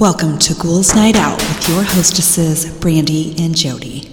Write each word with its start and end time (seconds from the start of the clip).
Welcome 0.00 0.38
to 0.38 0.54
Ghouls 0.54 0.94
Night 0.94 1.14
Out 1.14 1.36
with 1.36 1.68
your 1.68 1.82
hostesses, 1.82 2.74
Brandy 2.80 3.34
and 3.38 3.54
Jody. 3.54 4.08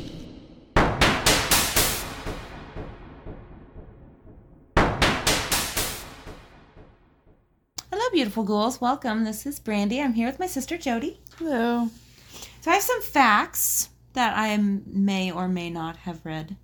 Hello, 7.90 8.04
beautiful 8.12 8.44
ghouls. 8.44 8.82
Welcome. 8.82 9.24
This 9.24 9.46
is 9.46 9.62
Brandy. 9.62 10.02
I'm 10.02 10.12
here 10.12 10.28
with 10.28 10.40
my 10.40 10.48
sister 10.48 10.78
Jody. 10.78 11.22
Hello. 11.38 11.90
So 12.60 12.72
I 12.72 12.74
have 12.74 12.84
some 12.84 13.02
facts 13.02 13.88
that 14.12 14.38
I 14.38 14.58
may 14.58 15.32
or 15.32 15.48
may 15.48 15.70
not 15.70 15.96
have 15.96 16.26
read 16.26 16.58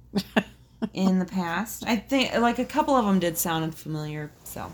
in 0.93 1.19
the 1.19 1.25
past. 1.25 1.85
I 1.87 1.95
think 1.95 2.35
like 2.39 2.59
a 2.59 2.65
couple 2.65 2.93
of 2.93 3.05
them 3.05 3.19
did 3.19 3.37
sound 3.37 3.73
familiar. 3.73 4.33
So, 4.43 4.69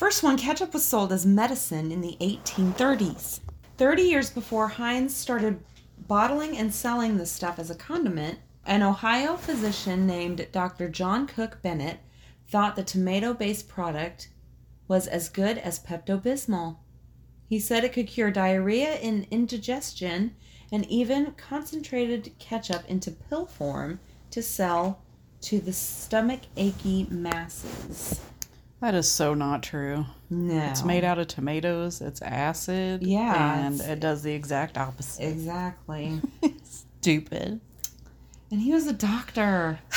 first 0.00 0.22
one, 0.22 0.38
ketchup 0.38 0.72
was 0.72 0.82
sold 0.82 1.12
as 1.12 1.26
medicine 1.26 1.92
in 1.92 2.00
the 2.00 2.16
1830s. 2.22 3.40
30 3.76 4.02
years 4.02 4.30
before 4.30 4.66
Heinz 4.66 5.14
started 5.14 5.62
bottling 6.08 6.56
and 6.56 6.72
selling 6.72 7.18
the 7.18 7.26
stuff 7.26 7.58
as 7.58 7.68
a 7.68 7.74
condiment, 7.74 8.38
an 8.64 8.82
Ohio 8.82 9.36
physician 9.36 10.06
named 10.06 10.46
Dr. 10.52 10.88
John 10.88 11.26
Cook 11.26 11.58
Bennett 11.60 11.98
thought 12.48 12.76
the 12.76 12.82
tomato-based 12.82 13.68
product 13.68 14.30
was 14.88 15.06
as 15.06 15.28
good 15.28 15.58
as 15.58 15.78
Pepto 15.78 16.18
Bismol. 16.18 16.78
He 17.46 17.60
said 17.60 17.84
it 17.84 17.92
could 17.92 18.06
cure 18.06 18.30
diarrhea 18.30 18.94
and 18.94 19.26
indigestion 19.30 20.34
and 20.72 20.86
even 20.86 21.32
concentrated 21.32 22.32
ketchup 22.38 22.84
into 22.88 23.10
pill 23.10 23.44
form 23.44 24.00
to 24.30 24.42
sell 24.42 25.02
to 25.42 25.60
the 25.60 25.74
stomach 25.74 26.40
achy 26.56 27.06
masses. 27.10 28.22
That 28.80 28.94
is 28.94 29.10
so 29.10 29.34
not 29.34 29.62
true. 29.62 30.06
No. 30.30 30.62
It's 30.70 30.84
made 30.84 31.04
out 31.04 31.18
of 31.18 31.28
tomatoes, 31.28 32.00
it's 32.00 32.22
acid. 32.22 33.02
Yeah, 33.02 33.66
And 33.66 33.80
it 33.80 34.00
does 34.00 34.22
the 34.22 34.32
exact 34.32 34.78
opposite. 34.78 35.28
Exactly. 35.28 36.20
Stupid. 36.64 37.60
and 38.50 38.60
he 38.60 38.72
was 38.72 38.86
a 38.86 38.92
doctor. 38.92 39.78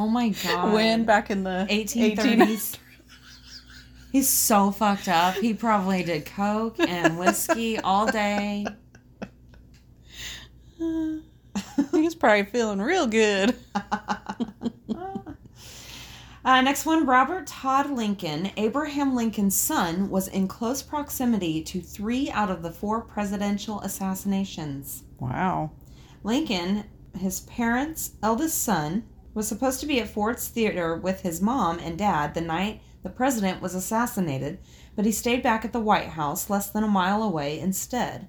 Oh 0.00 0.06
my 0.06 0.28
god. 0.28 0.72
When 0.74 1.02
back 1.04 1.28
in 1.28 1.42
the 1.42 1.66
1830s. 1.68 2.76
He's 4.12 4.28
so 4.28 4.70
fucked 4.70 5.08
up. 5.08 5.34
He 5.34 5.54
probably 5.54 6.04
did 6.04 6.24
coke 6.24 6.76
and 6.78 7.18
whiskey 7.18 7.80
all 7.80 8.06
day. 8.06 8.64
18 10.76 11.22
he 11.90 12.00
was 12.02 12.14
probably 12.14 12.44
feeling 12.44 12.80
real 12.80 13.08
good. 13.08 13.56
Uh, 16.48 16.62
next 16.62 16.86
one 16.86 17.04
Robert 17.04 17.46
Todd 17.46 17.90
Lincoln, 17.90 18.50
Abraham 18.56 19.14
Lincoln's 19.14 19.54
son, 19.54 20.08
was 20.08 20.28
in 20.28 20.48
close 20.48 20.80
proximity 20.80 21.62
to 21.64 21.82
three 21.82 22.30
out 22.30 22.50
of 22.50 22.62
the 22.62 22.70
four 22.70 23.02
presidential 23.02 23.82
assassinations. 23.82 25.02
Wow. 25.20 25.72
Lincoln, 26.24 26.84
his 27.18 27.40
parents' 27.40 28.12
eldest 28.22 28.64
son, 28.64 29.04
was 29.34 29.46
supposed 29.46 29.80
to 29.80 29.86
be 29.86 30.00
at 30.00 30.08
Ford's 30.08 30.48
Theater 30.48 30.96
with 30.96 31.20
his 31.20 31.42
mom 31.42 31.80
and 31.80 31.98
dad 31.98 32.32
the 32.32 32.40
night 32.40 32.80
the 33.02 33.10
president 33.10 33.60
was 33.60 33.74
assassinated, 33.74 34.58
but 34.96 35.04
he 35.04 35.12
stayed 35.12 35.42
back 35.42 35.66
at 35.66 35.74
the 35.74 35.80
White 35.80 36.08
House 36.08 36.48
less 36.48 36.70
than 36.70 36.82
a 36.82 36.88
mile 36.88 37.22
away 37.22 37.60
instead. 37.60 38.26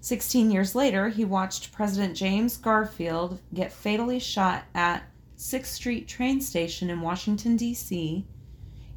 Sixteen 0.00 0.50
years 0.50 0.74
later, 0.74 1.10
he 1.10 1.26
watched 1.26 1.70
President 1.70 2.16
James 2.16 2.56
Garfield 2.56 3.42
get 3.52 3.74
fatally 3.74 4.20
shot 4.20 4.64
at 4.74 5.02
6th 5.38 5.66
Street 5.66 6.08
train 6.08 6.40
station 6.40 6.90
in 6.90 7.00
Washington, 7.00 7.56
D.C. 7.56 8.26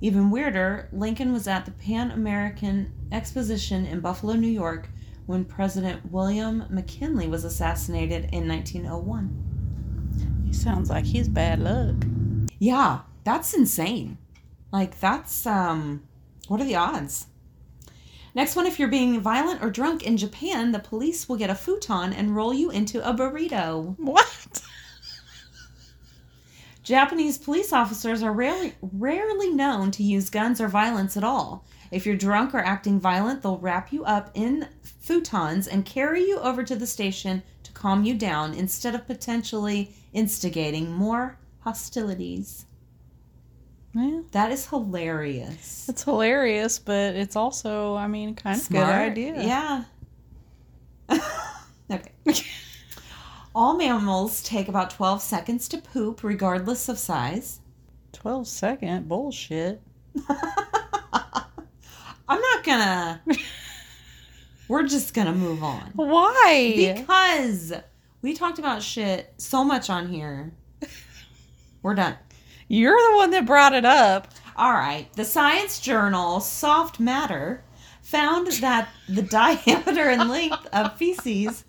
Even 0.02 0.32
weirder, 0.32 0.90
Lincoln 0.92 1.32
was 1.32 1.48
at 1.48 1.66
the 1.66 1.72
Pan 1.72 2.10
American 2.10 2.92
Exposition 3.12 3.86
in 3.86 4.00
Buffalo, 4.00 4.34
New 4.34 4.48
York, 4.48 4.90
when 5.28 5.46
President 5.46 6.12
William 6.12 6.66
McKinley 6.72 7.28
was 7.28 7.44
assassinated 7.44 8.28
in 8.34 8.48
1901. 8.48 10.44
He 10.48 10.52
sounds 10.52 10.90
like 10.90 11.06
he's 11.06 11.30
bad 11.30 11.60
luck. 11.60 12.04
Yeah, 12.58 13.02
that's 13.24 13.54
insane. 13.54 14.18
Like, 14.72 15.00
that's, 15.00 15.46
um, 15.46 16.02
what 16.48 16.60
are 16.60 16.66
the 16.66 16.76
odds? 16.76 17.28
Next 18.34 18.56
one 18.56 18.66
if 18.66 18.80
you're 18.80 18.88
being 18.88 19.20
violent 19.20 19.62
or 19.62 19.70
drunk 19.70 20.02
in 20.02 20.18
Japan, 20.18 20.72
the 20.72 20.80
police 20.80 21.30
will 21.30 21.36
get 21.36 21.52
a 21.52 21.56
futon 21.56 22.14
and 22.14 22.36
roll 22.36 22.52
you 22.52 22.72
into 22.72 23.08
a 23.08 23.14
burrito. 23.14 23.94
What? 24.00 24.64
Japanese 26.84 27.38
police 27.38 27.72
officers 27.72 28.24
are 28.24 28.32
rarely, 28.34 28.74
rarely 28.82 29.52
known 29.52 29.92
to 29.92 30.04
use 30.04 30.30
guns 30.30 30.60
or 30.60 30.68
violence 30.68 31.16
at 31.16 31.24
all. 31.24 31.64
If 31.92 32.06
you're 32.06 32.16
drunk 32.16 32.54
or 32.56 32.60
acting 32.60 33.00
violent, 33.00 33.44
they'll 33.44 33.58
wrap 33.60 33.92
you 33.94 34.04
up 34.06 34.32
in 34.34 34.68
futons 35.06 35.68
and 35.72 35.86
carry 35.86 36.24
you 36.24 36.40
over 36.40 36.64
to 36.64 36.76
the 36.76 36.88
station 36.88 37.44
to 37.64 37.72
calm 37.74 38.04
you 38.04 38.16
down 38.16 38.54
instead 38.54 38.96
of 38.96 39.06
potentially 39.06 39.94
instigating 40.14 40.92
more 40.92 41.38
hostilities. 41.60 42.66
Well, 43.94 44.24
That 44.32 44.52
is 44.52 44.66
hilarious. 44.68 45.88
it's 45.90 46.04
hilarious, 46.04 46.80
but 46.80 47.16
it's 47.16 47.36
also, 47.36 47.96
I 47.96 48.08
mean, 48.08 48.36
kind 48.36 48.60
of 48.60 48.68
good 48.70 48.78
Smart. 48.78 48.96
idea. 49.12 49.44
Yeah. 49.44 49.84
okay. 51.92 52.12
All 53.54 53.76
mammals 53.76 54.42
take 54.44 54.70
about 54.70 54.92
12 54.92 55.22
seconds 55.22 55.68
to 55.70 55.78
poop, 55.78 56.24
regardless 56.24 56.88
of 56.88 56.98
size. 56.98 57.60
12 58.14 58.48
second 58.48 59.10
bullshit. 59.10 59.82
I'm 60.30 60.40
not 62.40 62.64
gonna. 62.64 63.22
We're 64.70 64.88
just 64.88 65.14
gonna 65.14 65.34
move 65.34 65.64
on. 65.64 65.92
Why? 65.96 66.94
Because 66.96 67.74
we 68.22 68.34
talked 68.34 68.58
about 68.58 68.82
shit 68.82 69.34
so 69.38 69.66
much 69.66 69.90
on 69.90 70.08
here. 70.08 70.54
We're 71.84 71.96
done. 71.96 72.16
You're 72.70 72.96
the 73.12 73.18
one 73.18 73.32
that 73.32 73.46
brought 73.46 73.74
it 73.74 73.84
up. 73.84 74.30
All 74.56 74.72
right. 74.72 75.12
The 75.14 75.26
science 75.26 75.82
journal 75.82 76.40
Soft 76.40 77.02
Matter 77.02 77.66
found 78.02 78.48
that 78.48 78.88
the 79.10 79.24
diameter 79.24 80.10
and 80.10 80.30
length 80.30 80.68
of 80.72 80.98
feces 80.98 81.66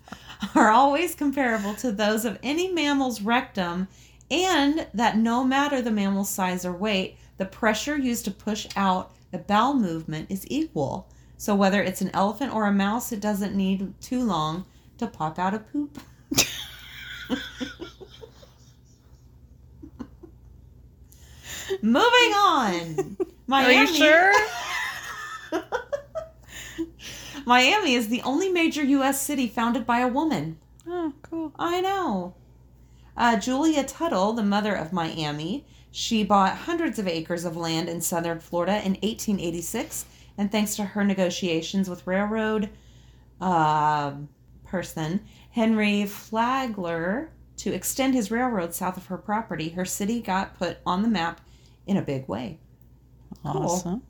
are 0.55 0.69
always 0.69 1.15
comparable 1.15 1.73
to 1.75 1.91
those 1.91 2.25
of 2.25 2.39
any 2.43 2.71
mammal's 2.71 3.21
rectum, 3.21 3.87
and 4.29 4.87
that 4.93 5.17
no 5.17 5.43
matter 5.43 5.81
the 5.81 5.91
mammal's 5.91 6.29
size 6.29 6.65
or 6.65 6.73
weight, 6.73 7.17
the 7.37 7.45
pressure 7.45 7.97
used 7.97 8.25
to 8.25 8.31
push 8.31 8.67
out 8.75 9.13
the 9.31 9.37
bowel 9.37 9.73
movement 9.73 10.29
is 10.29 10.45
equal. 10.49 11.07
So 11.37 11.55
whether 11.55 11.81
it's 11.81 12.01
an 12.01 12.11
elephant 12.13 12.53
or 12.53 12.65
a 12.65 12.71
mouse, 12.71 13.11
it 13.11 13.19
doesn't 13.19 13.55
need 13.55 13.93
too 14.01 14.23
long 14.23 14.65
to 14.97 15.07
pop 15.07 15.39
out 15.39 15.53
a 15.53 15.59
poop. 15.59 15.99
Moving 21.81 22.33
on. 22.33 23.17
Miami. 23.47 23.75
Are 23.75 23.81
you 23.81 23.87
sure? 23.87 24.31
Miami 27.45 27.95
is 27.95 28.09
the 28.09 28.21
only 28.21 28.49
major 28.49 28.83
U.S. 28.83 29.21
city 29.21 29.47
founded 29.47 29.85
by 29.85 29.99
a 29.99 30.07
woman. 30.07 30.57
oh, 30.87 31.13
cool. 31.21 31.51
I 31.57 31.81
know. 31.81 32.35
Uh, 33.15 33.37
Julia 33.37 33.83
Tuttle, 33.83 34.33
the 34.33 34.43
mother 34.43 34.73
of 34.73 34.91
Miami, 34.91 35.65
she 35.91 36.23
bought 36.23 36.57
hundreds 36.57 36.97
of 36.97 37.07
acres 37.07 37.45
of 37.45 37.55
land 37.55 37.87
in 37.87 38.01
southern 38.01 38.39
Florida 38.39 38.77
in 38.77 38.93
1886, 38.93 40.05
and 40.37 40.51
thanks 40.51 40.75
to 40.75 40.83
her 40.83 41.03
negotiations 41.03 41.89
with 41.89 42.07
railroad 42.07 42.69
uh, 43.39 44.13
person 44.65 45.19
Henry 45.51 46.05
Flagler 46.05 47.29
to 47.57 47.73
extend 47.73 48.15
his 48.15 48.31
railroad 48.31 48.73
south 48.73 48.97
of 48.97 49.05
her 49.05 49.17
property, 49.17 49.69
her 49.69 49.85
city 49.85 50.19
got 50.19 50.57
put 50.57 50.79
on 50.85 51.03
the 51.03 51.07
map 51.07 51.41
in 51.85 51.97
a 51.97 52.01
big 52.01 52.27
way. 52.27 52.57
Cool. 53.43 53.63
Awesome. 53.63 54.01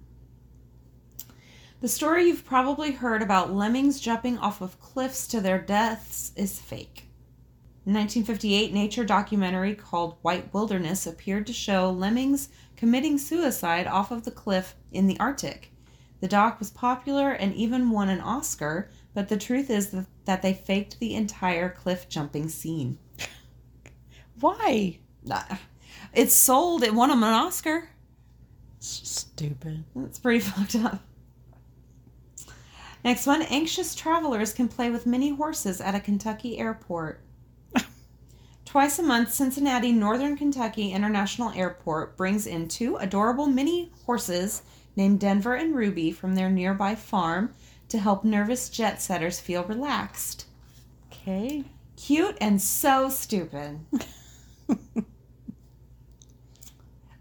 The 1.83 1.89
story 1.89 2.27
you've 2.27 2.45
probably 2.45 2.93
heard 2.93 3.21
about 3.21 3.53
lemmings 3.53 3.99
jumping 3.99 4.37
off 4.37 4.61
of 4.61 4.79
cliffs 4.79 5.27
to 5.27 5.41
their 5.41 5.59
deaths 5.59 6.31
is 6.37 6.57
fake. 6.57 7.09
In 7.85 7.93
1958, 7.93 8.71
nature 8.71 9.03
documentary 9.03 9.75
called 9.75 10.15
White 10.21 10.53
Wilderness 10.53 11.05
appeared 11.05 11.45
to 11.47 11.51
show 11.51 11.91
lemmings 11.91 12.47
committing 12.77 13.17
suicide 13.17 13.85
off 13.85 14.11
of 14.11 14.23
the 14.23 14.31
cliff 14.31 14.75
in 14.93 15.07
the 15.07 15.19
Arctic. 15.19 15.73
The 16.21 16.29
doc 16.29 16.57
was 16.57 16.71
popular 16.71 17.31
and 17.31 17.53
even 17.53 17.89
won 17.89 18.07
an 18.07 18.21
Oscar, 18.21 18.89
but 19.13 19.27
the 19.27 19.35
truth 19.35 19.69
is 19.69 19.93
that 20.23 20.41
they 20.41 20.53
faked 20.53 21.01
the 21.01 21.15
entire 21.15 21.67
cliff 21.67 22.07
jumping 22.07 22.47
scene. 22.47 22.97
Why? 24.39 24.99
Uh, 25.29 25.43
nah. 25.49 25.57
It 26.13 26.31
sold, 26.31 26.81
it 26.81 26.95
won 26.95 27.09
them 27.09 27.23
an 27.23 27.33
Oscar. 27.33 27.89
Stupid. 28.79 29.83
That's 29.93 30.19
pretty 30.19 30.39
fucked 30.45 30.75
up. 30.75 31.01
Next 33.03 33.27
one 33.27 33.41
anxious 33.41 33.95
travelers 33.95 34.53
can 34.53 34.69
play 34.69 34.89
with 34.89 35.05
mini 35.05 35.35
horses 35.35 35.81
at 35.81 35.93
a 35.93 35.99
Kentucky 35.99 36.57
airport. 36.57 37.19
Twice 38.65 38.97
a 38.97 39.03
month, 39.03 39.33
Cincinnati 39.33 39.91
Northern 39.91 40.37
Kentucky 40.37 40.93
International 40.93 41.51
Airport 41.51 42.15
brings 42.15 42.47
in 42.47 42.69
two 42.69 42.95
adorable 42.95 43.47
mini 43.47 43.91
horses 44.05 44.61
named 44.95 45.19
Denver 45.19 45.55
and 45.55 45.75
Ruby 45.75 46.11
from 46.11 46.35
their 46.35 46.49
nearby 46.49 46.95
farm 46.95 47.53
to 47.89 47.97
help 47.99 48.23
nervous 48.23 48.69
jet 48.69 49.01
setters 49.01 49.39
feel 49.39 49.65
relaxed. 49.65 50.45
Okay. 51.11 51.65
Cute 51.97 52.37
and 52.39 52.61
so 52.61 53.09
stupid. 53.09 53.81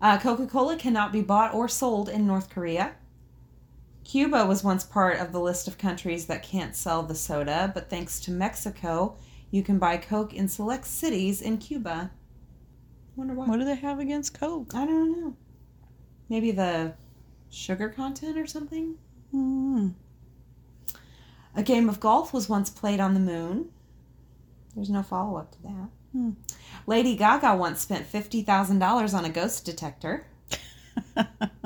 uh, 0.00 0.18
Coca 0.18 0.46
Cola 0.46 0.76
cannot 0.76 1.12
be 1.12 1.22
bought 1.22 1.52
or 1.52 1.68
sold 1.68 2.08
in 2.08 2.24
North 2.26 2.50
Korea. 2.50 2.94
Cuba 4.12 4.44
was 4.44 4.62
once 4.62 4.84
part 4.84 5.18
of 5.20 5.32
the 5.32 5.40
list 5.40 5.66
of 5.66 5.78
countries 5.78 6.26
that 6.26 6.42
can't 6.42 6.76
sell 6.76 7.02
the 7.02 7.14
soda, 7.14 7.72
but 7.72 7.88
thanks 7.88 8.20
to 8.20 8.30
Mexico, 8.30 9.16
you 9.50 9.62
can 9.62 9.78
buy 9.78 9.96
Coke 9.96 10.34
in 10.34 10.48
select 10.48 10.84
cities 10.84 11.40
in 11.40 11.56
Cuba. 11.56 12.10
Wonder 13.16 13.32
why. 13.32 13.46
What 13.46 13.58
do 13.58 13.64
they 13.64 13.76
have 13.76 13.98
against 13.98 14.38
Coke? 14.38 14.74
I 14.74 14.84
don't 14.84 15.18
know. 15.18 15.36
Maybe 16.28 16.50
the 16.50 16.92
sugar 17.48 17.88
content 17.88 18.36
or 18.36 18.46
something? 18.46 18.96
Hmm. 19.30 19.88
A 21.56 21.62
game 21.62 21.88
of 21.88 21.98
golf 21.98 22.34
was 22.34 22.50
once 22.50 22.68
played 22.68 23.00
on 23.00 23.14
the 23.14 23.18
moon. 23.20 23.70
There's 24.76 24.90
no 24.90 25.02
follow 25.02 25.38
up 25.38 25.52
to 25.52 25.62
that. 25.62 25.88
Hmm. 26.12 26.30
Lady 26.86 27.16
Gaga 27.16 27.56
once 27.56 27.80
spent 27.80 28.12
$50,000 28.12 29.14
on 29.14 29.24
a 29.24 29.30
ghost 29.30 29.64
detector. 29.64 30.26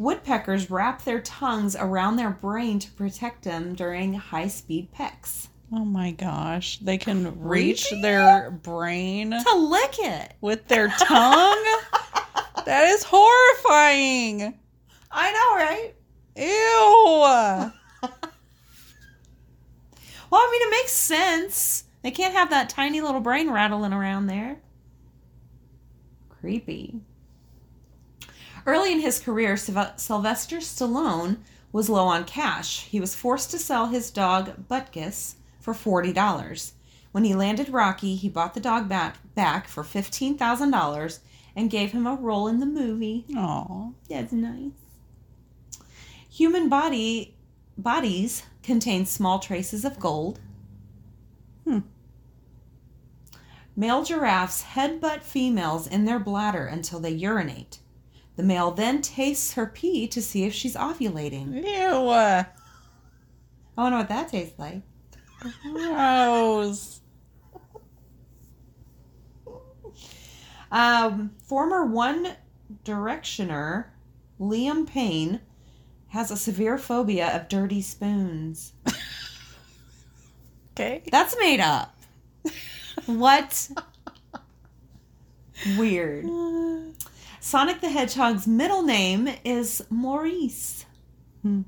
Woodpeckers 0.00 0.70
wrap 0.70 1.04
their 1.04 1.20
tongues 1.20 1.76
around 1.76 2.16
their 2.16 2.30
brain 2.30 2.78
to 2.78 2.90
protect 2.92 3.42
them 3.44 3.74
during 3.74 4.14
high 4.14 4.48
speed 4.48 4.90
pecks. 4.92 5.48
Oh 5.70 5.84
my 5.84 6.12
gosh. 6.12 6.78
They 6.78 6.96
can 6.96 7.38
reach 7.38 7.86
their 8.00 8.50
brain 8.50 9.30
To 9.30 9.54
lick 9.56 9.96
it! 9.98 10.32
with 10.40 10.66
their 10.68 10.88
tongue? 10.88 11.66
that 12.64 12.84
is 12.86 13.02
horrifying. 13.06 14.58
I 15.10 15.32
know, 15.32 15.56
right? 15.56 15.94
Ew. 16.34 18.10
Well, 20.30 20.40
I 20.40 20.48
mean, 20.52 20.62
it 20.62 20.70
makes 20.70 20.92
sense. 20.92 21.84
They 22.02 22.12
can't 22.12 22.34
have 22.34 22.50
that 22.50 22.68
tiny 22.68 23.00
little 23.00 23.20
brain 23.20 23.50
rattling 23.50 23.92
around 23.92 24.28
there. 24.28 24.60
Creepy. 26.28 27.00
Early 28.66 28.92
in 28.92 29.00
his 29.00 29.20
career, 29.20 29.56
Sylvester 29.56 30.58
Stallone 30.58 31.38
was 31.72 31.88
low 31.88 32.06
on 32.06 32.24
cash. 32.24 32.84
He 32.84 33.00
was 33.00 33.14
forced 33.14 33.50
to 33.52 33.58
sell 33.58 33.86
his 33.86 34.10
dog 34.10 34.68
Butkus 34.68 35.34
for 35.60 35.74
$40. 35.74 36.72
When 37.12 37.24
he 37.24 37.34
landed 37.34 37.68
Rocky, 37.68 38.16
he 38.16 38.28
bought 38.28 38.54
the 38.54 38.60
dog 38.60 38.88
back, 38.88 39.16
back 39.34 39.68
for 39.68 39.82
$15,000 39.82 41.18
and 41.56 41.70
gave 41.70 41.92
him 41.92 42.06
a 42.06 42.14
role 42.14 42.46
in 42.48 42.60
the 42.60 42.66
movie. 42.66 43.24
Aw. 43.36 43.90
That's 44.08 44.32
nice. 44.32 44.72
Human 46.30 46.68
body 46.68 47.34
bodies 47.76 48.44
contain 48.62 49.06
small 49.06 49.38
traces 49.38 49.84
of 49.84 49.98
gold. 49.98 50.38
Hmm. 51.64 51.80
Male 53.74 54.04
giraffes 54.04 54.62
headbutt 54.74 55.22
females 55.22 55.86
in 55.86 56.04
their 56.04 56.18
bladder 56.18 56.66
until 56.66 57.00
they 57.00 57.10
urinate. 57.10 57.78
The 58.40 58.46
male 58.46 58.70
then 58.70 59.02
tastes 59.02 59.52
her 59.52 59.66
pee 59.66 60.08
to 60.08 60.22
see 60.22 60.44
if 60.44 60.54
she's 60.54 60.74
ovulating. 60.74 61.62
Ew. 61.62 62.08
I 62.08 62.46
wonder 63.76 63.98
what 63.98 64.08
that 64.08 64.28
tastes 64.28 64.58
like. 64.58 64.80
Gross. 65.62 67.02
Um, 70.72 71.32
former 71.44 71.84
One 71.84 72.34
Directioner 72.82 73.88
Liam 74.40 74.86
Payne 74.86 75.42
has 76.08 76.30
a 76.30 76.36
severe 76.38 76.78
phobia 76.78 77.36
of 77.36 77.48
dirty 77.48 77.82
spoons. 77.82 78.72
Okay. 80.72 81.02
That's 81.10 81.36
made 81.38 81.60
up. 81.60 81.94
What? 83.04 83.70
Weird. 85.76 86.24
Sonic 87.42 87.80
the 87.80 87.88
Hedgehog's 87.88 88.46
middle 88.46 88.82
name 88.82 89.28
is 89.44 89.82
Maurice. 89.88 90.84
Hmm. 91.40 91.62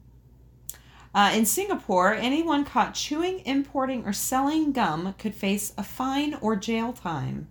Uh, 1.14 1.32
in 1.34 1.46
Singapore, 1.46 2.12
anyone 2.12 2.64
caught 2.64 2.94
chewing, 2.94 3.40
importing, 3.46 4.04
or 4.04 4.12
selling 4.12 4.72
gum 4.72 5.14
could 5.18 5.34
face 5.34 5.72
a 5.78 5.82
fine 5.82 6.34
or 6.42 6.56
jail 6.56 6.92
time. 6.92 7.48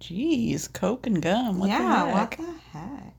Jeez, 0.00 0.72
Coke 0.72 1.06
and 1.06 1.22
gum. 1.22 1.60
What 1.60 1.68
yeah, 1.68 2.04
the 2.04 2.10
what 2.10 2.18
heck? 2.18 2.36
the 2.36 2.78
heck? 2.78 3.16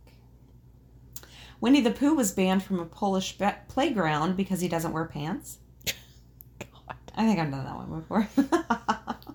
Winnie 1.62 1.82
the 1.82 1.92
Pooh 1.92 2.16
was 2.16 2.32
banned 2.32 2.64
from 2.64 2.80
a 2.80 2.86
Polish 2.86 3.38
be- 3.38 3.48
playground 3.70 4.36
because 4.36 4.60
he 4.60 4.68
doesn't 4.68 4.92
wear 4.92 5.06
pants. 5.06 5.60
God. 5.86 6.98
I 7.16 7.26
think 7.26 7.40
I've 7.40 7.52
done 7.52 7.64
that 7.64 7.76
one 7.76 8.00
before. 8.00 8.28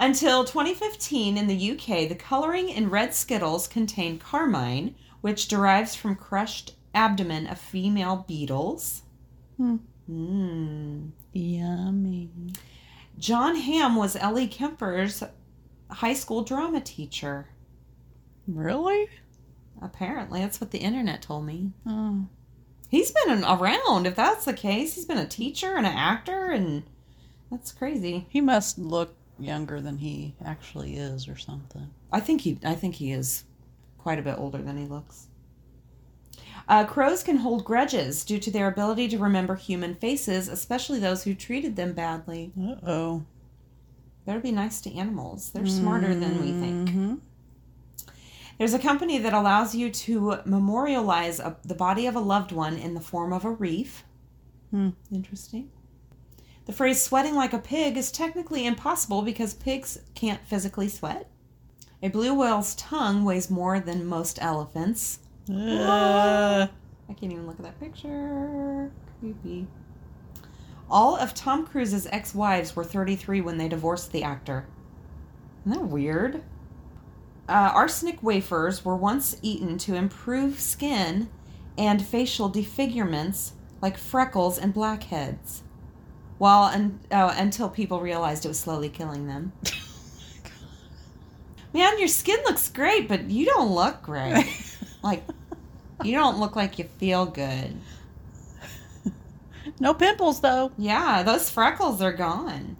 Until 0.00 0.44
2015, 0.44 1.36
in 1.36 1.46
the 1.48 1.72
UK, 1.72 2.08
the 2.08 2.14
coloring 2.14 2.68
in 2.68 2.88
red 2.88 3.14
Skittles 3.14 3.66
contained 3.66 4.20
carmine, 4.20 4.94
which 5.20 5.48
derives 5.48 5.96
from 5.96 6.14
crushed 6.14 6.76
abdomen 6.94 7.46
of 7.48 7.58
female 7.58 8.24
beetles. 8.28 9.02
Hmm. 9.56 9.76
Mm. 10.08 11.10
Yummy. 11.32 12.30
Jon 13.18 13.56
Hamm 13.56 13.96
was 13.96 14.16
Ellie 14.16 14.46
Kemper's 14.46 15.22
high 15.90 16.14
school 16.14 16.42
drama 16.42 16.80
teacher. 16.80 17.48
Really? 18.46 19.08
Apparently, 19.82 20.40
that's 20.40 20.60
what 20.60 20.70
the 20.70 20.78
internet 20.78 21.22
told 21.22 21.44
me. 21.44 21.72
Oh. 21.86 22.26
He's 22.88 23.12
been 23.12 23.44
around, 23.44 24.06
if 24.06 24.14
that's 24.14 24.44
the 24.44 24.54
case. 24.54 24.94
He's 24.94 25.04
been 25.04 25.18
a 25.18 25.26
teacher 25.26 25.74
and 25.76 25.86
an 25.86 25.92
actor, 25.92 26.50
and 26.50 26.84
that's 27.50 27.72
crazy. 27.72 28.26
He 28.30 28.40
must 28.40 28.78
look 28.78 29.14
younger 29.38 29.80
than 29.80 29.98
he 29.98 30.34
actually 30.44 30.96
is 30.96 31.28
or 31.28 31.36
something. 31.36 31.88
I 32.12 32.20
think 32.20 32.40
he 32.42 32.58
I 32.64 32.74
think 32.74 32.96
he 32.96 33.12
is 33.12 33.44
quite 33.98 34.18
a 34.18 34.22
bit 34.22 34.38
older 34.38 34.58
than 34.58 34.76
he 34.76 34.86
looks. 34.86 35.26
Uh, 36.68 36.84
crows 36.84 37.22
can 37.22 37.36
hold 37.38 37.64
grudges 37.64 38.24
due 38.24 38.38
to 38.38 38.50
their 38.50 38.68
ability 38.68 39.08
to 39.08 39.18
remember 39.18 39.54
human 39.54 39.94
faces, 39.94 40.48
especially 40.48 40.98
those 40.98 41.24
who 41.24 41.34
treated 41.34 41.76
them 41.76 41.92
badly. 41.94 42.52
Uh 42.60 42.76
oh. 42.86 43.22
Better 44.26 44.40
be 44.40 44.52
nice 44.52 44.82
to 44.82 44.94
animals. 44.94 45.50
They're 45.50 45.64
smarter 45.66 46.14
than 46.14 46.40
we 46.42 46.52
think. 46.52 46.88
hmm 46.90 47.14
There's 48.58 48.74
a 48.74 48.78
company 48.78 49.16
that 49.18 49.32
allows 49.32 49.74
you 49.74 49.90
to 49.90 50.40
memorialize 50.44 51.40
a, 51.40 51.56
the 51.64 51.74
body 51.74 52.06
of 52.06 52.14
a 52.14 52.20
loved 52.20 52.52
one 52.52 52.76
in 52.76 52.92
the 52.92 53.00
form 53.00 53.32
of 53.32 53.46
a 53.46 53.50
wreath. 53.50 54.04
Hmm. 54.70 54.90
Interesting. 55.10 55.70
The 56.68 56.74
phrase 56.74 57.02
sweating 57.02 57.34
like 57.34 57.54
a 57.54 57.58
pig 57.58 57.96
is 57.96 58.12
technically 58.12 58.66
impossible 58.66 59.22
because 59.22 59.54
pigs 59.54 60.00
can't 60.14 60.46
physically 60.46 60.86
sweat. 60.90 61.30
A 62.02 62.08
blue 62.08 62.34
whale's 62.34 62.74
tongue 62.74 63.24
weighs 63.24 63.48
more 63.48 63.80
than 63.80 64.04
most 64.04 64.38
elephants. 64.42 65.20
Uh, 65.50 66.66
I 67.08 67.12
can't 67.14 67.32
even 67.32 67.46
look 67.46 67.58
at 67.58 67.64
that 67.64 67.80
picture. 67.80 68.92
Creepy. 69.18 69.66
All 70.90 71.16
of 71.16 71.32
Tom 71.32 71.66
Cruise's 71.66 72.06
ex 72.12 72.34
wives 72.34 72.76
were 72.76 72.84
33 72.84 73.40
when 73.40 73.56
they 73.56 73.68
divorced 73.68 74.12
the 74.12 74.22
actor. 74.22 74.66
Isn't 75.64 75.80
that 75.80 75.88
weird? 75.88 76.42
Uh, 77.48 77.72
arsenic 77.74 78.22
wafers 78.22 78.84
were 78.84 78.94
once 78.94 79.38
eaten 79.40 79.78
to 79.78 79.94
improve 79.94 80.60
skin 80.60 81.30
and 81.78 82.04
facial 82.04 82.50
disfigurements 82.50 83.54
like 83.80 83.96
freckles 83.96 84.58
and 84.58 84.74
blackheads. 84.74 85.62
While 86.38 86.64
un- 86.64 87.00
oh, 87.10 87.28
until 87.36 87.68
people 87.68 88.00
realized 88.00 88.44
it 88.44 88.48
was 88.48 88.58
slowly 88.60 88.88
killing 88.88 89.26
them. 89.26 89.52
Oh 91.70 91.78
Man, 91.78 91.98
your 91.98 92.08
skin 92.08 92.38
looks 92.44 92.70
great, 92.70 93.08
but 93.08 93.24
you 93.30 93.44
don't 93.44 93.70
look 93.72 94.02
great. 94.02 94.46
Like, 95.02 95.22
you 96.02 96.12
don't 96.16 96.38
look 96.40 96.56
like 96.56 96.78
you 96.78 96.86
feel 96.96 97.26
good. 97.26 97.76
no 99.80 99.92
pimples 99.92 100.40
though. 100.40 100.72
Yeah, 100.78 101.22
those 101.22 101.50
freckles 101.50 102.00
are 102.00 102.12
gone. 102.12 102.76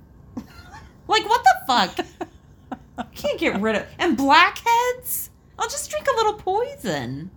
like, 1.06 1.28
what 1.28 1.44
the 1.44 1.54
fuck? 1.66 3.08
Can't 3.14 3.38
get 3.38 3.60
rid 3.60 3.76
of 3.76 3.86
and 3.98 4.16
blackheads. 4.16 5.30
I'll 5.58 5.68
just 5.68 5.90
drink 5.90 6.06
a 6.08 6.16
little 6.16 6.34
poison. 6.34 7.30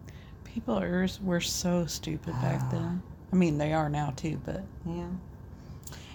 People 0.45 0.79
are 0.79 1.07
were 1.21 1.41
so 1.41 1.85
stupid 1.85 2.33
back 2.41 2.71
then. 2.71 3.03
Ah. 3.03 3.27
I 3.33 3.35
mean, 3.35 3.57
they 3.57 3.73
are 3.73 3.89
now 3.89 4.13
too, 4.15 4.39
but 4.45 4.63
Yeah. 4.85 5.07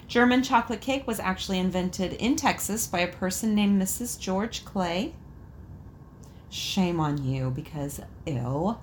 German 0.07 0.41
chocolate 0.41 0.79
cake 0.81 1.05
was 1.05 1.19
actually 1.19 1.59
invented 1.59 2.13
in 2.13 2.35
Texas 2.35 2.87
by 2.87 2.99
a 2.99 3.07
person 3.07 3.53
named 3.53 3.81
Mrs. 3.81 4.17
George 4.19 4.63
Clay. 4.63 5.13
Shame 6.49 6.99
on 6.99 7.23
you 7.25 7.49
because 7.51 7.99
ew. 8.25 8.77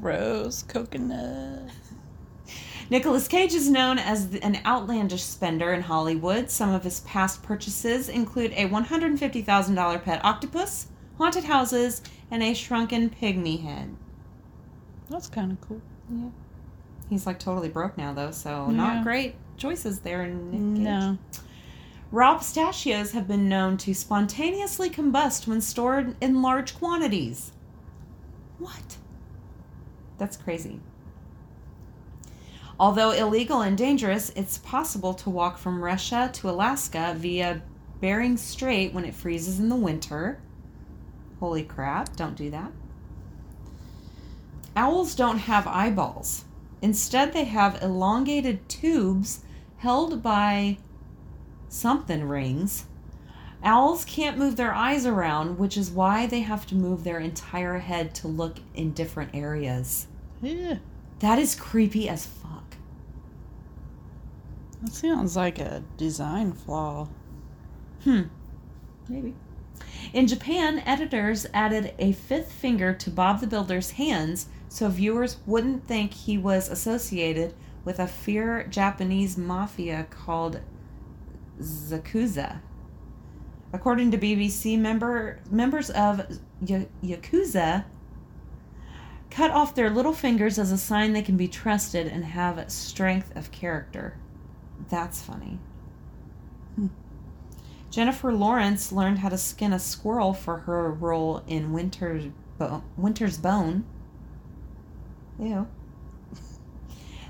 gross 0.00 0.62
coconut. 0.64 1.70
Nicolas 2.90 3.26
Cage 3.26 3.52
is 3.52 3.68
known 3.68 3.98
as 3.98 4.32
an 4.42 4.60
outlandish 4.64 5.22
spender 5.22 5.72
in 5.72 5.82
Hollywood. 5.82 6.50
Some 6.50 6.70
of 6.72 6.84
his 6.84 7.00
past 7.00 7.42
purchases 7.42 8.08
include 8.08 8.52
a 8.52 8.68
$150,000 8.68 10.02
pet 10.04 10.24
octopus, 10.24 10.86
haunted 11.18 11.44
houses, 11.44 12.02
and 12.30 12.42
a 12.44 12.54
shrunken 12.54 13.10
pygmy 13.10 13.62
head. 13.62 13.96
That's 15.10 15.28
kind 15.28 15.50
of 15.50 15.60
cool. 15.60 15.80
Yeah. 16.10 16.28
He's 17.10 17.26
like 17.26 17.40
totally 17.40 17.68
broke 17.68 17.96
now, 17.98 18.12
though, 18.12 18.30
so 18.30 18.66
Yeah. 18.68 18.76
not 18.76 19.02
great 19.04 19.34
choices 19.56 20.00
there. 20.00 20.24
Cage. 20.24 20.34
No. 20.52 21.18
Raw 22.12 22.38
pistachios 22.38 23.12
have 23.12 23.26
been 23.26 23.48
known 23.48 23.76
to 23.78 23.94
spontaneously 23.94 24.88
combust 24.88 25.46
when 25.46 25.60
stored 25.60 26.16
in 26.20 26.40
large 26.40 26.76
quantities. 26.76 27.52
What? 28.58 28.96
That's 30.18 30.36
crazy. 30.36 30.80
Although 32.78 33.10
illegal 33.10 33.62
and 33.62 33.76
dangerous, 33.76 34.30
it's 34.36 34.58
possible 34.58 35.14
to 35.14 35.30
walk 35.30 35.58
from 35.58 35.82
Russia 35.82 36.30
to 36.34 36.50
Alaska 36.50 37.14
via 37.16 37.62
Bering 38.00 38.36
Strait 38.36 38.92
when 38.92 39.04
it 39.04 39.14
freezes 39.14 39.58
in 39.58 39.68
the 39.68 39.76
winter. 39.76 40.40
Holy 41.40 41.64
crap, 41.64 42.14
don't 42.16 42.36
do 42.36 42.50
that. 42.50 42.70
Owls 44.76 45.14
don't 45.14 45.38
have 45.38 45.66
eyeballs. 45.66 46.44
Instead, 46.82 47.32
they 47.32 47.44
have 47.44 47.82
elongated 47.82 48.68
tubes 48.68 49.40
held 49.78 50.22
by 50.22 50.78
something 51.68 52.24
rings. 52.28 52.86
Owls 53.62 54.04
can't 54.04 54.38
move 54.38 54.56
their 54.56 54.74
eyes 54.74 55.06
around, 55.06 55.58
which 55.58 55.76
is 55.76 55.90
why 55.90 56.26
they 56.26 56.40
have 56.40 56.66
to 56.66 56.74
move 56.74 57.04
their 57.04 57.18
entire 57.18 57.78
head 57.78 58.14
to 58.16 58.28
look 58.28 58.58
in 58.74 58.92
different 58.92 59.34
areas. 59.34 60.06
Yeah. 60.40 60.78
That 61.20 61.38
is 61.38 61.54
creepy 61.54 62.08
as 62.08 62.26
fuck. 62.26 62.76
That 64.82 64.92
sounds 64.92 65.36
like 65.36 65.58
a 65.58 65.82
design 65.96 66.52
flaw. 66.52 67.08
Hmm. 68.04 68.22
Maybe. 69.08 69.34
In 70.12 70.26
Japan, 70.26 70.82
editors 70.86 71.46
added 71.52 71.94
a 71.98 72.12
fifth 72.12 72.52
finger 72.52 72.94
to 72.94 73.10
Bob 73.10 73.40
the 73.40 73.46
Builder's 73.46 73.92
hands 73.92 74.46
so 74.68 74.88
viewers 74.88 75.38
wouldn't 75.46 75.86
think 75.86 76.12
he 76.12 76.36
was 76.36 76.68
associated 76.68 77.54
with 77.86 78.00
a 78.00 78.06
fear 78.06 78.66
Japanese 78.68 79.38
mafia 79.38 80.06
called 80.10 80.60
Zakuza. 81.60 82.58
According 83.72 84.10
to 84.10 84.18
BBC, 84.18 84.78
member, 84.78 85.38
members 85.50 85.88
of 85.90 86.38
y- 86.60 86.88
Yakuza 87.02 87.84
cut 89.30 89.50
off 89.52 89.74
their 89.74 89.88
little 89.88 90.12
fingers 90.12 90.58
as 90.58 90.72
a 90.72 90.78
sign 90.78 91.12
they 91.12 91.22
can 91.22 91.36
be 91.36 91.48
trusted 91.48 92.08
and 92.08 92.24
have 92.24 92.70
strength 92.70 93.34
of 93.36 93.52
character. 93.52 94.18
That's 94.90 95.22
funny. 95.22 95.58
Hmm. 96.74 96.86
Jennifer 97.90 98.32
Lawrence 98.32 98.90
learned 98.90 99.20
how 99.20 99.28
to 99.28 99.38
skin 99.38 99.72
a 99.72 99.78
squirrel 99.78 100.32
for 100.32 100.58
her 100.58 100.90
role 100.90 101.42
in 101.46 101.72
Winter's, 101.72 102.24
Bo- 102.58 102.82
Winter's 102.96 103.38
Bone. 103.38 103.84
Ew. 105.38 105.68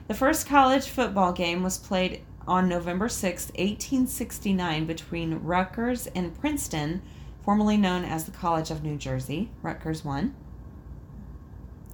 The 0.08 0.14
first 0.14 0.46
college 0.46 0.86
football 0.86 1.32
game 1.32 1.62
was 1.62 1.78
played 1.78 2.22
on 2.46 2.68
November 2.68 3.08
sixth, 3.08 3.48
1869, 3.50 4.86
between 4.86 5.40
Rutgers 5.40 6.06
and 6.08 6.38
Princeton, 6.38 7.02
formerly 7.42 7.76
known 7.76 8.04
as 8.04 8.24
the 8.24 8.30
College 8.30 8.70
of 8.70 8.84
New 8.84 8.96
Jersey. 8.96 9.50
Rutgers 9.62 10.04
won. 10.04 10.34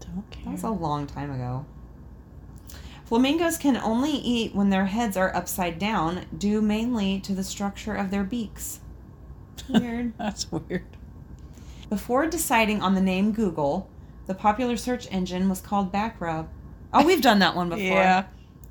Don't 0.00 0.31
care. 0.31 0.45
That 0.45 0.52
was 0.52 0.62
a 0.62 0.71
long 0.71 1.07
time 1.07 1.31
ago. 1.31 1.64
Flamingos 3.07 3.57
can 3.59 3.76
only 3.76 4.12
eat 4.12 4.54
when 4.54 4.71
their 4.71 4.87
heads 4.87 5.16
are 5.16 5.35
upside 5.35 5.78
down, 5.78 6.26
due 6.37 6.61
mainly 6.61 7.19
to 7.21 7.35
the 7.35 7.45
structure 7.45 7.95
of 7.95 8.11
their 8.11 8.25
beaks. 8.25 8.81
Weird. 9.69 10.12
That's 10.19 10.50
weird. 10.52 10.85
Before 11.88 12.26
deciding 12.26 12.83
on 12.83 12.95
the 12.95 13.00
name 13.00 13.33
Google, 13.33 13.88
the 14.26 14.35
popular 14.35 14.76
search 14.76 15.07
engine 15.11 15.49
was 15.49 15.61
called 15.61 15.92
Backrub. 15.92 16.49
Oh, 16.94 17.04
we've 17.06 17.22
done 17.22 17.38
that 17.40 17.54
one 17.56 17.68
before. 17.68 17.82
Yeah. 17.82 18.25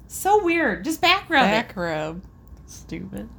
So 0.07 0.43
weird. 0.43 0.83
Just 0.83 1.01
backrub 1.01 1.23
it. 1.43 1.51
Back 1.51 1.75
rub. 1.75 2.21
Stupid. 2.67 3.29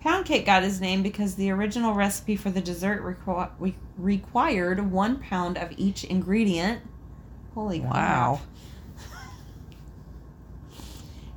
Pound 0.00 0.26
cake 0.26 0.46
got 0.46 0.62
his 0.62 0.80
name 0.80 1.02
because 1.02 1.34
the 1.34 1.50
original 1.50 1.92
recipe 1.94 2.36
for 2.36 2.50
the 2.50 2.60
dessert 2.60 3.02
requ- 3.02 3.50
re- 3.58 3.76
required 3.96 4.90
one 4.90 5.18
pound 5.18 5.58
of 5.58 5.72
each 5.76 6.04
ingredient. 6.04 6.80
Holy 7.54 7.80
Wow. 7.80 8.40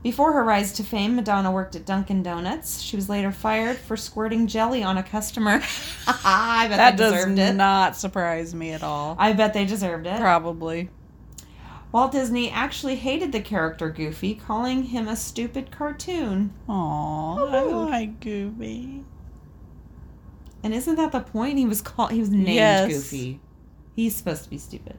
Before 0.03 0.33
her 0.33 0.43
rise 0.43 0.73
to 0.73 0.83
fame, 0.83 1.15
Madonna 1.15 1.51
worked 1.51 1.75
at 1.75 1.85
Dunkin' 1.85 2.23
Donuts. 2.23 2.81
She 2.81 2.95
was 2.95 3.07
later 3.07 3.31
fired 3.31 3.77
for 3.77 3.95
squirting 3.95 4.47
jelly 4.47 4.81
on 4.81 4.97
a 4.97 5.03
customer. 5.03 5.61
I 6.07 6.67
bet 6.67 6.77
That 6.77 6.97
they 6.97 7.03
does 7.03 7.13
deserved 7.13 7.37
it. 7.39 7.53
not 7.53 7.95
surprise 7.95 8.55
me 8.55 8.71
at 8.71 8.81
all. 8.81 9.15
I 9.19 9.33
bet 9.33 9.53
they 9.53 9.65
deserved 9.65 10.07
it. 10.07 10.19
Probably. 10.19 10.89
Walt 11.91 12.11
Disney 12.13 12.49
actually 12.49 12.95
hated 12.95 13.31
the 13.31 13.41
character 13.41 13.89
Goofy, 13.89 14.35
calling 14.35 14.83
him 14.83 15.07
a 15.07 15.15
stupid 15.15 15.71
cartoon. 15.71 16.53
Aw, 16.69 17.35
I 17.35 17.51
Woohoo. 17.63 17.89
like 17.89 18.19
Goofy. 18.21 19.03
And 20.63 20.73
isn't 20.73 20.95
that 20.95 21.11
the 21.11 21.19
point? 21.19 21.57
He 21.57 21.65
was 21.65 21.81
called. 21.81 22.11
He 22.11 22.19
was 22.19 22.29
named 22.29 22.47
Yes. 22.47 22.87
Goofy. 22.89 23.39
He's 23.95 24.15
supposed 24.15 24.43
to 24.45 24.49
be 24.49 24.57
stupid. 24.57 24.95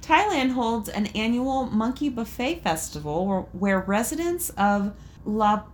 Thailand 0.00 0.52
holds 0.52 0.88
an 0.88 1.06
annual 1.08 1.66
monkey 1.66 2.08
buffet 2.08 2.62
festival 2.62 3.26
where, 3.26 3.40
where 3.52 3.80
residents 3.80 4.50
of 4.50 4.94
La 5.24 5.64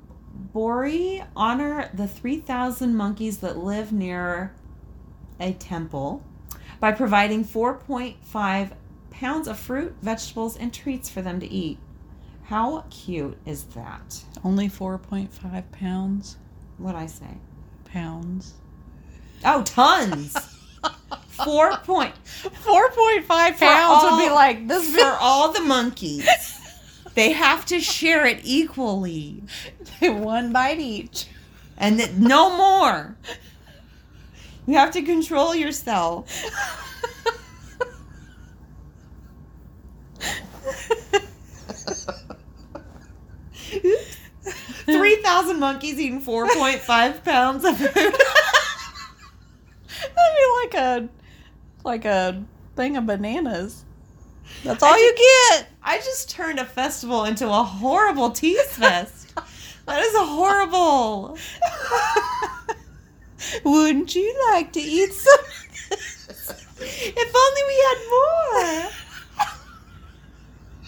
Bori 0.52 1.22
honor 1.34 1.90
the 1.94 2.08
3,000 2.08 2.94
monkeys 2.96 3.38
that 3.38 3.58
live 3.58 3.92
near 3.92 4.54
a 5.40 5.52
temple 5.52 6.22
by 6.80 6.92
providing 6.92 7.44
4.5 7.44 8.70
pounds 9.18 9.48
of 9.48 9.58
fruit, 9.58 9.94
vegetables, 10.02 10.56
and 10.56 10.72
treats 10.72 11.08
for 11.08 11.22
them 11.22 11.40
to 11.40 11.46
eat. 11.50 11.78
How 12.44 12.84
cute 12.90 13.36
is 13.44 13.64
that? 13.74 14.22
Only 14.44 14.68
4.5 14.68 15.72
pounds. 15.72 16.36
What 16.78 16.94
I 16.94 17.06
say? 17.06 17.38
Pounds. 17.86 18.54
Oh, 19.44 19.62
tons. 19.62 20.36
Four 21.28 21.76
point 21.78 22.14
4.5 22.64 23.26
pounds 23.58 24.02
would 24.04 24.24
be 24.24 24.30
like 24.30 24.68
this 24.68 24.94
for 24.96 25.16
all 25.20 25.52
the 25.52 25.60
monkeys. 25.60 26.28
They 27.14 27.32
have 27.32 27.64
to 27.66 27.80
share 27.80 28.26
it 28.26 28.40
equally, 28.44 29.42
one 30.02 30.52
bite 30.52 30.78
each. 30.80 31.26
and 31.78 31.98
that 31.98 32.18
no 32.18 32.54
more. 32.54 33.16
You 34.66 34.74
have 34.74 34.90
to 34.90 35.00
control 35.02 35.54
yourself. 35.54 36.30
Three 44.84 45.16
thousand 45.16 45.58
monkeys 45.58 45.98
eating 45.98 46.20
four 46.20 46.48
point 46.48 46.78
five 46.80 47.24
pounds 47.24 47.64
of 47.64 47.76
food. 47.76 47.90
That'd 47.94 48.14
be 50.14 50.46
like 50.62 50.74
a 50.74 51.08
like 51.84 52.04
a 52.04 52.44
thing 52.76 52.96
of 52.96 53.06
bananas. 53.06 53.84
That's 54.64 54.82
all 54.82 54.96
you 54.96 55.14
get. 55.16 55.68
I 55.82 55.98
just 55.98 56.30
turned 56.30 56.58
a 56.58 56.64
festival 56.64 57.24
into 57.24 57.48
a 57.48 57.62
horrible 57.64 58.30
tease 58.30 58.76
fest. 58.76 59.34
That 59.86 60.00
is 60.00 60.12
horrible. 60.14 61.36
Wouldn't 63.64 64.14
you 64.14 64.50
like 64.52 64.72
to 64.72 64.80
eat 64.80 65.12
some? 65.12 65.44
If 66.78 67.34
only 67.36 67.62
we 67.66 67.76
had 67.86 67.98
more. 68.10 68.90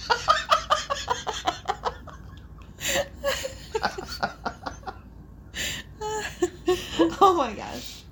oh 7.20 7.34
my 7.36 7.52
gosh. 7.52 8.02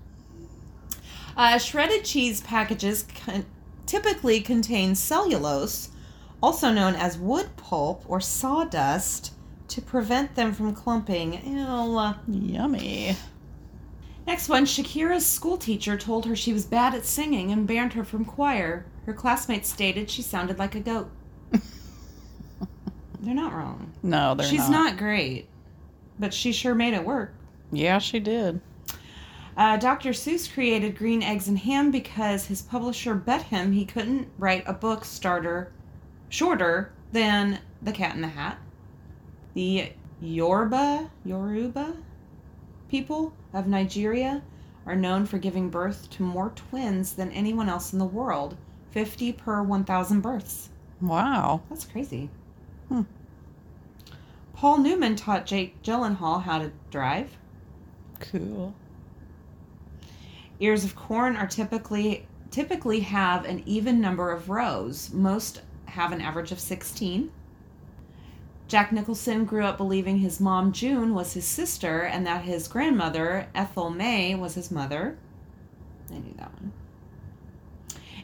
Uh, 1.37 1.59
shredded 1.59 2.05
cheese 2.05 2.41
packages 2.41 3.07
con- 3.25 3.47
typically 3.87 4.41
contain 4.41 4.95
cellulose, 4.95 5.91
also 6.43 6.73
known 6.73 6.95
as 6.95 7.19
wood 7.19 7.49
pulp 7.57 8.05
or 8.09 8.21
sawdust, 8.21 9.33
to 9.69 9.83
prevent 9.83 10.35
them 10.35 10.53
from 10.53 10.75
clumping. 10.75 11.35
Ew. 11.45 12.15
Yummy. 12.29 13.17
Next 14.27 14.49
one, 14.49 14.65
Shakira's 14.65 15.25
school 15.25 15.57
teacher 15.57 15.97
told 15.97 16.27
her 16.27 16.35
she 16.35 16.53
was 16.53 16.65
bad 16.65 16.95
at 16.95 17.07
singing 17.07 17.53
and 17.53 17.67
banned 17.67 17.93
her 17.93 18.05
from 18.05 18.25
choir. 18.25 18.87
Her 19.05 19.13
classmates 19.13 19.69
stated 19.69 20.11
she 20.11 20.23
sounded 20.23 20.59
like 20.59 20.75
a 20.75 20.81
goat. 20.81 21.11
They're 23.27 23.35
not 23.35 23.55
wrong. 23.55 23.93
No, 24.05 24.37
they're 24.37 24.47
She's 24.47 24.71
not. 24.71 24.71
not 24.71 24.99
great, 24.99 25.49
but 26.17 26.33
she 26.33 26.53
sure 26.53 26.77
made 26.77 26.95
it 26.95 27.05
work. 27.05 27.35
Yeah, 27.73 27.99
she 27.99 28.21
did. 28.21 28.61
Uh, 29.57 29.77
Dr. 29.79 30.11
Seuss 30.11 30.53
created 30.53 30.97
Green 30.97 31.25
Eggs 31.25 31.49
and 31.49 31.59
Ham 31.59 31.91
because 31.91 32.47
his 32.47 32.63
publisher 32.63 33.17
bet 33.17 33.43
him 33.43 33.73
he 33.73 33.85
couldn't 33.85 34.29
write 34.39 34.63
a 34.65 34.73
book 34.73 35.05
starter 35.05 35.73
shorter 36.29 36.93
than 37.11 37.59
The 37.83 37.91
Cat 37.91 38.15
in 38.15 38.21
the 38.21 38.29
Hat. 38.29 38.59
The 39.55 39.91
Yoruba, 40.21 41.11
Yoruba 41.25 41.97
people 42.89 43.33
of 43.53 43.67
Nigeria 43.67 44.41
are 44.87 44.95
known 44.95 45.27
for 45.27 45.39
giving 45.39 45.69
birth 45.69 46.09
to 46.11 46.23
more 46.23 46.51
twins 46.55 47.15
than 47.15 47.33
anyone 47.33 47.69
else 47.69 47.93
in 47.93 47.99
the 47.99 48.05
world 48.05 48.57
50 48.93 49.33
per 49.33 49.65
1,000 49.65 50.21
births. 50.21 50.69
Wow. 51.01 51.63
That's 51.69 51.85
crazy. 51.87 52.31
Paul 54.57 54.79
Newman 54.79 55.17
taught 55.17 55.45
Jake 55.45 55.83
Gyllenhaal 55.83 56.43
how 56.43 56.59
to 56.59 56.73
drive. 56.91 57.37
Cool. 58.19 58.75
Ears 60.59 60.83
of 60.83 60.97
corn 60.97 61.37
are 61.37 61.47
typically 61.47 62.27
typically 62.51 63.01
have 63.01 63.45
an 63.45 63.63
even 63.67 64.01
number 64.01 64.31
of 64.33 64.49
rows. 64.49 65.13
Most 65.13 65.61
have 65.85 66.11
an 66.11 66.23
average 66.23 66.53
of 66.53 66.59
16. 66.59 67.31
Jack 68.67 68.93
Nicholson 68.93 69.45
grew 69.45 69.63
up 69.63 69.77
believing 69.77 70.19
his 70.19 70.41
mom 70.41 70.73
June 70.73 71.13
was 71.13 71.35
his 71.35 71.45
sister 71.45 72.01
and 72.01 72.27
that 72.27 72.45
his 72.45 72.67
grandmother 72.67 73.49
Ethel 73.55 73.91
May 73.91 74.35
was 74.35 74.55
his 74.55 74.71
mother. 74.71 75.19
I 76.11 76.15
knew 76.15 76.35
that 76.39 76.53
one. 76.55 76.73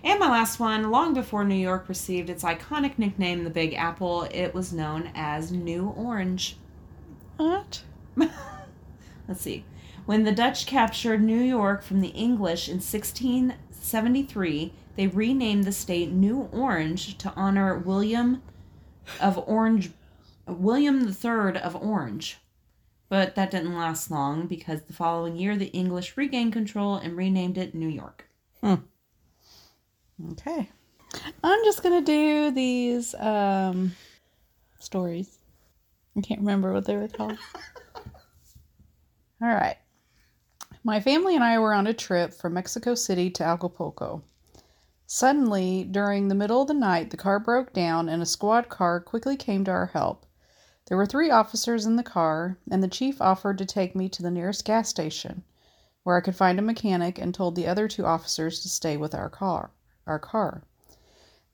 And 0.05 0.19
my 0.19 0.29
last 0.29 0.59
one, 0.59 0.91
long 0.91 1.15
before 1.15 1.45
New 1.45 1.55
York 1.55 1.89
received 1.89 2.29
its 2.29 2.43
iconic 2.43 2.99
nickname, 2.99 3.45
the 3.45 3.51
Big 3.51 3.75
Apple, 3.75 4.25
it 4.33 4.53
was 4.53 4.73
known 4.73 5.11
as 5.15 5.53
New 5.53 5.89
Orange. 5.91 6.57
What? 7.37 7.83
Let's 8.17 9.41
see. 9.41 9.65
When 10.05 10.25
the 10.25 10.33
Dutch 10.33 10.67
captured 10.67 11.23
New 11.23 11.41
York 11.41 11.83
from 11.83 12.01
the 12.01 12.09
English 12.09 12.69
in 12.69 12.77
1673, 12.77 14.73
they 14.97 15.07
renamed 15.07 15.65
the 15.65 15.73
state 15.73 16.11
New 16.11 16.49
Orange 16.53 17.17
to 17.19 17.33
honor 17.37 17.79
William 17.79 18.43
of 19.21 19.39
Orange 19.47 19.93
William 20.47 21.09
III 21.09 21.59
of 21.59 21.77
Orange. 21.77 22.39
But 23.09 23.35
that 23.37 23.51
didn't 23.51 23.77
last 23.77 24.11
long 24.11 24.47
because 24.47 24.83
the 24.83 24.93
following 24.93 25.37
year 25.37 25.57
the 25.57 25.67
English 25.67 26.17
regained 26.17 26.53
control 26.53 26.97
and 26.97 27.17
renamed 27.17 27.59
it 27.59 27.75
New 27.75 27.89
York. 27.89 28.29
Hmm. 28.61 28.75
Okay. 30.31 30.69
I'm 31.43 31.65
just 31.65 31.83
gonna 31.83 32.01
do 32.01 32.51
these 32.53 33.15
um 33.15 33.95
stories. 34.79 35.39
I 36.17 36.21
can't 36.21 36.41
remember 36.41 36.73
what 36.73 36.85
they 36.87 36.97
were 36.97 37.09
called. 37.09 37.39
All 39.43 39.49
right. 39.49 39.77
My 40.85 41.01
family 41.01 41.35
and 41.35 41.45
I 41.45 41.59
were 41.59 41.75
on 41.75 41.87
a 41.87 41.95
trip 41.95 42.33
from 42.35 42.55
Mexico 42.55 42.95
City 42.95 43.31
to 43.31 43.45
Acapulco. 43.45 44.23
Suddenly, 45.07 45.85
during 45.85 46.29
the 46.29 46.35
middle 46.35 46.63
of 46.63 46.69
the 46.69 46.75
night, 46.75 47.11
the 47.11 47.17
car 47.17 47.39
broke 47.39 47.73
down 47.73 48.09
and 48.09 48.23
a 48.23 48.27
squad 48.27 48.69
car 48.69 49.01
quickly 49.01 49.37
came 49.37 49.65
to 49.65 49.71
our 49.71 49.87
help. 49.87 50.27
There 50.87 50.97
were 50.97 51.07
three 51.07 51.31
officers 51.31 51.87
in 51.87 51.97
the 51.97 52.03
car, 52.03 52.59
and 52.71 52.83
the 52.83 52.89
chief 52.89 53.21
offered 53.21 53.59
to 53.59 53.67
take 53.67 53.95
me 53.95 54.09
to 54.09 54.23
the 54.23 54.31
nearest 54.31 54.65
gas 54.65 54.89
station 54.89 55.45
where 56.03 56.17
I 56.17 56.21
could 56.21 56.37
find 56.37 56.59
a 56.59 56.63
mechanic 56.63 57.19
and 57.19 57.33
told 57.33 57.55
the 57.55 57.67
other 57.67 57.87
two 57.87 58.05
officers 58.05 58.61
to 58.61 58.69
stay 58.69 58.97
with 58.97 59.15
our 59.15 59.31
car. 59.31 59.71
Our 60.07 60.19
car. 60.19 60.63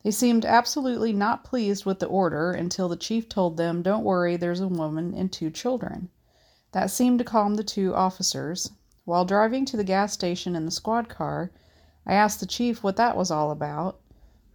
They 0.03 0.11
seemed 0.11 0.45
absolutely 0.45 1.13
not 1.13 1.45
pleased 1.45 1.85
with 1.85 1.99
the 1.99 2.07
order 2.07 2.53
until 2.53 2.89
the 2.89 2.97
chief 2.97 3.29
told 3.29 3.57
them, 3.57 3.83
"Don't 3.83 4.05
worry, 4.05 4.37
there's 4.37 4.61
a 4.61 4.69
woman 4.69 5.13
and 5.13 5.31
two 5.31 5.51
children." 5.51 6.09
That 6.73 6.91
seemed 6.91 7.19
to 7.19 7.25
calm 7.25 7.57
the 7.57 7.65
two 7.65 7.95
officers. 7.95 8.71
While 9.05 9.25
driving 9.25 9.65
to 9.67 9.77
the 9.77 9.85
gas 9.85 10.13
station 10.13 10.55
in 10.55 10.65
the 10.65 10.71
squad 10.71 11.09
car, 11.09 11.51
I 12.07 12.15
asked 12.15 12.41
the 12.41 12.47
chief 12.47 12.83
what 12.83 12.97
that 12.97 13.17
was 13.17 13.31
all 13.31 13.51
about, 13.51 14.01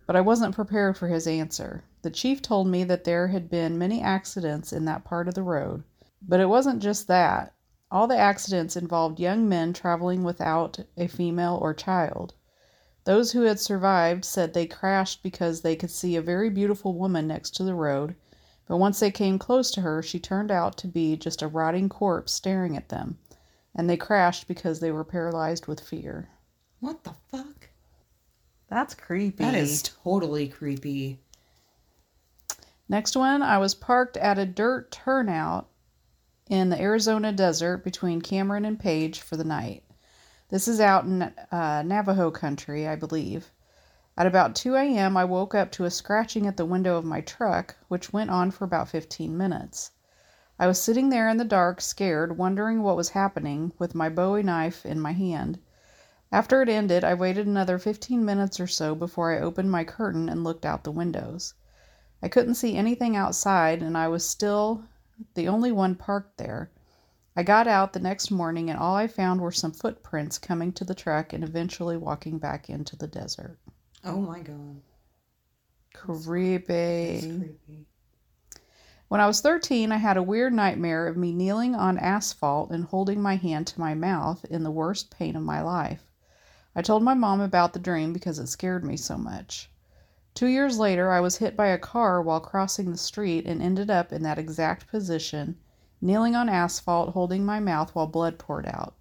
but 0.07 0.15
I 0.15 0.21
wasn't 0.21 0.55
prepared 0.55 0.97
for 0.97 1.07
his 1.07 1.27
answer. 1.27 1.83
The 2.01 2.09
chief 2.09 2.41
told 2.41 2.67
me 2.67 2.83
that 2.83 3.03
there 3.03 3.27
had 3.27 3.50
been 3.50 3.77
many 3.77 4.01
accidents 4.01 4.73
in 4.73 4.85
that 4.85 5.03
part 5.03 5.27
of 5.27 5.33
the 5.33 5.43
road, 5.43 5.83
but 6.21 6.39
it 6.39 6.50
wasn't 6.50 6.81
just 6.81 7.07
that. 7.07 7.53
All 7.91 8.07
the 8.07 8.17
accidents 8.17 8.75
involved 8.75 9.19
young 9.19 9.47
men 9.47 9.73
traveling 9.73 10.23
without 10.23 10.79
a 10.97 11.07
female 11.07 11.59
or 11.62 11.73
child. 11.73 12.33
Those 13.05 13.31
who 13.31 13.41
had 13.41 13.60
survived 13.60 14.24
said 14.24 14.53
they 14.53 14.65
crashed 14.65 15.24
because 15.24 15.62
they 15.62 15.75
could 15.75 15.91
see 15.91 16.15
a 16.15 16.22
very 16.22 16.50
beautiful 16.50 16.93
woman 16.93 17.27
next 17.27 17.51
to 17.55 17.63
the 17.63 17.75
road, 17.75 18.15
but 18.67 18.77
once 18.77 19.00
they 19.00 19.12
came 19.12 19.38
close 19.38 19.72
to 19.72 19.81
her, 19.81 20.01
she 20.01 20.19
turned 20.19 20.51
out 20.51 20.77
to 20.77 20.88
be 20.88 21.17
just 21.17 21.41
a 21.41 21.47
rotting 21.47 21.89
corpse 21.89 22.32
staring 22.32 22.77
at 22.77 22.89
them, 22.89 23.17
and 23.75 23.89
they 23.89 23.97
crashed 23.97 24.47
because 24.47 24.80
they 24.80 24.91
were 24.91 25.04
paralyzed 25.04 25.67
with 25.67 25.82
fear. 25.82 26.30
What 26.80 27.04
the 27.04 27.13
fuck? 27.30 27.69
That's 28.69 28.95
creepy. 28.95 29.43
That 29.43 29.56
is 29.56 29.84
totally 29.84 30.47
creepy. 30.47 31.19
Next 32.88 33.15
one, 33.15 33.41
I 33.41 33.58
was 33.58 33.75
parked 33.75 34.17
at 34.17 34.38
a 34.38 34.45
dirt 34.45 34.91
turnout 34.91 35.67
in 36.49 36.69
the 36.69 36.80
Arizona 36.80 37.32
desert 37.32 37.84
between 37.84 38.21
Cameron 38.21 38.65
and 38.65 38.80
Page 38.80 39.21
for 39.21 39.36
the 39.36 39.43
night. 39.43 39.84
This 40.53 40.67
is 40.67 40.79
out 40.79 41.05
in 41.05 41.23
uh, 41.23 41.81
Navajo 41.83 42.29
country, 42.29 42.87
I 42.87 42.95
believe. 42.95 43.51
At 44.15 44.27
about 44.27 44.53
2 44.53 44.75
a.m., 44.75 45.17
I 45.17 45.25
woke 45.25 45.55
up 45.55 45.71
to 45.71 45.85
a 45.85 45.89
scratching 45.89 46.45
at 46.45 46.57
the 46.57 46.65
window 46.65 46.95
of 46.95 47.03
my 47.03 47.21
truck, 47.21 47.75
which 47.87 48.13
went 48.13 48.29
on 48.29 48.51
for 48.51 48.63
about 48.63 48.87
15 48.87 49.35
minutes. 49.35 49.89
I 50.59 50.67
was 50.67 50.79
sitting 50.79 51.09
there 51.09 51.27
in 51.27 51.37
the 51.37 51.43
dark, 51.43 51.81
scared, 51.81 52.37
wondering 52.37 52.83
what 52.83 52.95
was 52.95 53.09
happening, 53.17 53.71
with 53.79 53.95
my 53.95 54.09
bowie 54.09 54.43
knife 54.43 54.85
in 54.85 54.99
my 54.99 55.13
hand. 55.13 55.57
After 56.31 56.61
it 56.61 56.69
ended, 56.69 57.03
I 57.03 57.15
waited 57.15 57.47
another 57.47 57.79
15 57.79 58.23
minutes 58.23 58.59
or 58.59 58.67
so 58.67 58.93
before 58.93 59.33
I 59.33 59.39
opened 59.39 59.71
my 59.71 59.83
curtain 59.83 60.29
and 60.29 60.43
looked 60.43 60.67
out 60.67 60.83
the 60.83 60.91
windows. 60.91 61.55
I 62.21 62.27
couldn't 62.27 62.61
see 62.61 62.75
anything 62.75 63.15
outside, 63.15 63.81
and 63.81 63.97
I 63.97 64.07
was 64.07 64.23
still 64.23 64.83
the 65.33 65.47
only 65.47 65.71
one 65.71 65.95
parked 65.95 66.37
there. 66.37 66.69
I 67.36 67.43
got 67.43 67.67
out 67.67 67.93
the 67.93 68.00
next 68.00 68.30
morning, 68.30 68.69
and 68.69 68.78
all 68.78 68.96
I 68.96 69.08
found 69.08 69.41
were 69.41 69.52
some 69.52 69.72
footprints 69.72 70.38
coming 70.38 70.72
to 70.74 70.84
the 70.84 70.93
truck 70.93 71.34
and 71.34 71.43
eventually 71.43 71.98
walking 71.98 72.38
back 72.38 72.69
into 72.69 72.96
the 72.96 73.08
desert. 73.08 73.58
Oh 74.04 74.19
my 74.19 74.39
god. 74.39 74.82
Creepy. 75.93 77.19
That's 77.22 77.26
creepy. 77.26 77.88
When 79.08 79.22
I 79.22 79.28
was 79.28 79.41
13, 79.41 79.91
I 79.91 79.98
had 79.98 80.17
a 80.17 80.24
weird 80.24 80.54
nightmare 80.54 81.08
of 81.08 81.17
me 81.17 81.34
kneeling 81.34 81.76
on 81.76 82.00
asphalt 82.00 82.72
and 82.72 82.86
holding 82.86 83.22
my 83.22 83.36
hand 83.36 83.67
to 83.67 83.80
my 83.80 83.93
mouth 83.93 84.43
in 84.46 84.63
the 84.63 84.72
worst 84.72 85.12
pain 85.12 85.36
of 85.36 85.43
my 85.43 85.62
life. 85.62 86.08
I 86.76 86.82
told 86.82 87.04
my 87.04 87.13
mom 87.13 87.39
about 87.39 87.74
the 87.74 87.80
dream 87.80 88.13
because 88.13 88.39
it 88.39 88.48
scared 88.48 88.84
me 88.84 88.98
so 88.98 89.17
much. 89.17 89.69
Two 90.34 90.48
years 90.48 90.80
later, 90.80 91.12
I 91.12 91.19
was 91.19 91.38
hit 91.38 91.56
by 91.56 91.67
a 91.67 91.78
car 91.78 92.24
while 92.24 92.39
crossing 92.39 92.89
the 92.89 92.98
street 92.98 93.46
and 93.46 93.62
ended 93.62 93.91
up 93.91 94.12
in 94.12 94.24
that 94.24 94.39
exact 94.39 94.88
position, 94.88 95.60
kneeling 96.03 96.35
on 96.35 96.49
asphalt, 96.49 97.13
holding 97.13 97.45
my 97.45 97.59
mouth 97.59 97.95
while 97.95 98.07
blood 98.07 98.37
poured 98.37 98.67
out. 98.67 98.95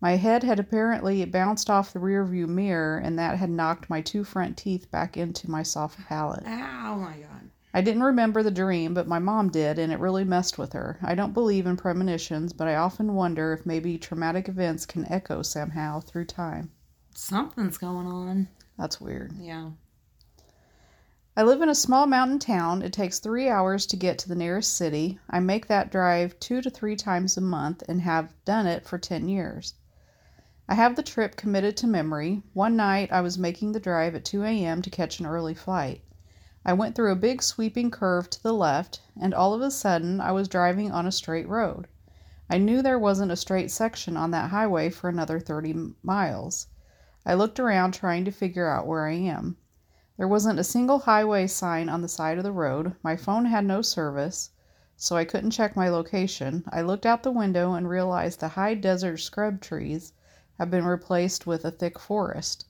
My 0.00 0.16
head 0.16 0.42
had 0.42 0.58
apparently 0.58 1.24
bounced 1.24 1.70
off 1.70 1.92
the 1.92 2.00
rearview 2.00 2.46
mirror, 2.46 2.98
and 2.98 3.18
that 3.18 3.38
had 3.38 3.48
knocked 3.48 3.88
my 3.88 4.02
two 4.02 4.24
front 4.24 4.56
teeth 4.56 4.90
back 4.90 5.16
into 5.16 5.50
my 5.50 5.62
soft 5.62 5.98
palate. 6.06 6.44
Oh 6.46 6.96
my 6.96 7.16
god. 7.18 7.50
I 7.72 7.80
didn't 7.80 8.02
remember 8.02 8.42
the 8.42 8.50
dream, 8.50 8.94
but 8.94 9.06
my 9.06 9.18
mom 9.18 9.50
did, 9.50 9.78
and 9.78 9.92
it 9.92 9.98
really 9.98 10.24
messed 10.24 10.58
with 10.58 10.72
her. 10.72 10.98
I 11.02 11.14
don't 11.14 11.34
believe 11.34 11.66
in 11.66 11.76
premonitions, 11.76 12.52
but 12.52 12.68
I 12.68 12.76
often 12.76 13.14
wonder 13.14 13.52
if 13.52 13.66
maybe 13.66 13.98
traumatic 13.98 14.48
events 14.48 14.86
can 14.86 15.10
echo 15.10 15.42
somehow 15.42 16.00
through 16.00 16.24
time. 16.24 16.70
Something's 17.14 17.78
going 17.78 18.06
on. 18.06 18.48
That's 18.78 19.00
weird. 19.00 19.32
Yeah. 19.38 19.70
I 21.38 21.42
live 21.42 21.60
in 21.60 21.68
a 21.68 21.74
small 21.74 22.06
mountain 22.06 22.38
town. 22.38 22.80
It 22.80 22.94
takes 22.94 23.18
three 23.18 23.46
hours 23.46 23.84
to 23.88 23.96
get 23.98 24.16
to 24.20 24.28
the 24.30 24.34
nearest 24.34 24.72
city. 24.72 25.18
I 25.28 25.38
make 25.38 25.66
that 25.66 25.92
drive 25.92 26.40
two 26.40 26.62
to 26.62 26.70
three 26.70 26.96
times 26.96 27.36
a 27.36 27.42
month 27.42 27.82
and 27.86 28.00
have 28.00 28.32
done 28.46 28.66
it 28.66 28.86
for 28.86 28.96
10 28.96 29.28
years. 29.28 29.74
I 30.66 30.76
have 30.76 30.96
the 30.96 31.02
trip 31.02 31.36
committed 31.36 31.76
to 31.76 31.86
memory. 31.86 32.42
One 32.54 32.74
night 32.74 33.12
I 33.12 33.20
was 33.20 33.36
making 33.36 33.72
the 33.72 33.80
drive 33.80 34.14
at 34.14 34.24
2 34.24 34.44
a.m. 34.44 34.80
to 34.80 34.88
catch 34.88 35.20
an 35.20 35.26
early 35.26 35.52
flight. 35.52 36.02
I 36.64 36.72
went 36.72 36.94
through 36.94 37.12
a 37.12 37.16
big 37.16 37.42
sweeping 37.42 37.90
curve 37.90 38.30
to 38.30 38.42
the 38.42 38.54
left, 38.54 39.02
and 39.20 39.34
all 39.34 39.52
of 39.52 39.60
a 39.60 39.70
sudden 39.70 40.22
I 40.22 40.32
was 40.32 40.48
driving 40.48 40.90
on 40.90 41.06
a 41.06 41.12
straight 41.12 41.46
road. 41.50 41.86
I 42.48 42.56
knew 42.56 42.80
there 42.80 42.98
wasn't 42.98 43.30
a 43.30 43.36
straight 43.36 43.70
section 43.70 44.16
on 44.16 44.30
that 44.30 44.48
highway 44.48 44.88
for 44.88 45.10
another 45.10 45.38
30 45.38 45.96
miles. 46.02 46.68
I 47.26 47.34
looked 47.34 47.60
around 47.60 47.92
trying 47.92 48.24
to 48.24 48.30
figure 48.30 48.70
out 48.70 48.86
where 48.86 49.06
I 49.06 49.12
am. 49.12 49.58
There 50.16 50.26
wasn't 50.26 50.58
a 50.58 50.64
single 50.64 51.00
highway 51.00 51.46
sign 51.46 51.90
on 51.90 52.00
the 52.00 52.08
side 52.08 52.38
of 52.38 52.44
the 52.44 52.50
road. 52.50 52.94
My 53.02 53.16
phone 53.16 53.44
had 53.44 53.66
no 53.66 53.82
service, 53.82 54.50
so 54.96 55.14
I 55.14 55.26
couldn't 55.26 55.50
check 55.50 55.76
my 55.76 55.90
location. 55.90 56.64
I 56.70 56.80
looked 56.80 57.04
out 57.04 57.22
the 57.22 57.30
window 57.30 57.74
and 57.74 57.86
realized 57.86 58.40
the 58.40 58.48
high 58.48 58.74
desert 58.74 59.18
scrub 59.18 59.60
trees 59.60 60.14
have 60.58 60.70
been 60.70 60.86
replaced 60.86 61.46
with 61.46 61.66
a 61.66 61.70
thick 61.70 61.98
forest. 61.98 62.64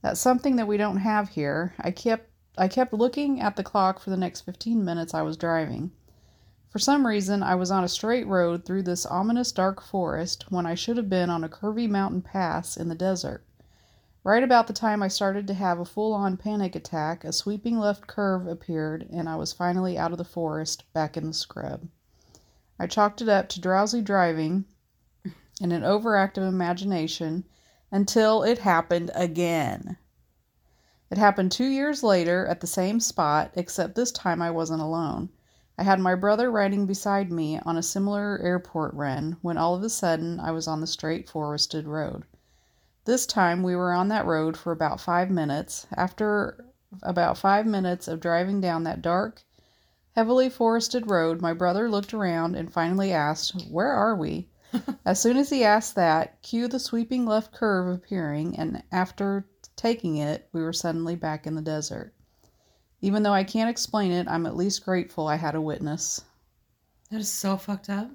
That's 0.00 0.18
something 0.18 0.56
that 0.56 0.66
we 0.66 0.78
don't 0.78 0.96
have 0.96 1.28
here. 1.28 1.74
I 1.78 1.90
kept 1.90 2.30
I 2.56 2.68
kept 2.68 2.94
looking 2.94 3.38
at 3.38 3.56
the 3.56 3.62
clock 3.62 3.98
for 3.98 4.08
the 4.08 4.16
next 4.16 4.40
15 4.40 4.82
minutes 4.82 5.12
I 5.12 5.20
was 5.20 5.36
driving. 5.36 5.92
For 6.70 6.78
some 6.78 7.06
reason, 7.06 7.42
I 7.42 7.54
was 7.54 7.70
on 7.70 7.84
a 7.84 7.88
straight 7.88 8.26
road 8.26 8.64
through 8.64 8.84
this 8.84 9.04
ominous 9.04 9.52
dark 9.52 9.82
forest 9.82 10.50
when 10.50 10.64
I 10.64 10.74
should 10.74 10.96
have 10.96 11.10
been 11.10 11.28
on 11.28 11.44
a 11.44 11.50
curvy 11.50 11.86
mountain 11.86 12.22
pass 12.22 12.78
in 12.78 12.88
the 12.88 12.94
desert. 12.94 13.44
Right 14.24 14.44
about 14.44 14.68
the 14.68 14.72
time 14.72 15.02
I 15.02 15.08
started 15.08 15.48
to 15.48 15.54
have 15.54 15.80
a 15.80 15.84
full 15.84 16.12
on 16.12 16.36
panic 16.36 16.76
attack, 16.76 17.24
a 17.24 17.32
sweeping 17.32 17.80
left 17.80 18.06
curve 18.06 18.46
appeared, 18.46 19.08
and 19.10 19.28
I 19.28 19.34
was 19.34 19.52
finally 19.52 19.98
out 19.98 20.12
of 20.12 20.18
the 20.18 20.24
forest, 20.24 20.84
back 20.92 21.16
in 21.16 21.26
the 21.26 21.32
scrub. 21.32 21.88
I 22.78 22.86
chalked 22.86 23.20
it 23.20 23.28
up 23.28 23.48
to 23.48 23.60
drowsy 23.60 24.00
driving 24.00 24.64
and 25.60 25.72
an 25.72 25.82
overactive 25.82 26.46
imagination 26.46 27.44
until 27.90 28.44
it 28.44 28.58
happened 28.58 29.10
again. 29.12 29.96
It 31.10 31.18
happened 31.18 31.50
two 31.50 31.66
years 31.66 32.04
later 32.04 32.46
at 32.46 32.60
the 32.60 32.66
same 32.68 33.00
spot, 33.00 33.50
except 33.54 33.96
this 33.96 34.12
time 34.12 34.40
I 34.40 34.52
wasn't 34.52 34.82
alone. 34.82 35.30
I 35.76 35.82
had 35.82 35.98
my 35.98 36.14
brother 36.14 36.48
riding 36.48 36.86
beside 36.86 37.32
me 37.32 37.58
on 37.66 37.76
a 37.76 37.82
similar 37.82 38.38
airport 38.38 38.94
run 38.94 39.36
when 39.42 39.58
all 39.58 39.74
of 39.74 39.82
a 39.82 39.90
sudden 39.90 40.38
I 40.38 40.52
was 40.52 40.68
on 40.68 40.80
the 40.80 40.86
straight 40.86 41.28
forested 41.28 41.88
road. 41.88 42.24
This 43.04 43.26
time 43.26 43.64
we 43.64 43.74
were 43.74 43.92
on 43.92 44.08
that 44.08 44.26
road 44.26 44.56
for 44.56 44.70
about 44.70 45.00
five 45.00 45.28
minutes. 45.28 45.86
After 45.96 46.64
about 47.02 47.36
five 47.36 47.66
minutes 47.66 48.06
of 48.06 48.20
driving 48.20 48.60
down 48.60 48.84
that 48.84 49.02
dark, 49.02 49.42
heavily 50.14 50.48
forested 50.48 51.10
road, 51.10 51.40
my 51.40 51.52
brother 51.52 51.90
looked 51.90 52.14
around 52.14 52.54
and 52.54 52.72
finally 52.72 53.12
asked, 53.12 53.66
Where 53.68 53.92
are 53.92 54.14
we? 54.14 54.48
as 55.04 55.20
soon 55.20 55.36
as 55.36 55.50
he 55.50 55.64
asked 55.64 55.96
that, 55.96 56.40
cue 56.42 56.68
the 56.68 56.78
sweeping 56.78 57.26
left 57.26 57.52
curve 57.52 57.92
appearing, 57.92 58.56
and 58.56 58.82
after 58.92 59.46
taking 59.74 60.18
it, 60.18 60.48
we 60.52 60.62
were 60.62 60.72
suddenly 60.72 61.16
back 61.16 61.46
in 61.46 61.56
the 61.56 61.62
desert. 61.62 62.14
Even 63.00 63.24
though 63.24 63.32
I 63.32 63.42
can't 63.42 63.68
explain 63.70 64.12
it, 64.12 64.28
I'm 64.28 64.46
at 64.46 64.56
least 64.56 64.84
grateful 64.84 65.26
I 65.26 65.36
had 65.36 65.56
a 65.56 65.60
witness. 65.60 66.24
That 67.10 67.20
is 67.20 67.30
so 67.30 67.56
fucked 67.56 67.90
up. 67.90 68.10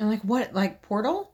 And 0.00 0.10
like 0.10 0.22
what? 0.22 0.52
Like 0.52 0.82
portal? 0.82 1.30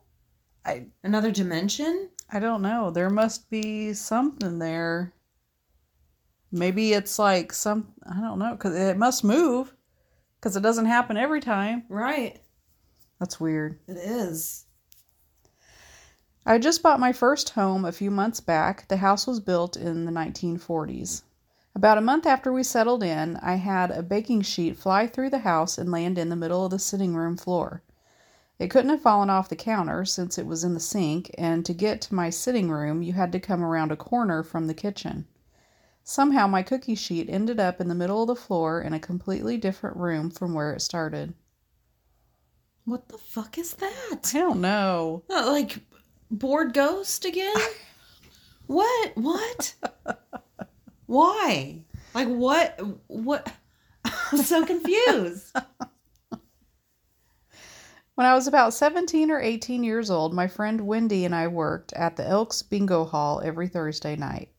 I 0.67 0.87
Another 1.03 1.31
dimension? 1.31 2.11
I 2.33 2.39
don't 2.39 2.63
know. 2.63 2.91
There 2.91 3.11
must 3.11 3.51
be 3.51 3.93
something 3.93 4.59
there. 4.59 5.13
Maybe 6.53 6.93
it's 6.93 7.19
like 7.19 7.53
some 7.53 7.95
I 8.09 8.21
don't 8.21 8.39
know 8.39 8.57
cuz 8.57 8.75
it 8.75 8.97
must 8.97 9.25
move 9.25 9.75
cuz 10.41 10.57
it 10.57 10.63
doesn't 10.63 10.87
happen 10.87 11.17
every 11.17 11.41
time. 11.41 11.85
Right. 11.89 12.41
That's 13.19 13.41
weird. 13.41 13.81
It 13.87 13.97
is. 13.97 14.67
I 16.47 16.59
just 16.59 16.83
bought 16.83 17.01
my 17.01 17.13
first 17.13 17.51
home 17.51 17.85
a 17.85 17.93
few 17.93 18.11
months 18.11 18.41
back. 18.41 18.89
The 18.89 18.97
house 18.97 19.27
was 19.27 19.41
built 19.41 19.77
in 19.77 20.05
the 20.05 20.13
1940s. 20.13 21.23
About 21.75 21.99
a 21.99 22.01
month 22.01 22.27
after 22.27 22.53
we 22.53 22.63
settled 22.63 23.03
in, 23.03 23.37
I 23.37 23.57
had 23.57 23.91
a 23.91 24.03
baking 24.03 24.43
sheet 24.43 24.77
fly 24.77 25.07
through 25.07 25.31
the 25.31 25.41
house 25.41 25.79
and 25.79 25.91
land 25.91 26.19
in 26.19 26.29
the 26.29 26.37
middle 26.37 26.65
of 26.65 26.71
the 26.71 26.79
sitting 26.79 27.15
room 27.15 27.37
floor. 27.37 27.83
It 28.61 28.69
couldn't 28.69 28.91
have 28.91 29.01
fallen 29.01 29.31
off 29.31 29.49
the 29.49 29.57
counter 29.57 30.05
since 30.05 30.37
it 30.37 30.45
was 30.45 30.65
in 30.65 30.75
the 30.75 30.81
sink, 30.81 31.35
and 31.39 31.65
to 31.65 31.73
get 31.73 32.03
to 32.03 32.15
my 32.15 32.29
sitting 32.29 32.71
room, 32.71 33.03
you 33.03 33.15
had 33.15 33.33
to 33.33 33.41
come 33.41 33.65
around 33.65 33.91
a 33.91 33.97
corner 33.97 34.43
from 34.43 34.67
the 34.67 34.75
kitchen. 34.75 35.27
Somehow, 36.05 36.47
my 36.47 36.63
cookie 36.63 36.95
sheet 36.95 37.31
ended 37.31 37.59
up 37.59 37.81
in 37.81 37.89
the 37.89 37.95
middle 37.95 38.21
of 38.21 38.27
the 38.27 38.37
floor 38.37 38.83
in 38.83 38.93
a 38.93 39.01
completely 39.01 39.57
different 39.57 39.97
room 39.97 40.31
from 40.31 40.53
where 40.53 40.75
it 40.75 40.83
started. 40.83 41.33
What 42.85 43.09
the 43.09 43.17
fuck 43.17 43.57
is 43.57 43.73
that? 43.77 44.31
I 44.35 44.39
don't 44.39 44.61
know. 44.61 45.23
Uh, 45.31 45.47
like 45.51 45.79
bored 46.31 46.75
ghost 46.75 47.25
again? 47.25 47.57
what? 48.67 49.13
What? 49.15 49.75
Why? 51.07 51.81
Like 52.13 52.29
what? 52.29 52.79
What? 53.07 53.51
I'm 54.05 54.43
so 54.43 54.67
confused. 54.67 55.57
When 58.21 58.29
I 58.29 58.35
was 58.35 58.47
about 58.47 58.75
17 58.75 59.31
or 59.31 59.41
18 59.41 59.83
years 59.83 60.11
old, 60.11 60.35
my 60.35 60.47
friend 60.47 60.83
Wendy 60.83 61.25
and 61.25 61.35
I 61.35 61.49
worked 61.49 61.95
at 61.95 62.17
the 62.17 62.29
Elks 62.29 62.61
Bingo 62.61 63.07
Hall 63.07 63.41
every 63.43 63.67
Thursday 63.67 64.15
night. 64.15 64.51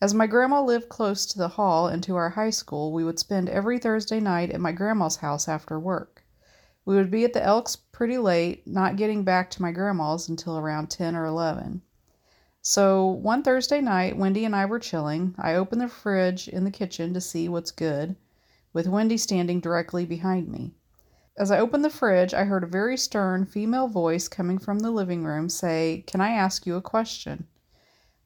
As 0.00 0.14
my 0.14 0.26
grandma 0.26 0.62
lived 0.62 0.88
close 0.88 1.26
to 1.26 1.36
the 1.36 1.48
hall 1.48 1.86
and 1.86 2.02
to 2.04 2.16
our 2.16 2.30
high 2.30 2.48
school, 2.48 2.90
we 2.90 3.04
would 3.04 3.18
spend 3.18 3.50
every 3.50 3.78
Thursday 3.78 4.20
night 4.20 4.52
at 4.52 4.62
my 4.62 4.72
grandma's 4.72 5.16
house 5.16 5.48
after 5.48 5.78
work. 5.78 6.24
We 6.86 6.96
would 6.96 7.10
be 7.10 7.26
at 7.26 7.34
the 7.34 7.44
Elks 7.44 7.76
pretty 7.76 8.16
late, 8.16 8.66
not 8.66 8.96
getting 8.96 9.22
back 9.22 9.50
to 9.50 9.60
my 9.60 9.70
grandma's 9.70 10.30
until 10.30 10.56
around 10.56 10.88
10 10.88 11.14
or 11.14 11.26
11. 11.26 11.82
So 12.62 13.06
one 13.06 13.42
Thursday 13.42 13.82
night, 13.82 14.16
Wendy 14.16 14.46
and 14.46 14.56
I 14.56 14.64
were 14.64 14.78
chilling. 14.78 15.34
I 15.36 15.56
opened 15.56 15.82
the 15.82 15.88
fridge 15.88 16.48
in 16.48 16.64
the 16.64 16.70
kitchen 16.70 17.12
to 17.12 17.20
see 17.20 17.50
what's 17.50 17.70
good, 17.70 18.16
with 18.72 18.88
Wendy 18.88 19.18
standing 19.18 19.60
directly 19.60 20.06
behind 20.06 20.48
me. 20.48 20.77
As 21.38 21.52
I 21.52 21.60
opened 21.60 21.84
the 21.84 21.88
fridge, 21.88 22.34
I 22.34 22.42
heard 22.42 22.64
a 22.64 22.66
very 22.66 22.96
stern 22.96 23.46
female 23.46 23.86
voice 23.86 24.26
coming 24.26 24.58
from 24.58 24.80
the 24.80 24.90
living 24.90 25.22
room 25.22 25.48
say, 25.48 26.02
Can 26.08 26.20
I 26.20 26.30
ask 26.30 26.66
you 26.66 26.74
a 26.74 26.82
question? 26.82 27.46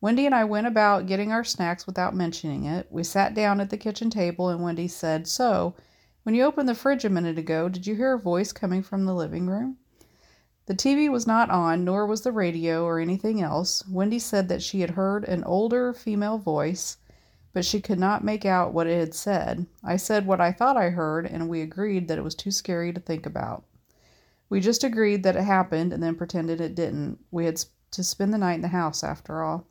Wendy 0.01 0.25
and 0.25 0.35
I 0.35 0.45
went 0.45 0.67
about 0.67 1.05
getting 1.05 1.31
our 1.31 1.45
snacks 1.45 1.87
without 1.87 2.15
mentioning 2.17 2.65
it. 2.65 2.87
We 2.91 3.05
sat 3.05 3.35
down 3.35 3.61
at 3.61 3.69
the 3.69 3.77
kitchen 3.77 4.09
table, 4.09 4.49
and 4.49 4.63
Wendy 4.63 4.89
said, 4.89 5.29
So, 5.29 5.75
when 6.23 6.35
you 6.35 6.45
opened 6.45 6.71
the 6.71 6.75
fridge 6.75 7.05
a 7.05 7.11
minute 7.11 7.37
ago, 7.37 7.69
did 7.69 7.87
you 7.87 7.97
hear 7.97 8.15
a 8.15 8.19
voice 8.19 8.51
coming 8.51 8.83
from 8.83 9.05
the 9.05 9.15
living 9.15 9.47
room? 9.47 9.77
The 10.65 10.75
TV 10.75 11.11
was 11.11 11.27
not 11.27 11.51
on, 11.51 11.85
nor 11.85 12.07
was 12.07 12.23
the 12.23 12.33
radio 12.33 12.83
or 12.87 12.99
anything 12.99 13.43
else. 13.43 13.87
Wendy 13.87 14.21
said 14.21 14.49
that 14.49 14.63
she 14.63 14.81
had 14.81 14.91
heard 14.91 15.25
an 15.25 15.45
older 15.45 15.93
female 15.93 16.39
voice, 16.39 16.97
but 17.53 17.65
she 17.65 17.81
could 17.81 17.99
not 17.99 18.25
make 18.25 18.45
out 18.45 18.73
what 18.73 18.87
it 18.87 18.99
had 18.99 19.15
said. 19.15 19.67
I 19.85 19.97
said 19.97 20.27
what 20.27 20.41
I 20.41 20.53
thought 20.53 20.77
I 20.77 20.91
heard, 20.91 21.27
and 21.27 21.49
we 21.49 21.61
agreed 21.61 22.09
that 22.09 22.19
it 22.19 22.25
was 22.25 22.35
too 22.35 22.51
scary 22.51 22.93
to 22.93 23.01
think 23.01 23.27
about. 23.27 23.65
We 24.49 24.61
just 24.61 24.85
agreed 24.85 25.23
that 25.23 25.37
it 25.37 25.45
happened 25.45 25.93
and 25.93 26.03
then 26.03 26.15
pretended 26.15 26.61
it 26.61 26.75
didn't. 26.75 27.19
We 27.31 27.45
had 27.47 27.63
to 27.93 28.05
spend 28.05 28.33
the 28.33 28.39
night 28.39 28.55
in 28.55 28.63
the 28.63 28.69
house 28.69 29.03
after 29.03 29.43
all. 29.43 29.67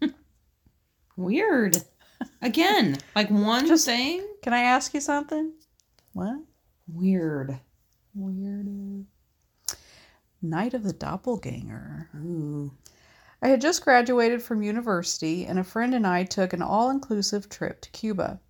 Weird. 1.16 1.76
Again, 2.42 2.98
like 3.14 3.30
one 3.30 3.66
Just- 3.66 3.86
thing. 3.86 4.26
Can 4.42 4.52
I 4.52 4.60
ask 4.62 4.92
you 4.94 5.00
something? 5.00 5.52
What? 6.12 6.36
Weird. 6.92 7.58
Weird. 8.14 9.06
Night 10.42 10.74
of 10.74 10.82
the 10.82 10.92
Doppelganger. 10.92 12.08
Ooh. 12.16 12.72
I 13.44 13.48
had 13.48 13.60
just 13.60 13.84
graduated 13.84 14.42
from 14.42 14.62
university, 14.62 15.44
and 15.44 15.58
a 15.58 15.64
friend 15.64 15.94
and 15.94 16.06
I 16.06 16.24
took 16.24 16.54
an 16.54 16.62
all 16.62 16.88
inclusive 16.88 17.50
trip 17.50 17.82
to 17.82 17.90
Cuba. 17.90 18.40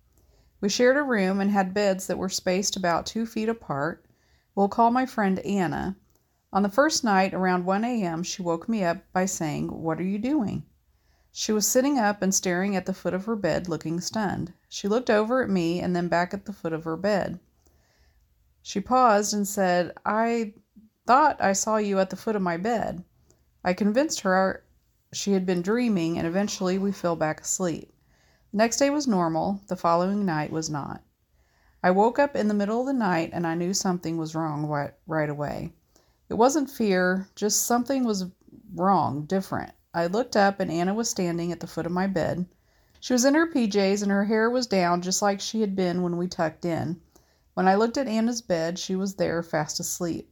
We 0.61 0.69
shared 0.69 0.95
a 0.95 1.03
room 1.03 1.41
and 1.41 1.51
had 1.51 1.73
beds 1.73 2.07
that 2.07 2.17
were 2.17 2.29
spaced 2.29 2.77
about 2.77 3.05
two 3.05 3.25
feet 3.25 3.49
apart. 3.49 4.05
We'll 4.55 4.69
call 4.69 4.91
my 4.91 5.05
friend 5.05 5.39
Anna. 5.39 5.97
On 6.53 6.63
the 6.63 6.69
first 6.69 7.03
night, 7.03 7.33
around 7.33 7.65
1 7.65 7.83
a.m., 7.83 8.23
she 8.23 8.41
woke 8.41 8.69
me 8.69 8.85
up 8.85 9.03
by 9.11 9.25
saying, 9.25 9.67
What 9.67 9.99
are 9.99 10.03
you 10.05 10.17
doing? 10.17 10.63
She 11.29 11.51
was 11.51 11.67
sitting 11.67 11.99
up 11.99 12.21
and 12.21 12.33
staring 12.33 12.77
at 12.77 12.85
the 12.85 12.93
foot 12.93 13.13
of 13.13 13.25
her 13.25 13.35
bed, 13.35 13.67
looking 13.67 13.99
stunned. 13.99 14.53
She 14.69 14.87
looked 14.87 15.09
over 15.09 15.43
at 15.43 15.49
me 15.49 15.81
and 15.81 15.93
then 15.93 16.07
back 16.07 16.33
at 16.33 16.45
the 16.45 16.53
foot 16.53 16.71
of 16.71 16.85
her 16.85 16.95
bed. 16.95 17.41
She 18.61 18.79
paused 18.79 19.33
and 19.33 19.45
said, 19.45 19.91
I 20.05 20.53
thought 21.05 21.41
I 21.41 21.51
saw 21.51 21.75
you 21.75 21.99
at 21.99 22.11
the 22.11 22.15
foot 22.15 22.37
of 22.37 22.41
my 22.41 22.55
bed. 22.55 23.03
I 23.61 23.73
convinced 23.73 24.21
her 24.21 24.61
she 25.13 25.33
had 25.33 25.45
been 25.45 25.61
dreaming, 25.61 26.17
and 26.17 26.25
eventually 26.25 26.77
we 26.77 26.91
fell 26.91 27.15
back 27.15 27.41
asleep. 27.41 27.93
The 28.51 28.57
next 28.57 28.77
day 28.77 28.89
was 28.89 29.07
normal, 29.07 29.61
the 29.67 29.75
following 29.75 30.25
night 30.25 30.51
was 30.51 30.69
not. 30.69 31.03
I 31.85 31.91
woke 31.91 32.17
up 32.17 32.35
in 32.35 32.47
the 32.47 32.55
middle 32.55 32.79
of 32.79 32.87
the 32.87 32.93
night 32.93 33.29
and 33.31 33.45
I 33.45 33.53
knew 33.53 33.71
something 33.71 34.17
was 34.17 34.33
wrong 34.33 34.65
right, 34.65 34.93
right 35.05 35.29
away. 35.29 35.71
It 36.29 36.33
wasn't 36.33 36.71
fear, 36.71 37.27
just 37.35 37.63
something 37.63 38.03
was 38.03 38.25
wrong, 38.73 39.25
different. 39.25 39.71
I 39.93 40.07
looked 40.07 40.35
up 40.35 40.59
and 40.59 40.71
Anna 40.71 40.95
was 40.95 41.11
standing 41.11 41.51
at 41.51 41.59
the 41.59 41.67
foot 41.67 41.85
of 41.85 41.91
my 41.91 42.07
bed. 42.07 42.47
She 42.99 43.13
was 43.13 43.23
in 43.23 43.35
her 43.35 43.45
PJs 43.45 44.01
and 44.01 44.11
her 44.11 44.25
hair 44.25 44.49
was 44.49 44.65
down 44.65 45.03
just 45.03 45.21
like 45.21 45.39
she 45.39 45.61
had 45.61 45.75
been 45.75 46.01
when 46.01 46.17
we 46.17 46.27
tucked 46.27 46.65
in. 46.65 46.99
When 47.53 47.67
I 47.67 47.75
looked 47.75 47.97
at 47.97 48.07
Anna's 48.07 48.41
bed, 48.41 48.79
she 48.79 48.95
was 48.95 49.13
there 49.13 49.43
fast 49.43 49.79
asleep. 49.79 50.31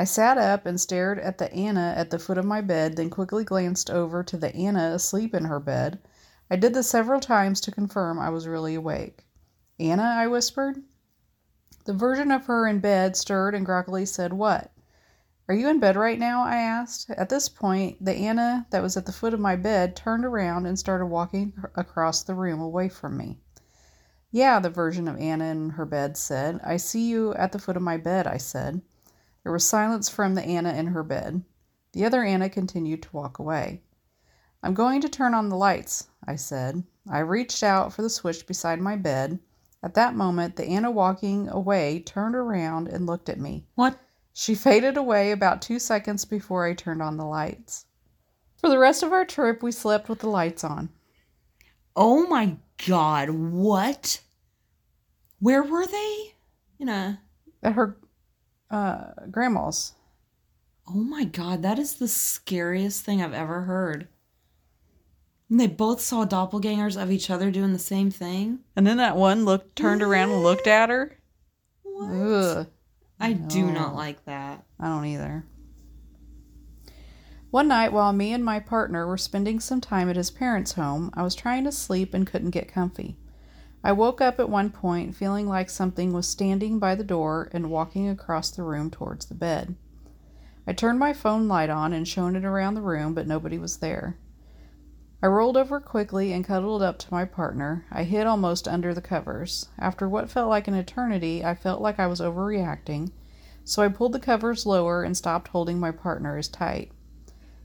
I 0.00 0.04
sat 0.04 0.38
up 0.38 0.64
and 0.64 0.80
stared 0.80 1.18
at 1.18 1.36
the 1.36 1.52
Anna 1.52 1.92
at 1.94 2.08
the 2.08 2.18
foot 2.18 2.38
of 2.38 2.46
my 2.46 2.62
bed, 2.62 2.96
then 2.96 3.10
quickly 3.10 3.44
glanced 3.44 3.90
over 3.90 4.22
to 4.22 4.38
the 4.38 4.56
Anna 4.56 4.92
asleep 4.94 5.34
in 5.34 5.44
her 5.44 5.60
bed. 5.60 5.98
I 6.50 6.56
did 6.56 6.72
this 6.72 6.88
several 6.88 7.20
times 7.20 7.60
to 7.60 7.70
confirm 7.70 8.18
I 8.18 8.30
was 8.30 8.48
really 8.48 8.74
awake. 8.74 9.26
Anna, 9.78 10.14
I 10.16 10.26
whispered. 10.26 10.82
The 11.84 11.92
version 11.92 12.30
of 12.30 12.46
her 12.46 12.66
in 12.66 12.78
bed 12.80 13.14
stirred 13.14 13.54
and 13.54 13.66
groggily 13.66 14.06
said, 14.06 14.32
What? 14.32 14.72
Are 15.50 15.54
you 15.54 15.68
in 15.68 15.80
bed 15.80 15.96
right 15.96 16.18
now? 16.18 16.44
I 16.44 16.56
asked. 16.56 17.10
At 17.10 17.28
this 17.28 17.50
point, 17.50 18.02
the 18.02 18.14
Anna 18.14 18.66
that 18.70 18.82
was 18.82 18.96
at 18.96 19.04
the 19.04 19.12
foot 19.12 19.34
of 19.34 19.40
my 19.40 19.54
bed 19.54 19.96
turned 19.96 20.24
around 20.24 20.64
and 20.64 20.78
started 20.78 21.08
walking 21.08 21.52
across 21.74 22.22
the 22.22 22.34
room 22.34 22.62
away 22.62 22.88
from 22.88 23.18
me. 23.18 23.38
Yeah, 24.30 24.60
the 24.60 24.70
version 24.70 25.08
of 25.08 25.18
Anna 25.18 25.44
in 25.44 25.68
her 25.68 25.84
bed 25.84 26.16
said. 26.16 26.58
I 26.64 26.78
see 26.78 27.06
you 27.06 27.34
at 27.34 27.52
the 27.52 27.58
foot 27.58 27.76
of 27.76 27.82
my 27.82 27.98
bed, 27.98 28.26
I 28.26 28.38
said. 28.38 28.80
There 29.42 29.52
was 29.52 29.64
silence 29.64 30.08
from 30.08 30.34
the 30.34 30.42
Anna 30.42 30.72
in 30.72 30.88
her 30.88 31.02
bed. 31.02 31.42
The 31.92 32.04
other 32.04 32.24
Anna 32.24 32.48
continued 32.48 33.02
to 33.02 33.12
walk 33.12 33.38
away. 33.38 33.82
I'm 34.62 34.74
going 34.74 35.00
to 35.00 35.08
turn 35.08 35.34
on 35.34 35.48
the 35.48 35.56
lights, 35.56 36.08
I 36.26 36.36
said. 36.36 36.84
I 37.10 37.20
reached 37.20 37.62
out 37.62 37.92
for 37.92 38.02
the 38.02 38.10
switch 38.10 38.46
beside 38.46 38.80
my 38.80 38.96
bed. 38.96 39.38
At 39.82 39.94
that 39.94 40.14
moment, 40.14 40.56
the 40.56 40.66
Anna 40.66 40.90
walking 40.90 41.48
away 41.48 42.00
turned 42.00 42.34
around 42.34 42.88
and 42.88 43.06
looked 43.06 43.28
at 43.30 43.40
me. 43.40 43.66
What? 43.74 43.98
She 44.34 44.54
faded 44.54 44.96
away 44.96 45.32
about 45.32 45.62
two 45.62 45.78
seconds 45.78 46.24
before 46.24 46.66
I 46.66 46.74
turned 46.74 47.02
on 47.02 47.16
the 47.16 47.24
lights. 47.24 47.86
For 48.58 48.68
the 48.68 48.78
rest 48.78 49.02
of 49.02 49.12
our 49.12 49.24
trip, 49.24 49.62
we 49.62 49.72
slept 49.72 50.08
with 50.08 50.18
the 50.18 50.28
lights 50.28 50.62
on. 50.64 50.90
Oh 51.96 52.26
my 52.26 52.58
god, 52.86 53.30
what? 53.30 54.20
Where 55.38 55.62
were 55.62 55.86
they? 55.86 56.34
In 56.78 56.88
a 56.90 57.20
At 57.62 57.72
her 57.72 57.96
uh, 58.70 59.12
grandma's. 59.30 59.92
Oh 60.88 60.94
my 60.94 61.24
god, 61.24 61.62
that 61.62 61.78
is 61.78 61.94
the 61.94 62.08
scariest 62.08 63.04
thing 63.04 63.22
I've 63.22 63.32
ever 63.32 63.62
heard. 63.62 64.08
And 65.48 65.58
they 65.58 65.66
both 65.66 66.00
saw 66.00 66.24
doppelgangers 66.24 67.00
of 67.00 67.10
each 67.10 67.30
other 67.30 67.50
doing 67.50 67.72
the 67.72 67.78
same 67.78 68.10
thing. 68.10 68.60
And 68.76 68.86
then 68.86 68.98
that 68.98 69.16
one 69.16 69.44
looked 69.44 69.76
turned 69.76 70.02
around 70.02 70.30
and 70.30 70.42
looked 70.42 70.66
at 70.66 70.90
her. 70.90 71.18
What? 71.82 72.10
Ugh. 72.10 72.66
I 73.18 73.34
do 73.34 73.70
not 73.70 73.94
like 73.94 74.24
that. 74.24 74.64
I 74.78 74.86
don't 74.86 75.04
either. 75.04 75.44
One 77.50 77.68
night, 77.68 77.92
while 77.92 78.12
me 78.12 78.32
and 78.32 78.44
my 78.44 78.60
partner 78.60 79.06
were 79.06 79.18
spending 79.18 79.58
some 79.58 79.80
time 79.80 80.08
at 80.08 80.16
his 80.16 80.30
parents' 80.30 80.72
home, 80.72 81.10
I 81.14 81.22
was 81.22 81.34
trying 81.34 81.64
to 81.64 81.72
sleep 81.72 82.14
and 82.14 82.26
couldn't 82.26 82.50
get 82.50 82.72
comfy. 82.72 83.16
I 83.82 83.92
woke 83.92 84.20
up 84.20 84.38
at 84.38 84.50
one 84.50 84.70
point 84.70 85.14
feeling 85.14 85.48
like 85.48 85.70
something 85.70 86.12
was 86.12 86.28
standing 86.28 86.78
by 86.78 86.94
the 86.94 87.04
door 87.04 87.48
and 87.52 87.70
walking 87.70 88.08
across 88.08 88.50
the 88.50 88.62
room 88.62 88.90
towards 88.90 89.26
the 89.26 89.34
bed. 89.34 89.74
I 90.66 90.72
turned 90.72 90.98
my 90.98 91.12
phone 91.12 91.48
light 91.48 91.70
on 91.70 91.92
and 91.92 92.06
shone 92.06 92.36
it 92.36 92.44
around 92.44 92.74
the 92.74 92.82
room, 92.82 93.14
but 93.14 93.26
nobody 93.26 93.58
was 93.58 93.78
there. 93.78 94.16
I 95.22 95.26
rolled 95.26 95.56
over 95.56 95.80
quickly 95.80 96.32
and 96.32 96.44
cuddled 96.44 96.82
up 96.82 96.98
to 97.00 97.12
my 97.12 97.24
partner. 97.24 97.84
I 97.90 98.04
hid 98.04 98.26
almost 98.26 98.68
under 98.68 98.94
the 98.94 99.02
covers. 99.02 99.68
After 99.78 100.08
what 100.08 100.30
felt 100.30 100.48
like 100.48 100.68
an 100.68 100.74
eternity, 100.74 101.44
I 101.44 101.54
felt 101.54 101.82
like 101.82 101.98
I 101.98 102.06
was 102.06 102.20
overreacting, 102.20 103.10
so 103.64 103.82
I 103.82 103.88
pulled 103.88 104.12
the 104.12 104.20
covers 104.20 104.64
lower 104.64 105.02
and 105.02 105.16
stopped 105.16 105.48
holding 105.48 105.78
my 105.78 105.90
partner 105.90 106.36
as 106.36 106.48
tight. 106.48 106.92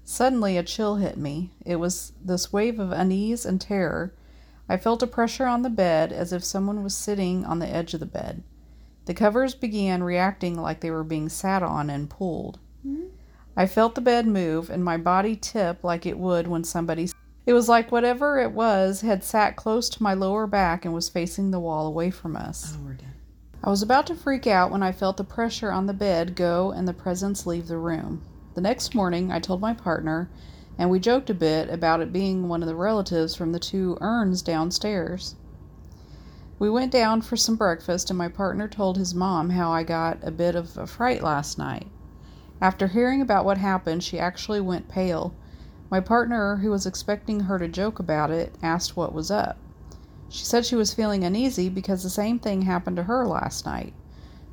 Suddenly, 0.03 0.57
a 0.57 0.63
chill 0.63 0.97
hit 0.97 1.17
me. 1.17 1.51
It 1.65 1.77
was 1.77 2.13
this 2.23 2.51
wave 2.51 2.79
of 2.79 2.91
unease 2.91 3.45
and 3.45 3.59
terror. 3.59 4.13
I 4.67 4.77
felt 4.77 5.03
a 5.03 5.07
pressure 5.07 5.45
on 5.45 5.61
the 5.61 5.69
bed 5.69 6.11
as 6.11 6.33
if 6.33 6.43
someone 6.43 6.83
was 6.83 6.95
sitting 6.95 7.45
on 7.45 7.59
the 7.59 7.67
edge 7.67 7.93
of 7.93 7.99
the 7.99 8.05
bed. 8.05 8.43
The 9.05 9.13
covers 9.13 9.53
began 9.53 10.03
reacting 10.03 10.59
like 10.59 10.79
they 10.79 10.89
were 10.89 11.03
being 11.03 11.29
sat 11.29 11.61
on 11.61 11.89
and 11.89 12.09
pulled. 12.09 12.59
Hmm. 12.81 13.05
I 13.55 13.67
felt 13.67 13.95
the 13.95 14.01
bed 14.01 14.27
move 14.27 14.69
and 14.69 14.83
my 14.83 14.97
body 14.97 15.35
tip 15.35 15.83
like 15.83 16.05
it 16.05 16.17
would 16.17 16.47
when 16.47 16.63
somebody. 16.63 17.09
It 17.45 17.53
was 17.53 17.69
like 17.69 17.91
whatever 17.91 18.39
it 18.39 18.51
was 18.51 19.01
had 19.01 19.23
sat 19.23 19.55
close 19.55 19.87
to 19.89 20.03
my 20.03 20.15
lower 20.15 20.47
back 20.47 20.83
and 20.83 20.93
was 20.93 21.09
facing 21.09 21.51
the 21.51 21.59
wall 21.59 21.85
away 21.85 22.09
from 22.09 22.35
us. 22.35 22.75
Oh. 22.75 22.95
I 23.63 23.69
was 23.69 23.81
about 23.81 24.05
to 24.07 24.15
freak 24.15 24.45
out 24.45 24.71
when 24.71 24.83
I 24.83 24.91
felt 24.91 25.17
the 25.17 25.23
pressure 25.23 25.71
on 25.71 25.87
the 25.87 25.93
bed 25.93 26.35
go 26.35 26.71
and 26.71 26.87
the 26.87 26.93
presence 26.93 27.47
leave 27.47 27.67
the 27.67 27.77
room. 27.77 28.21
The 28.53 28.61
next 28.61 28.93
morning, 28.93 29.31
I 29.31 29.39
told 29.39 29.59
my 29.59 29.73
partner, 29.73 30.29
and 30.77 30.89
we 30.89 30.99
joked 30.99 31.29
a 31.29 31.33
bit 31.33 31.69
about 31.69 32.01
it 32.01 32.11
being 32.11 32.47
one 32.47 32.61
of 32.61 32.67
the 32.67 32.75
relatives 32.75 33.35
from 33.35 33.51
the 33.51 33.59
two 33.59 33.97
urns 34.01 34.41
downstairs. 34.41 35.35
We 36.57 36.69
went 36.69 36.91
down 36.91 37.21
for 37.21 37.35
some 37.35 37.55
breakfast, 37.55 38.09
and 38.09 38.17
my 38.17 38.29
partner 38.29 38.67
told 38.67 38.97
his 38.97 39.13
mom 39.13 39.49
how 39.49 39.71
I 39.71 39.83
got 39.83 40.19
a 40.21 40.31
bit 40.31 40.55
of 40.55 40.77
a 40.77 40.87
fright 40.87 41.21
last 41.21 41.57
night. 41.57 41.87
After 42.61 42.87
hearing 42.87 43.21
about 43.21 43.43
what 43.43 43.57
happened, 43.57 44.03
she 44.03 44.17
actually 44.17 44.61
went 44.61 44.87
pale. 44.87 45.33
My 45.91 45.99
partner, 45.99 46.57
who 46.57 46.71
was 46.71 46.85
expecting 46.85 47.41
her 47.41 47.59
to 47.59 47.67
joke 47.67 47.99
about 47.99 48.31
it, 48.31 48.55
asked 48.63 48.95
what 48.95 49.13
was 49.13 49.29
up. 49.29 49.57
She 50.29 50.45
said 50.45 50.65
she 50.65 50.75
was 50.75 50.93
feeling 50.93 51.23
uneasy 51.23 51.69
because 51.69 52.03
the 52.03 52.09
same 52.09 52.39
thing 52.39 52.63
happened 52.63 52.95
to 52.97 53.03
her 53.03 53.27
last 53.27 53.65
night. 53.65 53.93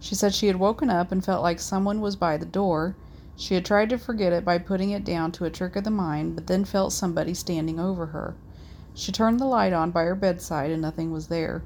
She 0.01 0.15
said 0.17 0.35
she 0.35 0.49
had 0.49 0.57
woken 0.57 0.91
up 0.91 1.13
and 1.13 1.25
felt 1.25 1.43
like 1.43 1.61
someone 1.61 2.01
was 2.01 2.17
by 2.17 2.37
the 2.37 2.45
door. 2.45 2.97
She 3.37 3.55
had 3.55 3.65
tried 3.65 3.91
to 3.91 3.99
forget 3.99 4.33
it 4.33 4.45
by 4.45 4.59
putting 4.59 4.91
it 4.91 5.05
down 5.05 5.33
to 5.33 5.45
a 5.45 5.51
trick 5.51 5.77
of 5.77 5.85
the 5.85 5.91
mind, 5.91 6.35
but 6.35 6.47
then 6.47 6.65
felt 6.65 6.93
somebody 6.93 7.35
standing 7.35 7.81
over 7.81 8.07
her. 8.07 8.35
She 8.95 9.11
turned 9.11 9.41
the 9.41 9.47
light 9.47 9.73
on 9.73 9.91
by 9.91 10.05
her 10.05 10.15
bedside 10.15 10.71
and 10.71 10.83
nothing 10.83 11.11
was 11.11 11.29
there. 11.29 11.63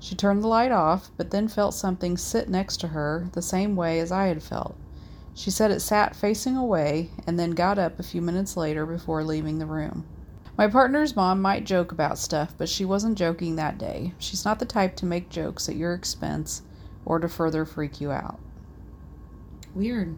She 0.00 0.14
turned 0.14 0.42
the 0.42 0.48
light 0.48 0.72
off, 0.72 1.10
but 1.16 1.30
then 1.30 1.48
felt 1.48 1.74
something 1.74 2.16
sit 2.16 2.48
next 2.48 2.78
to 2.78 2.88
her 2.88 3.28
the 3.32 3.42
same 3.42 3.76
way 3.76 4.00
as 4.00 4.12
I 4.12 4.26
had 4.26 4.42
felt. 4.42 4.74
She 5.34 5.50
said 5.50 5.70
it 5.70 5.80
sat 5.80 6.14
facing 6.14 6.56
away 6.56 7.10
and 7.26 7.38
then 7.38 7.52
got 7.52 7.78
up 7.78 7.98
a 7.98 8.04
few 8.04 8.20
minutes 8.20 8.56
later 8.56 8.84
before 8.84 9.24
leaving 9.24 9.58
the 9.58 9.66
room. 9.66 10.04
My 10.56 10.68
partner's 10.68 11.16
mom 11.16 11.40
might 11.40 11.64
joke 11.64 11.90
about 11.90 12.18
stuff, 12.18 12.54
but 12.56 12.68
she 12.68 12.84
wasn't 12.84 13.18
joking 13.18 13.56
that 13.56 13.78
day. 13.78 14.14
She's 14.18 14.44
not 14.44 14.58
the 14.58 14.64
type 14.64 14.94
to 14.96 15.06
make 15.06 15.28
jokes 15.28 15.68
at 15.68 15.74
your 15.74 15.94
expense 15.94 16.62
or 17.04 17.18
to 17.18 17.28
further 17.28 17.64
freak 17.64 18.00
you 18.00 18.12
out. 18.12 18.38
Weird. 19.74 20.16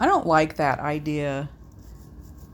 I 0.00 0.06
don't 0.06 0.26
like 0.26 0.56
that 0.56 0.80
idea 0.80 1.48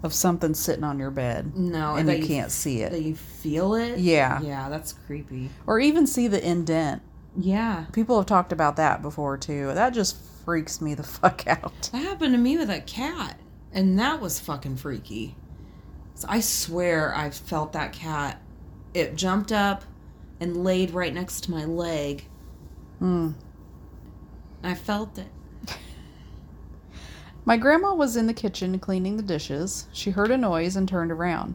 of 0.03 0.13
something 0.13 0.53
sitting 0.53 0.85
on 0.85 0.99
your 0.99 1.11
bed 1.11 1.57
No, 1.57 1.95
and 1.95 2.11
you 2.11 2.27
can't 2.27 2.51
see 2.51 2.83
That 2.83 2.93
it. 2.93 3.03
you 3.03 3.15
feel 3.15 3.75
it. 3.75 3.99
Yeah. 3.99 4.41
Yeah, 4.43 4.69
that's 4.69 4.93
creepy. 4.93 5.49
Or 5.67 5.81
even 5.81 6.07
see 6.07 6.29
the 6.29 6.47
indent. 6.47 7.03
Yeah. 7.39 7.87
People 7.93 8.17
have 8.19 8.27
talked 8.27 8.53
about 8.53 8.77
that 8.77 9.01
before 9.01 9.39
too. 9.39 9.73
That 9.75 9.91
just 9.95 10.17
freaks 10.45 10.81
me 10.81 10.95
the 10.95 11.03
fuck 11.05 11.47
out. 11.47 11.89
That 11.93 12.03
happened 12.03 12.35
to 12.35 12.39
me 12.39 12.59
with 12.59 12.69
a 12.71 12.81
cat, 12.81 13.39
and 13.73 13.99
that 13.99 14.21
was 14.21 14.39
fucking 14.41 14.77
freaky. 14.77 15.37
So 16.15 16.27
I 16.31 16.41
swear 16.41 17.15
I 17.15 17.31
felt 17.31 17.73
that 17.75 17.93
cat. 17.93 18.43
It 18.95 19.17
jumped 19.17 19.53
up 19.53 19.85
and 20.41 20.65
laid 20.65 20.91
right 20.91 21.13
next 21.15 21.45
to 21.45 21.51
my 21.51 21.65
leg. 21.65 22.27
Hmm. 22.99 23.31
I 24.63 24.75
felt 24.75 25.17
it. 25.19 25.29
My 27.47 27.57
grandma 27.57 27.95
was 27.95 28.17
in 28.17 28.27
the 28.27 28.35
kitchen 28.35 28.77
cleaning 28.81 29.17
the 29.17 29.23
dishes. 29.23 29.87
She 29.93 30.11
heard 30.11 30.33
a 30.33 30.37
noise 30.37 30.75
and 30.75 30.89
turned 30.89 31.13
around. 31.13 31.55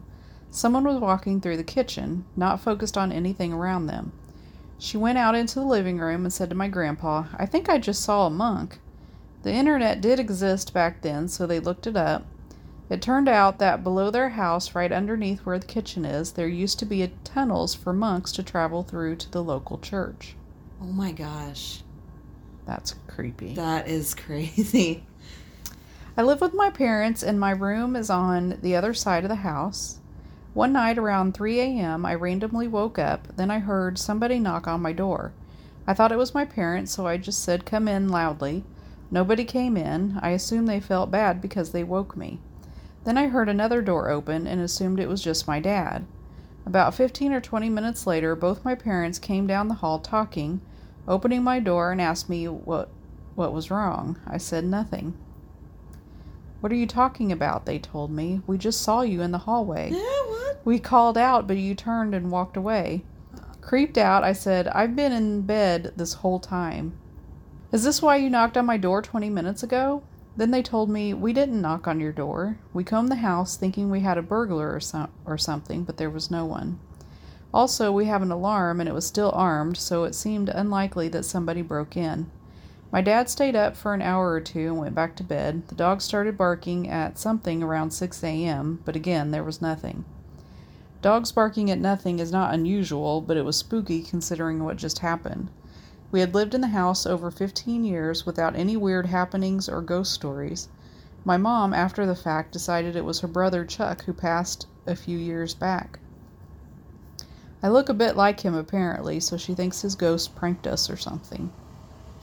Someone 0.50 0.84
was 0.84 0.98
walking 0.98 1.38
through 1.38 1.58
the 1.58 1.62
kitchen, 1.62 2.24
not 2.34 2.60
focused 2.60 2.96
on 2.96 3.12
anything 3.12 3.52
around 3.52 3.86
them. 3.86 4.12
She 4.78 4.96
went 4.96 5.18
out 5.18 5.34
into 5.34 5.56
the 5.56 5.66
living 5.66 5.98
room 5.98 6.24
and 6.24 6.32
said 6.32 6.48
to 6.48 6.56
my 6.56 6.66
grandpa, 6.66 7.24
I 7.36 7.44
think 7.44 7.68
I 7.68 7.76
just 7.76 8.02
saw 8.02 8.26
a 8.26 8.30
monk. 8.30 8.80
The 9.42 9.52
internet 9.52 10.00
did 10.00 10.18
exist 10.18 10.72
back 10.72 11.02
then, 11.02 11.28
so 11.28 11.46
they 11.46 11.60
looked 11.60 11.86
it 11.86 11.96
up. 11.96 12.24
It 12.88 13.02
turned 13.02 13.28
out 13.28 13.58
that 13.58 13.84
below 13.84 14.10
their 14.10 14.30
house, 14.30 14.74
right 14.74 14.90
underneath 14.90 15.40
where 15.40 15.58
the 15.58 15.66
kitchen 15.66 16.06
is, 16.06 16.32
there 16.32 16.48
used 16.48 16.78
to 16.78 16.86
be 16.86 17.12
tunnels 17.22 17.74
for 17.74 17.92
monks 17.92 18.32
to 18.32 18.42
travel 18.42 18.82
through 18.82 19.16
to 19.16 19.30
the 19.30 19.42
local 19.42 19.76
church. 19.76 20.36
Oh 20.80 20.86
my 20.86 21.12
gosh. 21.12 21.82
That's 22.64 22.94
creepy. 23.08 23.54
That 23.54 23.88
is 23.88 24.14
crazy. 24.26 25.04
I 26.14 26.22
live 26.22 26.42
with 26.42 26.52
my 26.52 26.68
parents, 26.68 27.22
and 27.22 27.40
my 27.40 27.52
room 27.52 27.96
is 27.96 28.10
on 28.10 28.58
the 28.60 28.76
other 28.76 28.92
side 28.92 29.24
of 29.24 29.30
the 29.30 29.36
house. 29.36 29.98
One 30.52 30.74
night 30.74 30.98
around 30.98 31.32
3 31.32 31.58
a.m., 31.58 32.04
I 32.04 32.14
randomly 32.14 32.68
woke 32.68 32.98
up, 32.98 33.28
then 33.36 33.50
I 33.50 33.60
heard 33.60 33.96
somebody 33.96 34.38
knock 34.38 34.68
on 34.68 34.82
my 34.82 34.92
door. 34.92 35.32
I 35.86 35.94
thought 35.94 36.12
it 36.12 36.18
was 36.18 36.34
my 36.34 36.44
parents, 36.44 36.92
so 36.92 37.06
I 37.06 37.16
just 37.16 37.42
said, 37.42 37.64
Come 37.64 37.88
in 37.88 38.10
loudly. 38.10 38.62
Nobody 39.10 39.46
came 39.46 39.74
in. 39.74 40.18
I 40.20 40.30
assumed 40.30 40.68
they 40.68 40.80
felt 40.80 41.10
bad 41.10 41.40
because 41.40 41.72
they 41.72 41.82
woke 41.82 42.14
me. 42.14 42.40
Then 43.04 43.16
I 43.16 43.28
heard 43.28 43.48
another 43.48 43.80
door 43.80 44.10
open 44.10 44.46
and 44.46 44.60
assumed 44.60 45.00
it 45.00 45.08
was 45.08 45.22
just 45.22 45.48
my 45.48 45.60
dad. 45.60 46.04
About 46.66 46.94
15 46.94 47.32
or 47.32 47.40
20 47.40 47.70
minutes 47.70 48.06
later, 48.06 48.36
both 48.36 48.66
my 48.66 48.74
parents 48.74 49.18
came 49.18 49.46
down 49.46 49.68
the 49.68 49.74
hall 49.74 49.98
talking, 49.98 50.60
opening 51.08 51.42
my 51.42 51.58
door 51.58 51.90
and 51.90 52.02
asked 52.02 52.28
me 52.28 52.48
what 52.48 52.90
what 53.34 53.54
was 53.54 53.70
wrong. 53.70 54.18
I 54.26 54.36
said 54.36 54.66
nothing. 54.66 55.14
What 56.62 56.70
are 56.70 56.76
you 56.76 56.86
talking 56.86 57.32
about? 57.32 57.66
They 57.66 57.80
told 57.80 58.12
me. 58.12 58.40
We 58.46 58.56
just 58.56 58.82
saw 58.82 59.00
you 59.02 59.20
in 59.20 59.32
the 59.32 59.38
hallway. 59.38 59.90
Yeah, 59.90 59.98
what? 59.98 60.60
We 60.64 60.78
called 60.78 61.18
out, 61.18 61.48
but 61.48 61.56
you 61.56 61.74
turned 61.74 62.14
and 62.14 62.30
walked 62.30 62.56
away. 62.56 63.02
Creeped 63.60 63.98
out, 63.98 64.22
I 64.22 64.32
said, 64.32 64.68
I've 64.68 64.94
been 64.94 65.10
in 65.10 65.42
bed 65.42 65.92
this 65.96 66.12
whole 66.12 66.38
time. 66.38 66.96
Is 67.72 67.82
this 67.82 68.00
why 68.00 68.14
you 68.14 68.30
knocked 68.30 68.56
on 68.56 68.64
my 68.64 68.76
door 68.76 69.02
20 69.02 69.28
minutes 69.28 69.64
ago? 69.64 70.04
Then 70.36 70.52
they 70.52 70.62
told 70.62 70.88
me, 70.88 71.12
We 71.12 71.32
didn't 71.32 71.60
knock 71.60 71.88
on 71.88 71.98
your 71.98 72.12
door. 72.12 72.60
We 72.72 72.84
combed 72.84 73.08
the 73.10 73.16
house 73.16 73.56
thinking 73.56 73.90
we 73.90 74.00
had 74.00 74.16
a 74.16 74.22
burglar 74.22 74.72
or, 74.72 74.78
some- 74.78 75.10
or 75.26 75.36
something, 75.36 75.82
but 75.82 75.96
there 75.96 76.10
was 76.10 76.30
no 76.30 76.44
one. 76.46 76.78
Also, 77.52 77.90
we 77.90 78.04
have 78.04 78.22
an 78.22 78.30
alarm 78.30 78.78
and 78.78 78.88
it 78.88 78.94
was 78.94 79.04
still 79.04 79.32
armed, 79.34 79.76
so 79.78 80.04
it 80.04 80.14
seemed 80.14 80.48
unlikely 80.48 81.08
that 81.08 81.24
somebody 81.24 81.60
broke 81.60 81.96
in. 81.96 82.30
My 82.92 83.00
dad 83.00 83.30
stayed 83.30 83.56
up 83.56 83.74
for 83.74 83.94
an 83.94 84.02
hour 84.02 84.32
or 84.32 84.40
two 84.42 84.66
and 84.68 84.76
went 84.76 84.94
back 84.94 85.16
to 85.16 85.24
bed. 85.24 85.66
The 85.68 85.74
dog 85.74 86.02
started 86.02 86.36
barking 86.36 86.90
at 86.90 87.18
something 87.18 87.62
around 87.62 87.92
6 87.92 88.22
a.m., 88.22 88.82
but 88.84 88.94
again, 88.94 89.30
there 89.30 89.42
was 89.42 89.62
nothing. 89.62 90.04
Dogs 91.00 91.32
barking 91.32 91.70
at 91.70 91.78
nothing 91.78 92.18
is 92.18 92.30
not 92.30 92.52
unusual, 92.52 93.22
but 93.22 93.38
it 93.38 93.46
was 93.46 93.56
spooky 93.56 94.02
considering 94.02 94.62
what 94.62 94.76
just 94.76 94.98
happened. 94.98 95.48
We 96.10 96.20
had 96.20 96.34
lived 96.34 96.54
in 96.54 96.60
the 96.60 96.66
house 96.66 97.06
over 97.06 97.30
15 97.30 97.82
years 97.82 98.26
without 98.26 98.54
any 98.56 98.76
weird 98.76 99.06
happenings 99.06 99.70
or 99.70 99.80
ghost 99.80 100.12
stories. 100.12 100.68
My 101.24 101.38
mom, 101.38 101.72
after 101.72 102.04
the 102.04 102.14
fact, 102.14 102.52
decided 102.52 102.94
it 102.94 103.06
was 103.06 103.20
her 103.20 103.28
brother 103.28 103.64
Chuck 103.64 104.04
who 104.04 104.12
passed 104.12 104.66
a 104.86 104.94
few 104.94 105.16
years 105.16 105.54
back. 105.54 105.98
I 107.62 107.68
look 107.68 107.88
a 107.88 107.94
bit 107.94 108.16
like 108.18 108.40
him 108.40 108.54
apparently, 108.54 109.18
so 109.18 109.38
she 109.38 109.54
thinks 109.54 109.80
his 109.80 109.94
ghost 109.94 110.34
pranked 110.34 110.66
us 110.66 110.90
or 110.90 110.98
something. 110.98 111.50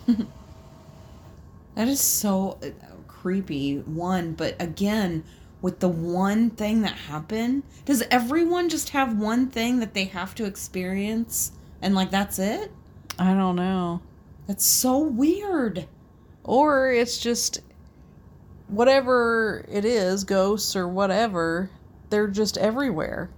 That 1.75 1.88
is 1.88 1.99
so 1.99 2.58
uh, 2.63 2.69
creepy. 3.08 3.77
One, 3.79 4.34
but 4.34 4.55
again, 4.62 5.23
with 5.62 5.79
the 5.79 5.89
one 5.89 6.49
thing 6.51 6.82
that 6.82 6.93
happened, 6.93 7.63
does 7.86 8.03
everyone 8.10 8.69
just 8.69 8.89
have 8.89 9.17
one 9.17 9.47
thing 9.47 9.79
that 9.79 9.93
they 9.93 10.05
have 10.05 10.36
to 10.36 10.45
experience 10.45 11.51
and 11.82 11.95
like 11.95 12.12
that's 12.12 12.39
it? 12.39 12.71
I 13.17 13.34
don't 13.34 13.55
know. 13.55 14.01
That's 14.47 14.65
so 14.65 14.99
weird. 14.99 15.88
Or 16.43 16.91
it's 16.91 17.19
just 17.19 17.62
whatever 18.67 19.65
it 19.69 19.86
is, 19.86 20.23
ghosts 20.23 20.75
or 20.75 20.88
whatever, 20.88 21.69
they're 22.10 22.27
just 22.27 22.58
everywhere. 22.58 23.29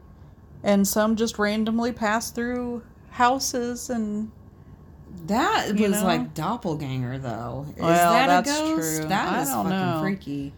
And 0.63 0.87
some 0.87 1.15
just 1.15 1.39
randomly 1.39 1.91
pass 1.91 2.31
through 2.31 2.83
houses 3.09 3.89
and 3.89 4.31
That 5.27 5.77
You 5.77 5.89
was 5.89 6.01
know? 6.01 6.07
like 6.07 6.33
doppelganger, 6.33 7.17
though. 7.19 7.65
Is 7.75 7.81
Well, 7.81 8.13
that 8.13 8.27
that's 8.27 8.49
a 8.49 8.61
ghost? 8.61 8.97
true. 8.99 9.07
That 9.09 9.29
I 9.33 9.41
is 9.41 9.49
don't 9.49 9.65
fucking 9.65 9.79
know. 9.79 9.99
freaky. 10.01 10.53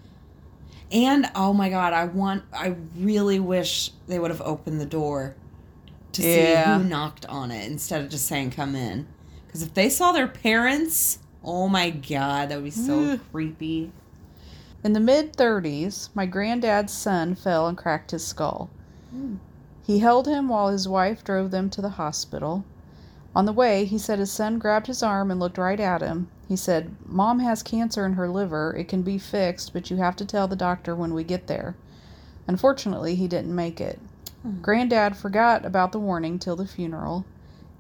And 0.92 1.30
oh 1.36 1.54
my 1.54 1.70
god, 1.70 1.94
I 1.94 2.06
want. 2.06 2.44
I 2.54 2.76
really 2.98 3.40
wish 3.40 3.92
they 4.08 4.20
would 4.20 4.32
have 4.32 4.42
opened 4.42 4.80
the 4.80 4.86
door 4.86 5.36
to 6.14 6.22
Yeah. 6.22 6.78
see 6.78 6.84
who 6.84 6.90
knocked 6.90 7.26
on 7.26 7.50
it 7.52 7.70
instead 7.70 8.02
of 8.02 8.10
just 8.10 8.28
saying 8.28 8.52
"come 8.52 8.76
in." 8.76 9.08
Because 9.48 9.64
if 9.64 9.74
they 9.74 9.90
saw 9.90 10.12
their 10.12 10.28
parents, 10.28 11.20
oh 11.44 11.68
my 11.68 11.90
god, 11.90 12.50
that 12.50 12.56
would 12.56 12.64
be 12.66 12.70
so 12.72 13.18
creepy. 13.32 13.92
In 14.84 14.94
the 14.94 15.00
mid 15.00 15.34
30s, 15.36 16.10
my 16.14 16.26
granddad's 16.26 16.94
son 16.94 17.36
fell 17.36 17.68
and 17.68 17.78
cracked 17.78 18.12
his 18.12 18.26
skull. 18.26 18.70
Hmm. 19.10 19.36
He 19.86 20.00
held 20.00 20.28
him 20.28 20.48
while 20.50 20.70
his 20.70 20.88
wife 20.88 21.24
drove 21.24 21.52
them 21.52 21.70
to 21.72 21.82
the 21.82 21.90
hospital. 21.90 22.64
On 23.36 23.46
the 23.46 23.54
way, 23.54 23.86
he 23.86 23.98
said 23.98 24.20
his 24.20 24.32
son 24.32 24.60
grabbed 24.60 24.86
his 24.86 25.02
arm 25.02 25.32
and 25.32 25.40
looked 25.40 25.58
right 25.58 25.80
at 25.80 26.02
him. 26.02 26.28
He 26.48 26.56
said, 26.56 26.96
Mom 27.06 27.40
has 27.40 27.64
cancer 27.64 28.06
in 28.06 28.14
her 28.14 28.30
liver. 28.30 28.76
It 28.78 28.88
can 28.88 29.02
be 29.02 29.18
fixed, 29.18 29.74
but 29.74 29.90
you 29.90 29.98
have 29.98 30.16
to 30.18 30.26
tell 30.26 30.48
the 30.48 30.56
doctor 30.56 30.96
when 30.96 31.16
we 31.16 31.24
get 31.24 31.48
there. 31.48 31.76
Unfortunately, 32.48 33.16
he 33.16 33.28
didn't 33.28 33.56
make 33.56 33.82
it. 33.82 34.00
Hmm. 34.44 34.62
Granddad 34.62 35.16
forgot 35.16 35.66
about 35.66 35.92
the 35.92 36.00
warning 36.00 36.38
till 36.38 36.56
the 36.56 36.68
funeral. 36.68 37.26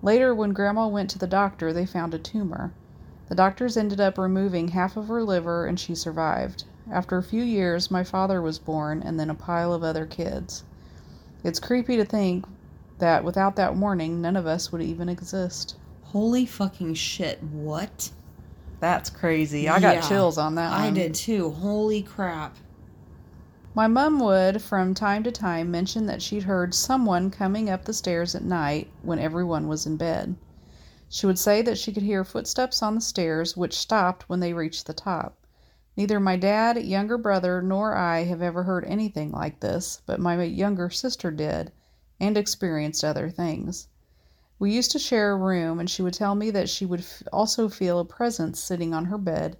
Later, 0.02 0.34
when 0.34 0.54
Grandma 0.54 0.88
went 0.88 1.12
to 1.12 1.20
the 1.20 1.28
doctor, 1.28 1.72
they 1.72 1.86
found 1.86 2.16
a 2.16 2.20
tumor. 2.20 2.74
The 3.30 3.36
doctors 3.36 3.78
ended 3.78 4.02
up 4.02 4.18
removing 4.18 4.70
half 4.70 4.98
of 4.98 5.08
her 5.08 5.24
liver 5.24 5.66
and 5.66 5.80
she 5.80 5.94
survived. 5.94 6.64
After 6.92 7.18
a 7.18 7.24
few 7.24 7.44
years, 7.44 7.92
my 7.92 8.04
father 8.04 8.42
was 8.42 8.60
born 8.60 9.04
and 9.04 9.20
then 9.20 9.30
a 9.30 9.36
pile 9.36 9.72
of 9.72 9.84
other 9.84 10.06
kids. 10.06 10.64
It's 11.44 11.60
creepy 11.60 11.96
to 11.98 12.06
think 12.06 12.46
that 13.00 13.24
without 13.24 13.56
that 13.56 13.76
warning, 13.76 14.22
none 14.22 14.36
of 14.36 14.46
us 14.48 14.72
would 14.72 14.82
even 14.82 15.10
exist. 15.10 15.76
Holy 16.04 16.46
fucking 16.46 16.94
shit! 16.94 17.42
What? 17.44 18.12
That's 18.80 19.10
crazy. 19.10 19.68
I 19.70 19.80
got 19.80 19.96
Yeah, 19.96 20.02
chills 20.08 20.38
on 20.38 20.56
that 20.56 20.72
I 20.72 20.86
one. 20.86 20.94
did 20.94 21.16
too. 21.16 21.50
Holy 21.52 22.04
crap! 22.04 22.56
My 23.76 23.88
mum 23.88 24.20
would, 24.20 24.62
from 24.62 24.94
time 24.94 25.24
to 25.24 25.32
time, 25.32 25.72
mention 25.72 26.06
that 26.06 26.22
she'd 26.22 26.44
heard 26.44 26.76
someone 26.76 27.32
coming 27.32 27.70
up 27.70 27.86
the 27.86 27.94
stairs 27.94 28.36
at 28.36 28.44
night 28.44 28.92
when 29.02 29.18
everyone 29.18 29.68
was 29.68 29.86
in 29.88 29.98
bed. 29.98 30.36
She 31.10 31.26
would 31.26 31.40
say 31.40 31.62
that 31.64 31.78
she 31.78 31.92
could 31.92 32.04
hear 32.04 32.24
footsteps 32.24 32.84
on 32.84 32.96
the 32.96 33.02
stairs, 33.02 33.58
which 33.58 33.78
stopped 33.78 34.30
when 34.30 34.40
they 34.40 34.54
reached 34.54 34.86
the 34.86 34.94
top. 34.94 35.38
Neither 35.96 36.20
my 36.20 36.38
dad, 36.38 36.78
younger 36.84 37.18
brother, 37.18 37.62
nor 37.62 37.96
I 37.96 38.24
have 38.24 38.42
ever 38.42 38.64
heard 38.64 38.86
anything 38.86 39.32
like 39.32 39.60
this, 39.60 40.02
but 40.06 40.20
my 40.20 40.42
younger 40.44 40.90
sister 40.90 41.32
did, 41.32 41.72
and 42.24 42.38
experienced 42.38 43.04
other 43.04 43.30
things. 43.30 43.90
We 44.58 44.72
used 44.72 44.92
to 44.92 45.00
share 45.00 45.34
a 45.34 45.36
room, 45.36 45.78
and 45.78 45.90
she 45.90 46.02
would 46.02 46.14
tell 46.14 46.36
me 46.36 46.52
that 46.52 46.70
she 46.70 46.86
would 46.86 47.02
f- 47.02 47.22
also 47.34 47.68
feel 47.68 48.00
a 48.00 48.06
presence 48.06 48.62
sitting 48.62 48.94
on 48.94 49.06
her 49.06 49.18
bed, 49.18 49.58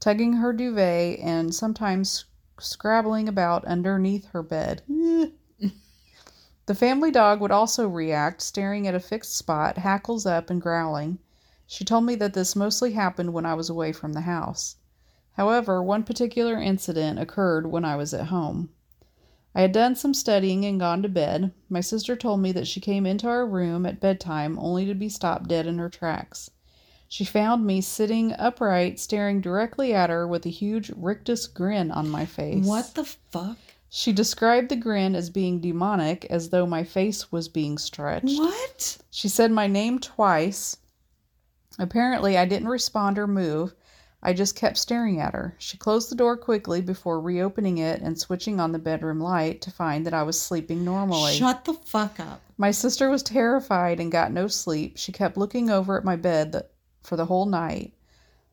tugging 0.00 0.32
her 0.34 0.54
duvet, 0.54 1.18
and 1.18 1.54
sometimes 1.54 2.24
scrabbling 2.58 3.28
about 3.28 3.66
underneath 3.66 4.24
her 4.28 4.42
bed. 4.42 4.80
the 4.88 6.74
family 6.74 7.10
dog 7.10 7.42
would 7.42 7.50
also 7.50 7.86
react, 7.86 8.40
staring 8.40 8.86
at 8.86 8.94
a 8.94 9.00
fixed 9.00 9.36
spot, 9.36 9.76
hackles 9.76 10.24
up 10.24 10.48
and 10.48 10.62
growling. 10.62 11.18
She 11.66 11.84
told 11.84 12.04
me 12.04 12.14
that 12.14 12.32
this 12.32 12.56
mostly 12.56 12.92
happened 12.92 13.34
when 13.34 13.44
I 13.44 13.52
was 13.52 13.68
away 13.68 13.92
from 13.92 14.14
the 14.14 14.22
house. 14.22 14.76
However, 15.32 15.82
one 15.82 16.04
particular 16.04 16.56
incident 16.56 17.18
occurred 17.18 17.66
when 17.66 17.84
I 17.84 17.96
was 17.96 18.14
at 18.14 18.28
home. 18.28 18.70
I 19.54 19.62
had 19.62 19.72
done 19.72 19.96
some 19.96 20.14
studying 20.14 20.64
and 20.64 20.78
gone 20.78 21.02
to 21.02 21.08
bed. 21.08 21.52
My 21.68 21.80
sister 21.80 22.14
told 22.14 22.40
me 22.40 22.52
that 22.52 22.66
she 22.66 22.80
came 22.80 23.06
into 23.06 23.26
our 23.28 23.46
room 23.46 23.86
at 23.86 24.00
bedtime 24.00 24.58
only 24.58 24.86
to 24.86 24.94
be 24.94 25.08
stopped 25.08 25.48
dead 25.48 25.66
in 25.66 25.78
her 25.78 25.88
tracks. 25.88 26.50
She 27.08 27.24
found 27.24 27.64
me 27.64 27.80
sitting 27.80 28.34
upright, 28.38 29.00
staring 29.00 29.40
directly 29.40 29.94
at 29.94 30.10
her 30.10 30.28
with 30.28 30.44
a 30.44 30.50
huge 30.50 30.90
rictus 30.94 31.46
grin 31.46 31.90
on 31.90 32.10
my 32.10 32.26
face. 32.26 32.66
What 32.66 32.94
the 32.94 33.04
fuck? 33.04 33.56
She 33.88 34.12
described 34.12 34.68
the 34.68 34.76
grin 34.76 35.16
as 35.16 35.30
being 35.30 35.60
demonic, 35.60 36.26
as 36.26 36.50
though 36.50 36.66
my 36.66 36.84
face 36.84 37.32
was 37.32 37.48
being 37.48 37.78
stretched. 37.78 38.38
What? 38.38 38.98
She 39.10 39.28
said 39.28 39.50
my 39.50 39.66
name 39.66 39.98
twice. 39.98 40.76
Apparently, 41.78 42.36
I 42.36 42.44
didn't 42.44 42.68
respond 42.68 43.18
or 43.18 43.26
move. 43.26 43.74
I 44.28 44.34
just 44.34 44.56
kept 44.56 44.76
staring 44.76 45.20
at 45.22 45.32
her. 45.32 45.54
She 45.56 45.78
closed 45.78 46.10
the 46.10 46.14
door 46.14 46.36
quickly 46.36 46.82
before 46.82 47.18
reopening 47.18 47.78
it 47.78 48.02
and 48.02 48.18
switching 48.20 48.60
on 48.60 48.72
the 48.72 48.78
bedroom 48.78 49.20
light 49.20 49.62
to 49.62 49.70
find 49.70 50.04
that 50.04 50.12
I 50.12 50.22
was 50.22 50.38
sleeping 50.38 50.84
normally. 50.84 51.32
Shut 51.32 51.64
the 51.64 51.72
fuck 51.72 52.20
up. 52.20 52.42
My 52.58 52.70
sister 52.70 53.08
was 53.08 53.22
terrified 53.22 54.00
and 54.00 54.12
got 54.12 54.30
no 54.30 54.46
sleep. 54.46 54.98
She 54.98 55.12
kept 55.12 55.38
looking 55.38 55.70
over 55.70 55.96
at 55.96 56.04
my 56.04 56.16
bed 56.16 56.52
th- 56.52 56.64
for 57.02 57.16
the 57.16 57.24
whole 57.24 57.46
night. 57.46 57.94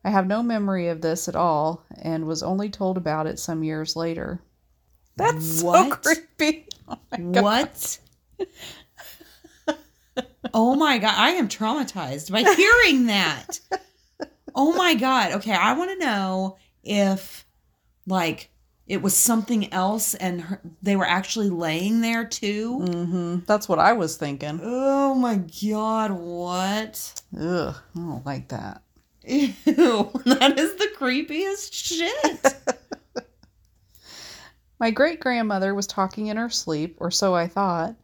I 0.02 0.08
have 0.08 0.26
no 0.26 0.42
memory 0.42 0.88
of 0.88 1.02
this 1.02 1.28
at 1.28 1.36
all 1.36 1.84
and 2.00 2.24
was 2.26 2.42
only 2.42 2.70
told 2.70 2.96
about 2.96 3.26
it 3.26 3.38
some 3.38 3.62
years 3.62 3.96
later. 3.96 4.40
That's 5.16 5.60
What? 5.62 6.02
so 6.02 6.14
creepy. 6.38 6.68
Oh 6.88 6.96
What? 7.18 7.98
oh 10.54 10.74
my 10.76 10.96
god, 10.96 11.14
I 11.18 11.32
am 11.32 11.48
traumatized 11.48 12.30
by 12.32 12.44
hearing 12.54 13.08
that. 13.08 13.60
Oh 14.56 14.72
my 14.74 14.94
god. 14.94 15.32
Okay, 15.34 15.52
I 15.52 15.74
want 15.74 15.90
to 15.90 16.04
know 16.04 16.56
if 16.82 17.46
like 18.06 18.50
it 18.86 19.02
was 19.02 19.14
something 19.16 19.72
else 19.72 20.14
and 20.14 20.40
her, 20.40 20.60
they 20.80 20.96
were 20.96 21.04
actually 21.06 21.50
laying 21.50 22.00
there 22.00 22.24
too. 22.24 22.78
hmm 22.80 23.38
That's 23.46 23.68
what 23.68 23.78
I 23.78 23.92
was 23.92 24.16
thinking. 24.16 24.60
Oh 24.62 25.14
my 25.14 25.42
god, 25.62 26.12
what? 26.12 27.22
Ugh, 27.38 27.74
I 27.94 27.98
don't 27.98 28.24
like 28.26 28.48
that. 28.48 28.82
Ew, 29.24 29.52
that 29.66 30.54
is 30.58 30.74
the 30.76 30.88
creepiest 30.96 31.72
shit. 31.72 32.54
My 34.78 34.90
great 34.90 35.20
grandmother 35.20 35.74
was 35.74 35.86
talking 35.86 36.26
in 36.26 36.36
her 36.36 36.50
sleep, 36.50 36.96
or 37.00 37.10
so 37.10 37.34
I 37.34 37.48
thought. 37.48 37.96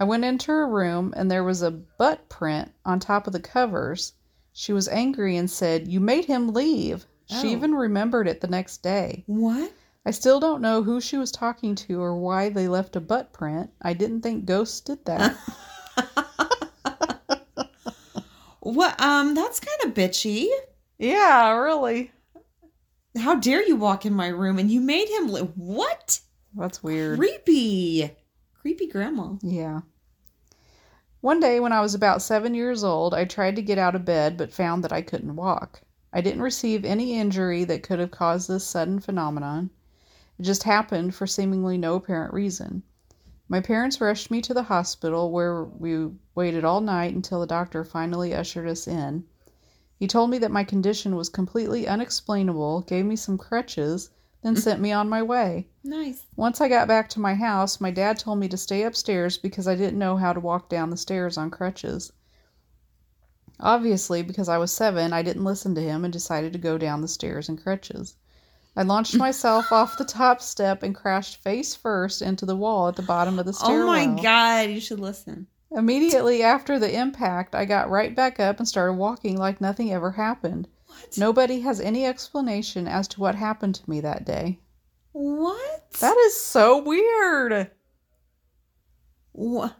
I 0.00 0.04
went 0.04 0.24
into 0.24 0.50
her 0.50 0.66
room 0.68 1.12
and 1.16 1.30
there 1.30 1.44
was 1.44 1.62
a 1.62 1.70
butt 1.70 2.28
print 2.28 2.72
on 2.84 2.98
top 3.00 3.26
of 3.26 3.32
the 3.32 3.40
covers. 3.40 4.14
She 4.52 4.72
was 4.72 4.88
angry 4.88 5.36
and 5.36 5.50
said, 5.50 5.88
You 5.88 6.00
made 6.00 6.24
him 6.26 6.52
leave. 6.52 7.06
Oh. 7.30 7.40
She 7.40 7.48
even 7.52 7.74
remembered 7.74 8.28
it 8.28 8.40
the 8.40 8.48
next 8.48 8.82
day. 8.82 9.24
what? 9.26 9.72
I 10.04 10.10
still 10.10 10.40
don't 10.40 10.60
know 10.62 10.82
who 10.82 11.00
she 11.00 11.16
was 11.16 11.30
talking 11.30 11.76
to 11.76 12.00
or 12.00 12.16
why 12.18 12.48
they 12.48 12.66
left 12.66 12.96
a 12.96 13.00
butt 13.00 13.32
print. 13.32 13.70
I 13.80 13.92
didn't 13.92 14.22
think 14.22 14.44
ghosts 14.46 14.80
did 14.80 15.04
that. 15.04 15.36
What 18.60 19.00
um 19.00 19.34
that's 19.34 19.58
kind 19.60 19.80
of 19.84 19.94
bitchy. 19.94 20.46
yeah, 20.98 21.50
really. 21.52 22.12
How 23.18 23.34
dare 23.34 23.66
you 23.66 23.76
walk 23.76 24.06
in 24.06 24.14
my 24.14 24.28
room 24.28 24.58
and 24.58 24.70
you 24.70 24.80
made 24.80 25.08
him 25.08 25.28
li- 25.28 25.50
what? 25.56 26.20
That's 26.54 26.82
weird. 26.82 27.18
Creepy. 27.18 28.10
Creepy 28.60 28.86
grandma. 28.86 29.34
Yeah. 29.42 29.80
One 31.22 31.38
day 31.38 31.60
when 31.60 31.70
I 31.72 31.80
was 31.80 31.94
about 31.94 32.20
seven 32.20 32.52
years 32.52 32.82
old, 32.82 33.14
I 33.14 33.24
tried 33.26 33.54
to 33.54 33.62
get 33.62 33.78
out 33.78 33.94
of 33.94 34.04
bed 34.04 34.36
but 34.36 34.52
found 34.52 34.82
that 34.82 34.92
I 34.92 35.02
couldn't 35.02 35.36
walk. 35.36 35.82
I 36.12 36.20
didn't 36.20 36.42
receive 36.42 36.84
any 36.84 37.16
injury 37.16 37.62
that 37.62 37.84
could 37.84 38.00
have 38.00 38.10
caused 38.10 38.48
this 38.48 38.66
sudden 38.66 38.98
phenomenon. 38.98 39.70
It 40.36 40.42
just 40.42 40.64
happened 40.64 41.14
for 41.14 41.28
seemingly 41.28 41.78
no 41.78 41.94
apparent 41.94 42.34
reason. 42.34 42.82
My 43.48 43.60
parents 43.60 44.00
rushed 44.00 44.32
me 44.32 44.42
to 44.42 44.52
the 44.52 44.64
hospital 44.64 45.30
where 45.30 45.62
we 45.62 46.10
waited 46.34 46.64
all 46.64 46.80
night 46.80 47.14
until 47.14 47.38
the 47.38 47.46
doctor 47.46 47.84
finally 47.84 48.34
ushered 48.34 48.66
us 48.66 48.88
in. 48.88 49.22
He 49.94 50.08
told 50.08 50.28
me 50.28 50.38
that 50.38 50.50
my 50.50 50.64
condition 50.64 51.14
was 51.14 51.28
completely 51.28 51.86
unexplainable, 51.86 52.80
gave 52.80 53.04
me 53.04 53.14
some 53.14 53.38
crutches, 53.38 54.10
then 54.42 54.54
mm-hmm. 54.54 54.60
sent 54.60 54.80
me 54.80 54.92
on 54.92 55.08
my 55.08 55.22
way. 55.22 55.68
Nice. 55.84 56.24
Once 56.36 56.60
I 56.60 56.68
got 56.68 56.88
back 56.88 57.08
to 57.10 57.20
my 57.20 57.34
house, 57.34 57.80
my 57.80 57.90
dad 57.90 58.18
told 58.18 58.38
me 58.38 58.48
to 58.48 58.56
stay 58.56 58.82
upstairs 58.82 59.38
because 59.38 59.68
I 59.68 59.76
didn't 59.76 59.98
know 59.98 60.16
how 60.16 60.32
to 60.32 60.40
walk 60.40 60.68
down 60.68 60.90
the 60.90 60.96
stairs 60.96 61.38
on 61.38 61.50
crutches. 61.50 62.12
Obviously, 63.60 64.22
because 64.22 64.48
I 64.48 64.58
was 64.58 64.72
seven, 64.72 65.12
I 65.12 65.22
didn't 65.22 65.44
listen 65.44 65.74
to 65.76 65.82
him 65.82 66.04
and 66.04 66.12
decided 66.12 66.52
to 66.52 66.58
go 66.58 66.76
down 66.78 67.00
the 67.00 67.08
stairs 67.08 67.48
in 67.48 67.56
crutches. 67.56 68.16
I 68.76 68.82
launched 68.82 69.16
myself 69.18 69.70
off 69.70 69.98
the 69.98 70.04
top 70.04 70.42
step 70.42 70.82
and 70.82 70.94
crashed 70.94 71.36
face 71.36 71.74
first 71.74 72.22
into 72.22 72.44
the 72.44 72.56
wall 72.56 72.88
at 72.88 72.96
the 72.96 73.02
bottom 73.02 73.38
of 73.38 73.46
the 73.46 73.52
stairwell. 73.52 73.82
Oh 73.82 73.86
my 73.86 74.22
god, 74.22 74.70
you 74.70 74.80
should 74.80 74.98
listen. 74.98 75.46
Immediately 75.70 76.42
after 76.42 76.78
the 76.78 76.92
impact, 76.92 77.54
I 77.54 77.64
got 77.64 77.88
right 77.88 78.14
back 78.14 78.40
up 78.40 78.58
and 78.58 78.68
started 78.68 78.94
walking 78.94 79.38
like 79.38 79.60
nothing 79.60 79.92
ever 79.92 80.10
happened. 80.10 80.68
What? 80.92 81.18
Nobody 81.18 81.60
has 81.60 81.80
any 81.80 82.04
explanation 82.06 82.86
as 82.86 83.08
to 83.08 83.20
what 83.20 83.34
happened 83.34 83.74
to 83.76 83.90
me 83.90 84.00
that 84.00 84.24
day. 84.24 84.58
What? 85.12 85.90
That 86.00 86.16
is 86.16 86.38
so 86.40 86.78
weird. 86.82 87.70
Wha- 89.32 89.72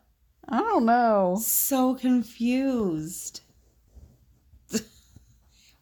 I 0.49 0.59
don't 0.59 0.87
know. 0.87 1.39
So 1.41 1.95
confused. 1.95 3.43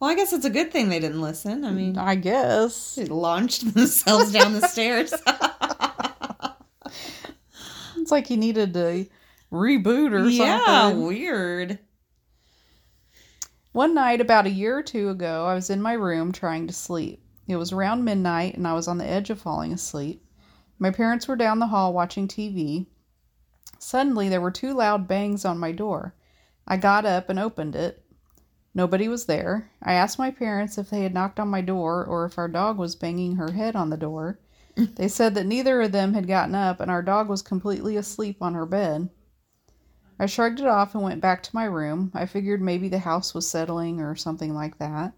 well, 0.01 0.11
I 0.11 0.14
guess 0.14 0.33
it's 0.33 0.45
a 0.45 0.51
good 0.51 0.72
thing 0.72 0.89
they 0.89 1.01
didn't 1.01 1.20
listen. 1.20 1.64
I 1.64 1.70
mean, 1.70 1.97
I 1.97 2.14
guess. 2.16 2.97
they 2.97 3.07
launched 3.07 3.72
themselves 3.74 4.33
down 4.33 4.53
the 4.53 4.66
stairs. 4.68 5.12
it's 7.97 8.11
like 8.11 8.26
he 8.26 8.37
needed 8.37 8.74
to 8.74 9.07
reboot 9.53 10.12
or 10.12 10.28
yeah, 10.28 10.64
something. 10.66 11.07
weird. 11.07 11.78
One 13.72 13.94
night, 13.94 14.20
about 14.20 14.46
a 14.46 14.50
year 14.50 14.78
or 14.78 14.82
two 14.82 15.10
ago, 15.10 15.46
I 15.46 15.54
was 15.54 15.70
in 15.70 15.80
my 15.80 15.92
room 15.92 16.32
trying 16.32 16.66
to 16.66 16.72
sleep. 16.72 17.22
It 17.46 17.54
was 17.54 17.70
around 17.70 18.04
midnight, 18.04 18.56
and 18.56 18.66
I 18.66 18.72
was 18.72 18.88
on 18.88 18.98
the 18.98 19.06
edge 19.06 19.30
of 19.30 19.40
falling 19.40 19.72
asleep. 19.72 20.24
My 20.78 20.90
parents 20.90 21.28
were 21.28 21.36
down 21.36 21.60
the 21.60 21.68
hall 21.68 21.92
watching 21.92 22.26
TV. 22.26 22.86
Suddenly, 23.78 24.28
there 24.28 24.40
were 24.40 24.50
two 24.50 24.74
loud 24.74 25.06
bangs 25.06 25.44
on 25.44 25.56
my 25.56 25.70
door. 25.70 26.14
I 26.66 26.78
got 26.78 27.06
up 27.06 27.28
and 27.28 27.38
opened 27.38 27.76
it. 27.76 28.04
Nobody 28.74 29.06
was 29.06 29.26
there. 29.26 29.70
I 29.80 29.92
asked 29.92 30.18
my 30.18 30.32
parents 30.32 30.76
if 30.76 30.90
they 30.90 31.02
had 31.02 31.14
knocked 31.14 31.38
on 31.38 31.48
my 31.48 31.60
door 31.60 32.04
or 32.04 32.24
if 32.24 32.38
our 32.38 32.48
dog 32.48 32.76
was 32.76 32.96
banging 32.96 33.36
her 33.36 33.52
head 33.52 33.76
on 33.76 33.90
the 33.90 33.96
door. 33.96 34.40
They 34.96 35.08
said 35.08 35.34
that 35.34 35.46
neither 35.46 35.80
of 35.82 35.92
them 35.92 36.14
had 36.14 36.26
gotten 36.26 36.54
up 36.54 36.80
and 36.80 36.90
our 36.90 37.02
dog 37.02 37.28
was 37.28 37.42
completely 37.42 37.96
asleep 37.96 38.38
on 38.40 38.54
her 38.54 38.66
bed. 38.66 39.10
I 40.20 40.26
shrugged 40.26 40.60
it 40.60 40.66
off 40.66 40.94
and 40.94 41.02
went 41.02 41.22
back 41.22 41.42
to 41.44 41.54
my 41.54 41.64
room. 41.64 42.10
I 42.12 42.26
figured 42.26 42.60
maybe 42.60 42.90
the 42.90 42.98
house 42.98 43.32
was 43.32 43.48
settling 43.48 44.02
or 44.02 44.14
something 44.14 44.54
like 44.54 44.76
that. 44.76 45.14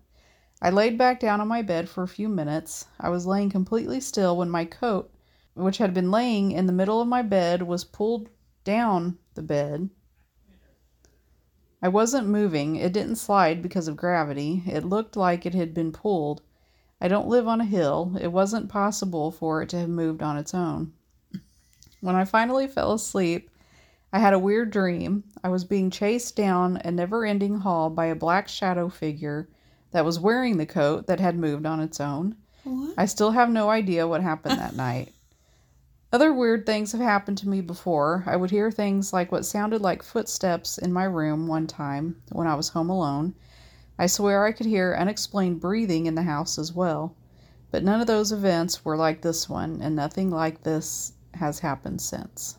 I 0.62 0.70
laid 0.70 0.96
back 0.96 1.18
down 1.18 1.40
on 1.40 1.48
my 1.48 1.61
bed 1.61 1.88
for 1.88 2.05
a 2.05 2.09
few 2.09 2.28
minutes. 2.28 2.86
I 3.00 3.09
was 3.09 3.26
laying 3.26 3.50
completely 3.50 3.98
still 3.98 4.36
when 4.36 4.48
my 4.48 4.64
coat, 4.64 5.12
which 5.55 5.78
had 5.78 5.92
been 5.92 6.12
laying 6.12 6.53
in 6.53 6.66
the 6.66 6.72
middle 6.72 7.00
of 7.00 7.09
my 7.09 7.20
bed, 7.20 7.62
was 7.62 7.82
pulled 7.82 8.28
down 8.62 9.18
the 9.34 9.42
bed. 9.42 9.90
I 11.82 11.88
wasn't 11.88 12.28
moving. 12.28 12.76
It 12.76 12.92
didn't 12.92 13.16
slide 13.16 13.61
because 13.61 13.88
of 13.88 13.96
gravity. 13.96 14.62
It 14.68 14.84
looked 14.84 15.16
like 15.16 15.44
it 15.44 15.55
had 15.55 15.74
been 15.74 15.90
pulled. 15.90 16.42
I 17.00 17.09
don't 17.09 17.26
live 17.26 17.48
on 17.48 17.61
a 17.61 17.64
hill. 17.64 18.16
It 18.20 18.30
wasn't 18.30 18.68
possible 18.68 19.32
for 19.32 19.62
it 19.62 19.68
to 19.70 19.80
have 19.80 19.88
moved 19.88 20.22
on 20.22 20.38
its 20.38 20.55
own. 20.55 20.92
When 22.00 22.14
I 22.14 22.24
finally 22.24 22.68
fell 22.68 22.92
asleep, 22.92 23.50
I 24.13 24.19
had 24.19 24.35
a 24.35 24.39
weird 24.39 24.71
dream. 24.71 25.25
I 25.43 25.49
was 25.49 25.65
being 25.65 25.91
chased 25.91 26.37
down 26.37 26.77
a 26.85 26.91
never 26.91 27.25
ending 27.25 27.61
hall 27.61 27.89
by 27.89 28.07
a 28.07 28.15
black 28.15 28.47
shadow 28.47 28.91
figure 28.91 29.49
that 29.93 30.05
was 30.05 30.21
wearing 30.21 30.59
the 30.59 30.67
coat 30.67 31.07
that 31.07 31.21
had 31.21 31.39
moved 31.39 31.65
on 31.65 31.81
its 31.81 31.99
own. 31.99 32.37
What? 32.65 32.95
I 32.99 33.07
still 33.07 33.31
have 33.31 33.49
no 33.49 33.71
idea 33.71 34.07
what 34.07 34.21
happened 34.21 34.59
that 34.59 34.77
night. 34.77 35.13
Other 36.13 36.31
weird 36.31 36.67
things 36.67 36.93
have 36.93 37.01
happened 37.01 37.39
to 37.39 37.49
me 37.49 37.63
before. 37.63 38.23
I 38.27 38.37
would 38.37 38.51
hear 38.51 38.71
things 38.71 39.15
like 39.15 39.33
what 39.33 39.47
sounded 39.47 39.81
like 39.81 40.03
footsteps 40.03 40.77
in 40.77 40.93
my 40.93 41.05
room 41.05 41.47
one 41.47 41.67
time 41.67 42.17
when 42.31 42.47
I 42.47 42.55
was 42.55 42.69
home 42.69 42.91
alone. 42.91 43.35
I 43.99 44.07
swear 44.07 44.45
I 44.45 44.53
could 44.53 44.67
hear 44.67 44.95
unexplained 44.95 45.61
breathing 45.61 46.05
in 46.05 46.15
the 46.15 46.23
house 46.23 46.59
as 46.59 46.75
well. 46.75 47.17
But 47.71 47.83
none 47.83 48.03
of 48.03 48.07
those 48.07 48.31
events 48.31 48.85
were 48.85 48.97
like 48.99 49.23
this 49.23 49.49
one, 49.49 49.81
and 49.81 49.97
nothing 49.97 50.31
like 50.31 50.63
this 50.63 51.15
has 51.33 51.61
happened 51.61 52.03
since. 52.03 52.59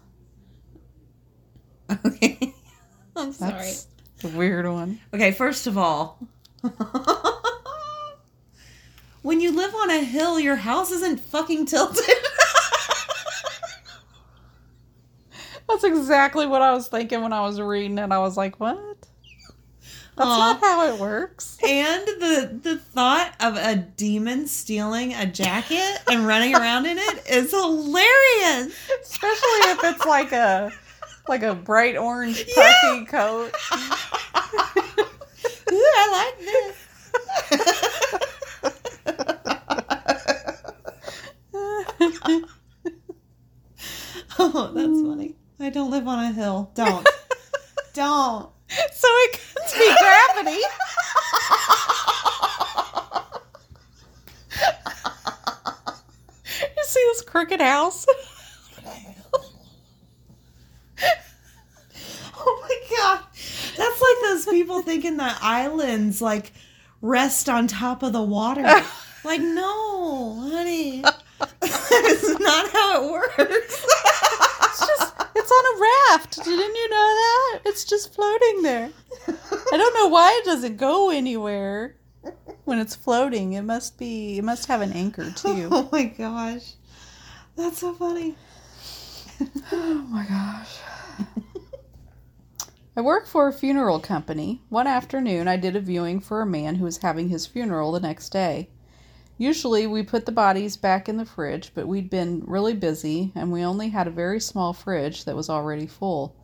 Okay. 2.06 2.54
I'm 3.16 3.32
sorry. 3.32 3.54
That's 3.58 3.88
a 4.24 4.28
weird 4.30 4.68
one. 4.68 5.00
Okay, 5.14 5.32
first 5.32 5.68
of 5.68 5.78
all, 5.78 6.20
when 9.22 9.40
you 9.40 9.56
live 9.56 9.74
on 9.76 9.92
a 9.92 10.04
hill, 10.04 10.40
your 10.40 10.56
house 10.56 10.92
isn't 10.92 11.20
fucking 11.20 11.66
tilted. 11.68 12.04
That's 15.70 15.84
exactly 15.84 16.46
what 16.46 16.62
I 16.62 16.74
was 16.74 16.88
thinking 16.88 17.22
when 17.22 17.34
I 17.34 17.42
was 17.42 17.60
reading 17.60 17.98
it. 17.98 18.12
I 18.12 18.20
was 18.20 18.38
like, 18.38 18.60
what? 18.60 18.78
That's 20.16 20.30
Aw. 20.30 20.38
not 20.38 20.60
how 20.60 20.94
it 20.94 21.00
works. 21.00 21.58
and 21.68 22.06
the 22.06 22.60
the 22.62 22.78
thought 22.78 23.34
of 23.40 23.56
a 23.58 23.76
demon 23.76 24.46
stealing 24.46 25.14
a 25.16 25.26
jacket 25.26 26.00
and 26.08 26.28
running 26.28 26.54
around 26.54 26.86
in 26.86 27.00
it 27.00 27.28
is 27.28 27.50
hilarious. 27.50 28.76
Especially 29.02 29.60
if 29.72 29.84
it's 29.84 30.06
like 30.06 30.32
a 30.32 30.72
like 31.28 31.44
a 31.44 31.54
bright 31.56 31.98
orange 31.98 32.46
puffy 32.56 33.06
coat. 33.06 33.52
Ooh, 35.72 35.92
I 35.96 36.10
like 36.12 36.40
this. 36.40 36.78
oh, 44.40 44.72
that's 44.74 45.02
funny. 45.02 45.36
I 45.60 45.70
don't 45.70 45.92
live 45.92 46.08
on 46.08 46.20
a 46.20 46.32
hill. 46.32 46.72
Don't. 46.76 47.08
don't. 47.94 48.50
so 48.92 49.08
it 49.08 49.40
could 49.40 49.80
be 49.80 49.96
gravity. 50.00 50.62
you 56.78 56.84
see 56.84 57.00
this 57.00 57.22
crooked 57.22 57.62
house? 57.62 58.06
Oh 62.46 62.60
my 62.62 62.78
god. 62.98 63.20
That's 63.78 64.02
like 64.02 64.18
those 64.22 64.46
people 64.46 64.73
thinking 64.84 65.18
that 65.18 65.40
islands 65.42 66.22
like 66.22 66.54
rest 67.02 67.50
on 67.50 67.68
top 67.68 68.04
of 68.04 68.14
the 68.14 68.22
water. 68.24 68.64
Like, 69.26 69.40
no, 69.40 70.36
honey. 70.52 71.02
That's 71.62 72.40
not 72.40 72.70
how 72.72 73.02
it 73.06 73.10
works. 73.10 73.86
It's 73.86 74.80
just 74.86 75.14
it's 75.34 75.50
on 75.52 75.78
a 75.78 75.82
raft. 76.12 76.44
Didn't 76.44 76.76
you 76.76 76.90
know 76.90 76.98
that? 76.98 77.60
It's 77.64 77.86
just 77.86 78.14
floating 78.14 78.64
there. 78.64 78.90
I 79.30 79.78
don't 79.78 79.94
know 79.94 80.10
why 80.10 80.38
it 80.42 80.46
doesn't 80.46 80.76
go 80.76 81.10
anywhere 81.10 81.96
when 82.66 82.80
it's 82.80 82.96
floating. 82.96 83.54
It 83.54 83.62
must 83.62 83.98
be 83.98 84.38
it 84.40 84.44
must 84.44 84.68
have 84.68 84.82
an 84.82 84.92
anchor 84.92 85.32
too. 85.36 85.70
Oh 85.72 85.88
my 85.90 86.04
gosh. 86.04 86.74
That's 87.56 87.80
so 87.80 87.94
funny. 87.94 88.36
Oh 89.72 90.06
my 90.10 90.26
gosh. 90.26 90.80
I 92.96 93.02
work 93.02 93.26
for 93.26 93.48
a 93.48 93.54
funeral 93.54 94.00
company. 94.00 94.62
One 94.70 94.86
afternoon, 94.86 95.48
I 95.48 95.58
did 95.58 95.76
a 95.76 95.82
viewing 95.82 96.20
for 96.20 96.42
a 96.42 96.46
man 96.46 96.76
who 96.76 96.86
was 96.86 96.98
having 96.98 97.30
his 97.30 97.48
funeral 97.48 97.92
the 97.92 98.00
next 98.00 98.30
day. 98.30 98.70
Usually, 99.36 99.88
we 99.88 100.04
put 100.04 100.28
the 100.28 100.32
bodies 100.32 100.78
back 100.78 101.10
in 101.10 101.18
the 101.18 101.26
fridge, 101.26 101.72
but 101.74 101.88
we'd 101.88 102.12
been 102.12 102.44
really 102.46 102.76
busy 102.76 103.32
and 103.34 103.52
we 103.52 103.64
only 103.64 103.90
had 103.90 104.06
a 104.08 104.12
very 104.12 104.40
small 104.40 104.74
fridge 104.74 105.26
that 105.26 105.36
was 105.36 105.50
already 105.50 105.88
full. 105.88 106.36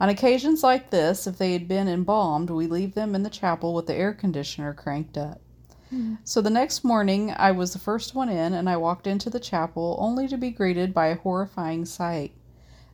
On 0.00 0.08
occasions 0.08 0.64
like 0.64 0.90
this, 0.90 1.24
if 1.28 1.38
they 1.38 1.52
had 1.52 1.68
been 1.68 1.86
embalmed, 1.86 2.50
we 2.50 2.66
leave 2.66 2.94
them 2.94 3.14
in 3.14 3.22
the 3.22 3.30
chapel 3.30 3.72
with 3.72 3.86
the 3.86 3.94
air 3.94 4.12
conditioner 4.12 4.74
cranked 4.74 5.16
up. 5.16 5.40
So 6.24 6.42
the 6.42 6.50
next 6.50 6.82
morning, 6.82 7.32
I 7.36 7.52
was 7.52 7.72
the 7.72 7.78
first 7.78 8.12
one 8.12 8.28
in, 8.28 8.54
and 8.54 8.68
I 8.68 8.76
walked 8.76 9.06
into 9.06 9.30
the 9.30 9.38
chapel 9.38 9.96
only 10.00 10.26
to 10.26 10.36
be 10.36 10.50
greeted 10.50 10.92
by 10.92 11.06
a 11.06 11.16
horrifying 11.16 11.84
sight. 11.84 12.32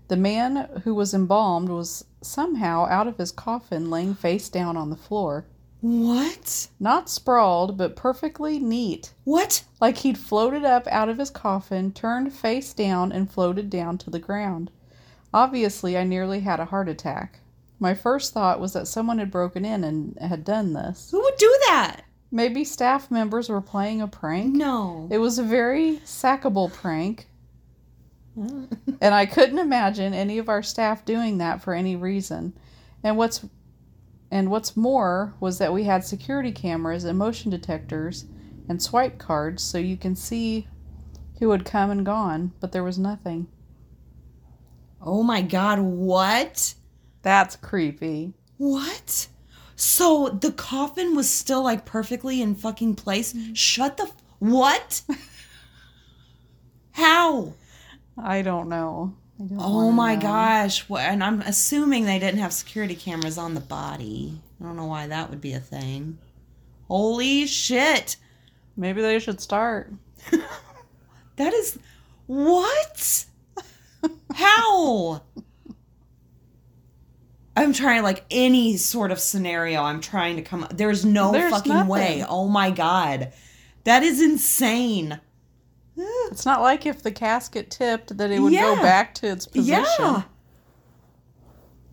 The 0.09 0.17
man 0.19 0.83
who 0.85 0.95
was 0.95 1.15
embalmed 1.15 1.71
was 1.71 2.05
somehow 2.25 2.87
out 2.87 3.07
of 3.09 3.19
his 3.19 3.33
coffin, 3.33 3.91
laying 3.91 4.15
face 4.15 4.49
down 4.49 4.77
on 4.77 4.91
the 4.91 4.97
floor. 4.97 5.47
What? 5.81 6.69
Not 6.79 7.11
sprawled, 7.11 7.77
but 7.77 7.97
perfectly 7.97 8.59
neat, 8.61 9.13
What? 9.25 9.65
like 9.81 9.99
he'd 9.99 10.17
floated 10.19 10.65
up 10.65 10.87
out 10.87 11.09
of 11.09 11.19
his 11.19 11.31
coffin, 11.31 11.93
turned 11.93 12.33
face 12.33 12.73
down, 12.73 13.11
and 13.11 13.29
floated 13.31 13.69
down 13.69 13.99
to 13.99 14.11
the 14.11 14.21
ground. 14.21 14.71
Obviously, 15.35 15.97
I 15.99 16.05
nearly 16.05 16.41
had 16.41 16.61
a 16.61 16.67
heart 16.67 16.89
attack. 16.89 17.41
My 17.81 17.95
first 17.95 18.33
thought 18.33 18.61
was 18.61 18.75
that 18.75 18.87
someone 18.87 19.19
had 19.19 19.31
broken 19.33 19.65
in 19.65 19.83
and 19.83 20.17
had 20.21 20.45
done 20.45 20.73
this. 20.73 21.11
Who 21.11 21.21
would 21.21 21.37
do 21.37 21.59
that? 21.69 22.03
Maybe 22.31 22.65
staff 22.65 23.11
members 23.11 23.49
were 23.49 23.61
playing 23.61 24.01
a 24.01 24.07
prank. 24.07 24.55
No. 24.55 25.09
It 25.11 25.19
was 25.19 25.39
a 25.39 25.43
very 25.43 25.97
sackable 26.05 26.73
prank, 26.73 27.27
and 28.37 29.15
I 29.15 29.27
couldn't 29.27 29.59
imagine 29.59 30.15
any 30.15 30.39
of 30.39 30.49
our 30.49 30.63
staff 30.63 31.05
doing 31.05 31.39
that 31.39 31.63
for 31.63 31.75
any 31.75 31.97
reason. 31.97 32.55
And 33.03 33.17
what's 33.17 33.45
and 34.31 34.51
what's 34.51 34.77
more 34.77 35.35
was 35.41 35.59
that 35.59 35.73
we 35.73 35.85
had 35.85 36.05
security 36.05 36.53
cameras 36.53 37.05
and 37.05 37.19
motion 37.19 37.51
detectors 37.51 38.25
and 38.69 38.83
swipe 38.83 39.19
cards 39.19 39.63
so 39.63 39.77
you 39.77 39.97
can 39.97 40.17
see 40.17 40.67
who 41.39 41.51
had 41.51 41.65
come 41.65 41.91
and 41.91 42.07
gone, 42.07 42.53
but 42.61 42.73
there 42.73 42.85
was 42.85 42.99
nothing. 42.99 43.49
Oh 45.03 45.23
my 45.23 45.43
god, 45.43 45.81
what? 45.81 46.75
That's 47.23 47.57
creepy. 47.57 48.33
What? 48.57 49.29
So 49.75 50.29
the 50.29 50.53
coffin 50.53 51.15
was 51.17 51.29
still 51.29 51.63
like 51.65 51.85
perfectly 51.85 52.41
in 52.41 52.55
fucking 52.55 52.95
place? 52.95 53.33
Mm-hmm. 53.33 53.55
Shut 53.55 53.97
the 53.97 54.05
f- 54.05 54.17
What? 54.39 55.03
How? 56.93 57.55
I 58.19 58.43
don't 58.43 58.69
know. 58.69 59.15
I 59.41 59.45
don't 59.45 59.59
Oh 59.61 59.91
my 59.91 60.15
know. 60.15 60.21
gosh. 60.23 60.89
What 60.89 61.03
and 61.03 61.23
I'm 61.25 61.41
assuming 61.43 62.05
they 62.05 62.19
didn't 62.19 62.41
have 62.41 62.53
security 62.53 62.95
cameras 62.95 63.39
on 63.39 63.55
the 63.55 63.61
body. 63.61 64.41
I 64.61 64.65
don't 64.65 64.77
know 64.77 64.87
why 64.87 65.07
that 65.09 65.31
would 65.31 65.41
be 65.41 65.53
a 65.55 65.61
thing. 65.61 66.19
Holy 66.89 67.47
shit. 67.47 68.17
Maybe 68.77 69.01
they 69.03 69.19
should 69.19 69.41
start. 69.41 69.93
That 71.37 71.55
is 71.55 71.79
what? 72.27 73.25
How? 74.35 75.23
I'm 77.57 77.73
trying 77.73 78.03
like 78.03 78.25
any 78.31 78.77
sort 78.77 79.11
of 79.11 79.19
scenario. 79.19 79.83
I'm 79.83 80.01
trying 80.01 80.37
to 80.37 80.43
come. 80.43 80.67
There's 80.73 81.05
no 81.05 81.33
There's 81.33 81.51
fucking 81.51 81.73
nothing. 81.73 81.89
way. 81.89 82.25
Oh 82.29 82.49
my 82.49 82.71
god, 82.71 83.33
that 83.85 84.03
is 84.03 84.21
insane. 84.21 85.21
It's 85.97 86.47
not 86.47 86.63
like 86.63 86.87
if 86.87 87.03
the 87.03 87.13
casket 87.13 87.71
tipped 87.71 88.17
that 88.17 88.31
it 88.31 88.41
would 88.41 88.53
go 88.53 88.77
back 88.77 89.15
to 89.17 89.27
its 89.27 89.47
position. 89.47 89.85
Yeah. 89.99 90.23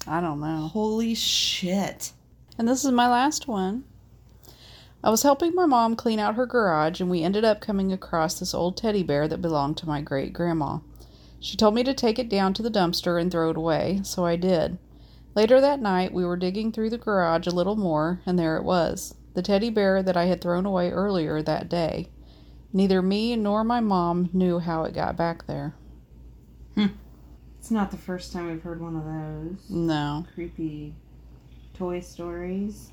I 0.07 0.21
don't 0.21 0.39
know. 0.39 0.69
Holy 0.71 1.13
shit. 1.13 2.13
And 2.57 2.67
this 2.67 2.85
is 2.85 2.91
my 2.91 3.09
last 3.09 3.47
one. 3.47 3.83
I 5.03 5.09
was 5.09 5.23
helping 5.23 5.55
my 5.55 5.65
mom 5.65 5.95
clean 5.95 6.19
out 6.19 6.35
her 6.35 6.45
garage, 6.45 6.99
and 6.99 7.09
we 7.09 7.23
ended 7.23 7.45
up 7.45 7.61
coming 7.61 7.93
across 7.93 8.39
this 8.39 8.53
old 8.53 8.75
teddy 8.75 9.03
bear 9.03 9.27
that 9.27 9.41
belonged 9.41 9.77
to 9.77 9.87
my 9.87 10.01
great 10.01 10.33
grandma. 10.33 10.79
She 11.39 11.55
told 11.55 11.73
me 11.73 11.83
to 11.83 11.93
take 11.93 12.19
it 12.19 12.27
down 12.27 12.53
to 12.55 12.61
the 12.63 12.71
dumpster 12.71 13.19
and 13.19 13.31
throw 13.31 13.49
it 13.49 13.57
away, 13.57 14.01
so 14.03 14.25
I 14.25 14.35
did. 14.35 14.77
Later 15.35 15.61
that 15.61 15.81
night, 15.81 16.13
we 16.13 16.25
were 16.25 16.35
digging 16.35 16.71
through 16.71 16.89
the 16.89 16.97
garage 16.97 17.47
a 17.47 17.51
little 17.51 17.77
more, 17.77 18.21
and 18.25 18.37
there 18.37 18.57
it 18.57 18.63
was 18.63 19.15
the 19.35 19.41
teddy 19.41 19.69
bear 19.69 20.03
that 20.03 20.17
I 20.17 20.25
had 20.25 20.41
thrown 20.41 20.65
away 20.65 20.91
earlier 20.91 21.41
that 21.41 21.69
day. 21.69 22.09
Neither 22.71 23.01
me 23.01 23.35
nor 23.35 23.63
my 23.63 23.79
mom 23.79 24.29
knew 24.33 24.59
how 24.59 24.83
it 24.83 24.93
got 24.93 25.17
back 25.17 25.45
there. 25.47 25.73
It's 27.59 27.71
not 27.71 27.91
the 27.91 27.97
first 27.97 28.31
time 28.31 28.47
we've 28.47 28.61
heard 28.63 28.79
one 28.81 28.95
of 28.95 29.03
those 29.03 29.69
No. 29.69 30.25
creepy 30.33 30.95
toy 31.73 31.99
stories. 31.99 32.91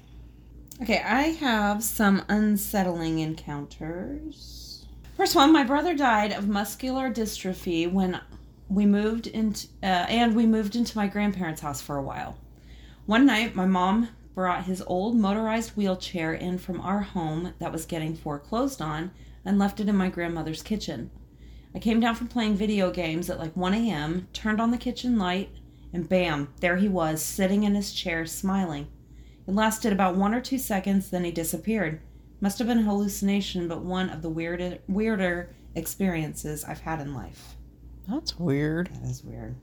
Okay, 0.82 1.00
I 1.00 1.22
have 1.28 1.84
some 1.84 2.22
unsettling 2.28 3.20
encounters. 3.20 4.84
First 5.16 5.36
one, 5.36 5.52
my 5.52 5.62
brother 5.62 5.94
died 5.94 6.32
of 6.32 6.48
muscular 6.48 7.10
dystrophy 7.10 7.90
when 7.90 8.20
we 8.68 8.84
moved 8.86 9.28
into 9.28 9.68
uh, 9.82 9.86
and 9.86 10.34
we 10.34 10.46
moved 10.46 10.74
into 10.74 10.98
my 10.98 11.06
grandparents' 11.06 11.60
house 11.60 11.80
for 11.80 11.96
a 11.96 12.02
while. 12.02 12.36
One 13.06 13.24
night, 13.24 13.54
my 13.54 13.66
mom 13.66 14.08
brought 14.34 14.64
his 14.64 14.82
old 14.86 15.16
motorized 15.16 15.70
wheelchair 15.76 16.34
in 16.34 16.58
from 16.58 16.80
our 16.80 17.00
home 17.00 17.54
that 17.60 17.72
was 17.72 17.86
getting 17.86 18.14
foreclosed 18.16 18.82
on 18.82 19.12
and 19.46 19.58
left 19.58 19.80
it 19.80 19.88
in 19.88 19.96
my 19.96 20.10
grandmother's 20.10 20.62
kitchen. 20.62 21.10
I 21.74 21.78
came 21.78 22.00
down 22.00 22.14
from 22.14 22.28
playing 22.28 22.56
video 22.56 22.90
games 22.90 23.30
at 23.30 23.38
like 23.38 23.56
1 23.56 23.72
a.m., 23.72 24.28
turned 24.32 24.60
on 24.60 24.70
the 24.70 24.78
kitchen 24.78 25.18
light, 25.18 25.50
and 25.92 26.08
bam, 26.08 26.52
there 26.60 26.76
he 26.76 26.88
was, 26.88 27.22
sitting 27.22 27.62
in 27.62 27.74
his 27.74 27.92
chair, 27.92 28.26
smiling. 28.26 28.88
It 29.46 29.54
lasted 29.54 29.92
about 29.92 30.16
one 30.16 30.34
or 30.34 30.40
two 30.40 30.58
seconds, 30.58 31.10
then 31.10 31.24
he 31.24 31.30
disappeared. 31.30 32.00
Must 32.40 32.58
have 32.58 32.66
been 32.66 32.80
a 32.80 32.82
hallucination, 32.82 33.68
but 33.68 33.82
one 33.82 34.10
of 34.10 34.20
the 34.20 34.28
weirder, 34.28 34.78
weirder 34.88 35.54
experiences 35.74 36.64
I've 36.64 36.80
had 36.80 37.00
in 37.00 37.14
life. 37.14 37.56
That's 38.08 38.38
weird. 38.38 38.90
That 38.92 39.08
is 39.08 39.24
weird. 39.24 39.56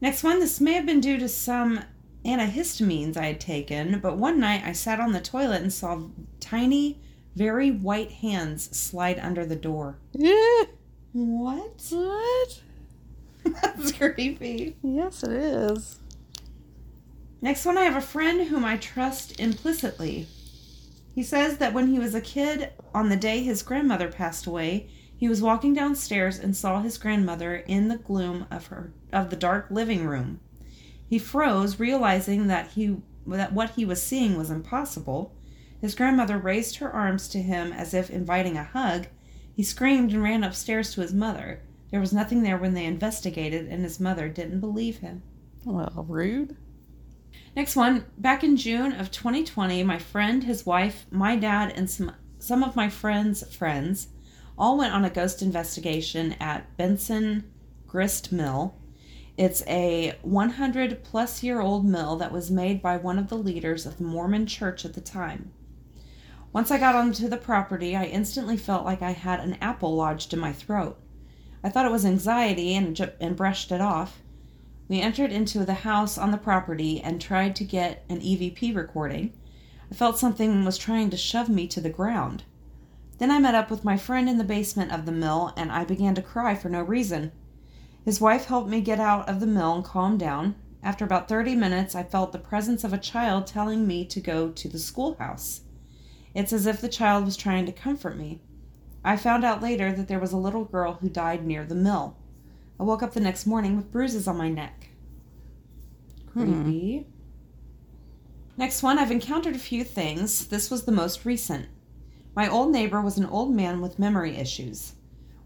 Next 0.00 0.22
one, 0.22 0.40
this 0.40 0.60
may 0.60 0.74
have 0.74 0.86
been 0.86 1.00
due 1.00 1.18
to 1.18 1.28
some 1.28 1.80
antihistamines 2.24 3.16
I 3.16 3.26
had 3.26 3.40
taken, 3.40 3.98
but 4.00 4.16
one 4.16 4.40
night 4.40 4.62
I 4.64 4.72
sat 4.72 5.00
on 5.00 5.12
the 5.12 5.20
toilet 5.20 5.62
and 5.62 5.72
saw 5.72 6.02
tiny, 6.38 7.00
very 7.40 7.70
white 7.70 8.12
hands 8.12 8.76
slide 8.76 9.18
under 9.18 9.46
the 9.46 9.56
door. 9.56 9.96
Yeah. 10.12 10.64
What? 11.12 11.88
What? 11.90 12.60
That's 13.62 13.92
creepy. 13.92 14.76
Yes, 14.82 15.22
it 15.22 15.32
is. 15.32 16.00
Next 17.40 17.64
one, 17.64 17.78
I 17.78 17.84
have 17.84 17.96
a 17.96 18.02
friend 18.02 18.46
whom 18.46 18.62
I 18.62 18.76
trust 18.76 19.40
implicitly. 19.40 20.26
He 21.14 21.22
says 21.22 21.56
that 21.56 21.72
when 21.72 21.86
he 21.86 21.98
was 21.98 22.14
a 22.14 22.20
kid, 22.20 22.74
on 22.94 23.08
the 23.08 23.16
day 23.16 23.42
his 23.42 23.62
grandmother 23.62 24.12
passed 24.12 24.44
away, 24.46 24.90
he 25.16 25.26
was 25.26 25.40
walking 25.40 25.72
downstairs 25.72 26.38
and 26.38 26.54
saw 26.54 26.82
his 26.82 26.98
grandmother 26.98 27.56
in 27.56 27.88
the 27.88 27.96
gloom 27.96 28.44
of 28.50 28.66
her 28.66 28.92
of 29.14 29.30
the 29.30 29.36
dark 29.36 29.68
living 29.70 30.04
room. 30.06 30.40
He 31.08 31.18
froze, 31.18 31.80
realizing 31.80 32.48
that 32.48 32.72
he 32.72 32.98
that 33.26 33.54
what 33.54 33.70
he 33.70 33.86
was 33.86 34.02
seeing 34.02 34.36
was 34.36 34.50
impossible. 34.50 35.34
His 35.80 35.94
grandmother 35.94 36.36
raised 36.36 36.76
her 36.76 36.92
arms 36.92 37.26
to 37.28 37.40
him 37.40 37.72
as 37.72 37.94
if 37.94 38.10
inviting 38.10 38.56
a 38.56 38.64
hug. 38.64 39.06
He 39.54 39.62
screamed 39.62 40.12
and 40.12 40.22
ran 40.22 40.44
upstairs 40.44 40.92
to 40.92 41.00
his 41.00 41.14
mother. 41.14 41.62
There 41.90 42.00
was 42.00 42.12
nothing 42.12 42.42
there 42.42 42.58
when 42.58 42.74
they 42.74 42.84
investigated, 42.84 43.66
and 43.66 43.82
his 43.82 43.98
mother 43.98 44.28
didn't 44.28 44.60
believe 44.60 44.98
him. 44.98 45.22
Well, 45.64 46.04
rude. 46.08 46.56
Next 47.56 47.76
one, 47.76 48.04
back 48.18 48.44
in 48.44 48.56
June 48.56 48.92
of 48.92 49.10
2020, 49.10 49.82
my 49.82 49.98
friend, 49.98 50.44
his 50.44 50.64
wife, 50.64 51.06
my 51.10 51.34
dad, 51.36 51.72
and 51.74 51.90
some 51.90 52.12
some 52.38 52.62
of 52.62 52.76
my 52.76 52.88
friends' 52.88 53.42
friends 53.54 54.08
all 54.58 54.78
went 54.78 54.94
on 54.94 55.04
a 55.04 55.10
ghost 55.10 55.42
investigation 55.42 56.34
at 56.40 56.76
Benson 56.76 57.50
Grist 57.86 58.32
Mill. 58.32 58.74
It's 59.36 59.62
a 59.66 60.16
100 60.22 61.02
plus 61.02 61.42
year 61.42 61.60
old 61.60 61.84
mill 61.84 62.16
that 62.16 62.32
was 62.32 62.50
made 62.50 62.80
by 62.80 62.96
one 62.96 63.18
of 63.18 63.28
the 63.28 63.38
leaders 63.38 63.86
of 63.86 63.98
the 63.98 64.04
Mormon 64.04 64.46
church 64.46 64.84
at 64.84 64.94
the 64.94 65.00
time. 65.00 65.52
Once 66.52 66.72
I 66.72 66.78
got 66.78 66.96
onto 66.96 67.28
the 67.28 67.36
property, 67.36 67.94
I 67.94 68.06
instantly 68.06 68.56
felt 68.56 68.84
like 68.84 69.02
I 69.02 69.12
had 69.12 69.38
an 69.38 69.56
apple 69.60 69.94
lodged 69.94 70.32
in 70.32 70.40
my 70.40 70.52
throat. 70.52 70.98
I 71.62 71.68
thought 71.68 71.86
it 71.86 71.92
was 71.92 72.04
anxiety 72.04 72.74
and, 72.74 72.96
ju- 72.96 73.12
and 73.20 73.36
brushed 73.36 73.70
it 73.70 73.80
off. 73.80 74.20
We 74.88 75.00
entered 75.00 75.30
into 75.30 75.64
the 75.64 75.74
house 75.74 76.18
on 76.18 76.32
the 76.32 76.36
property 76.36 77.00
and 77.00 77.20
tried 77.20 77.54
to 77.54 77.64
get 77.64 78.04
an 78.08 78.18
EVP 78.18 78.74
recording. 78.74 79.32
I 79.92 79.94
felt 79.94 80.18
something 80.18 80.64
was 80.64 80.76
trying 80.76 81.10
to 81.10 81.16
shove 81.16 81.48
me 81.48 81.68
to 81.68 81.80
the 81.80 81.88
ground. 81.88 82.42
Then 83.18 83.30
I 83.30 83.38
met 83.38 83.54
up 83.54 83.70
with 83.70 83.84
my 83.84 83.96
friend 83.96 84.28
in 84.28 84.36
the 84.36 84.42
basement 84.42 84.90
of 84.90 85.06
the 85.06 85.12
mill 85.12 85.52
and 85.56 85.70
I 85.70 85.84
began 85.84 86.16
to 86.16 86.22
cry 86.22 86.56
for 86.56 86.68
no 86.68 86.82
reason. 86.82 87.30
His 88.04 88.20
wife 88.20 88.46
helped 88.46 88.68
me 88.68 88.80
get 88.80 88.98
out 88.98 89.28
of 89.28 89.38
the 89.38 89.46
mill 89.46 89.76
and 89.76 89.84
calm 89.84 90.18
down. 90.18 90.56
After 90.82 91.04
about 91.04 91.28
30 91.28 91.54
minutes, 91.54 91.94
I 91.94 92.02
felt 92.02 92.32
the 92.32 92.38
presence 92.38 92.82
of 92.82 92.92
a 92.92 92.98
child 92.98 93.46
telling 93.46 93.86
me 93.86 94.04
to 94.06 94.20
go 94.20 94.50
to 94.50 94.68
the 94.68 94.78
schoolhouse. 94.80 95.60
It's 96.34 96.52
as 96.52 96.66
if 96.66 96.80
the 96.80 96.88
child 96.88 97.24
was 97.24 97.36
trying 97.36 97.66
to 97.66 97.72
comfort 97.72 98.16
me. 98.16 98.40
I 99.04 99.16
found 99.16 99.44
out 99.44 99.62
later 99.62 99.92
that 99.92 100.08
there 100.08 100.20
was 100.20 100.32
a 100.32 100.36
little 100.36 100.64
girl 100.64 100.94
who 100.94 101.08
died 101.08 101.44
near 101.44 101.64
the 101.64 101.74
mill. 101.74 102.16
I 102.78 102.82
woke 102.82 103.02
up 103.02 103.12
the 103.12 103.20
next 103.20 103.46
morning 103.46 103.76
with 103.76 103.90
bruises 103.90 104.28
on 104.28 104.36
my 104.36 104.48
neck. 104.48 104.88
Creepy. 106.32 107.06
Next 108.56 108.82
one, 108.82 108.98
I've 108.98 109.10
encountered 109.10 109.56
a 109.56 109.58
few 109.58 109.84
things. 109.84 110.46
This 110.46 110.70
was 110.70 110.84
the 110.84 110.92
most 110.92 111.24
recent. 111.24 111.66
My 112.36 112.48
old 112.48 112.70
neighbor 112.70 113.00
was 113.00 113.18
an 113.18 113.26
old 113.26 113.54
man 113.54 113.80
with 113.80 113.98
memory 113.98 114.36
issues. 114.36 114.94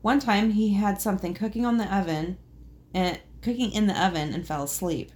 One 0.02 0.18
time 0.18 0.50
he 0.50 0.74
had 0.74 1.00
something 1.00 1.32
cooking 1.32 1.64
on 1.64 1.78
the 1.78 1.96
oven 1.96 2.38
and 2.92 3.18
cooking 3.40 3.72
in 3.72 3.86
the 3.86 4.04
oven 4.04 4.34
and 4.34 4.46
fell 4.46 4.64
asleep. 4.64 5.12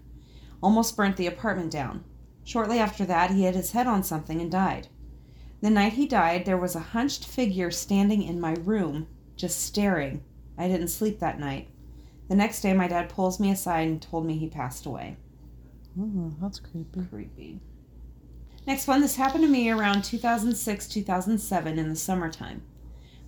Almost 0.62 0.96
burnt 0.96 1.16
the 1.16 1.26
apartment 1.26 1.70
down. 1.70 2.04
Shortly 2.44 2.78
after 2.78 3.04
that, 3.04 3.32
he 3.32 3.42
hit 3.42 3.54
his 3.54 3.72
head 3.72 3.86
on 3.86 4.02
something 4.02 4.40
and 4.40 4.50
died. 4.50 4.88
The 5.60 5.70
night 5.70 5.94
he 5.94 6.06
died, 6.06 6.44
there 6.44 6.56
was 6.56 6.76
a 6.76 6.80
hunched 6.80 7.24
figure 7.24 7.70
standing 7.70 8.22
in 8.22 8.40
my 8.40 8.54
room, 8.54 9.08
just 9.36 9.60
staring. 9.60 10.22
I 10.56 10.68
didn't 10.68 10.88
sleep 10.88 11.18
that 11.18 11.40
night. 11.40 11.68
The 12.28 12.36
next 12.36 12.60
day, 12.60 12.72
my 12.74 12.88
dad 12.88 13.08
pulls 13.08 13.40
me 13.40 13.50
aside 13.50 13.88
and 13.88 14.00
told 14.00 14.26
me 14.26 14.36
he 14.36 14.48
passed 14.48 14.86
away. 14.86 15.16
Oh, 15.98 16.32
that's 16.40 16.60
creepy. 16.60 17.02
Creepy. 17.10 17.60
Next 18.66 18.86
one, 18.86 19.00
this 19.00 19.16
happened 19.16 19.44
to 19.44 19.50
me 19.50 19.70
around 19.70 20.02
2006 20.04 20.88
2007 20.88 21.78
in 21.78 21.88
the 21.88 21.96
summertime. 21.96 22.62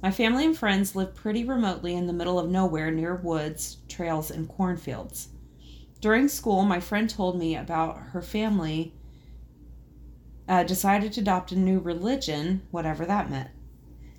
My 0.02 0.10
family 0.10 0.44
and 0.44 0.56
friends 0.56 0.94
lived 0.94 1.14
pretty 1.14 1.44
remotely 1.44 1.94
in 1.94 2.06
the 2.06 2.12
middle 2.12 2.38
of 2.38 2.50
nowhere 2.50 2.90
near 2.90 3.16
woods, 3.16 3.78
trails, 3.88 4.30
and 4.30 4.48
cornfields. 4.48 5.28
During 6.00 6.28
school, 6.28 6.62
my 6.64 6.80
friend 6.80 7.08
told 7.08 7.38
me 7.38 7.56
about 7.56 7.98
her 7.98 8.22
family 8.22 8.94
uh, 10.50 10.64
decided 10.64 11.12
to 11.12 11.20
adopt 11.20 11.52
a 11.52 11.58
new 11.58 11.78
religion, 11.78 12.60
whatever 12.72 13.06
that 13.06 13.30
meant. 13.30 13.48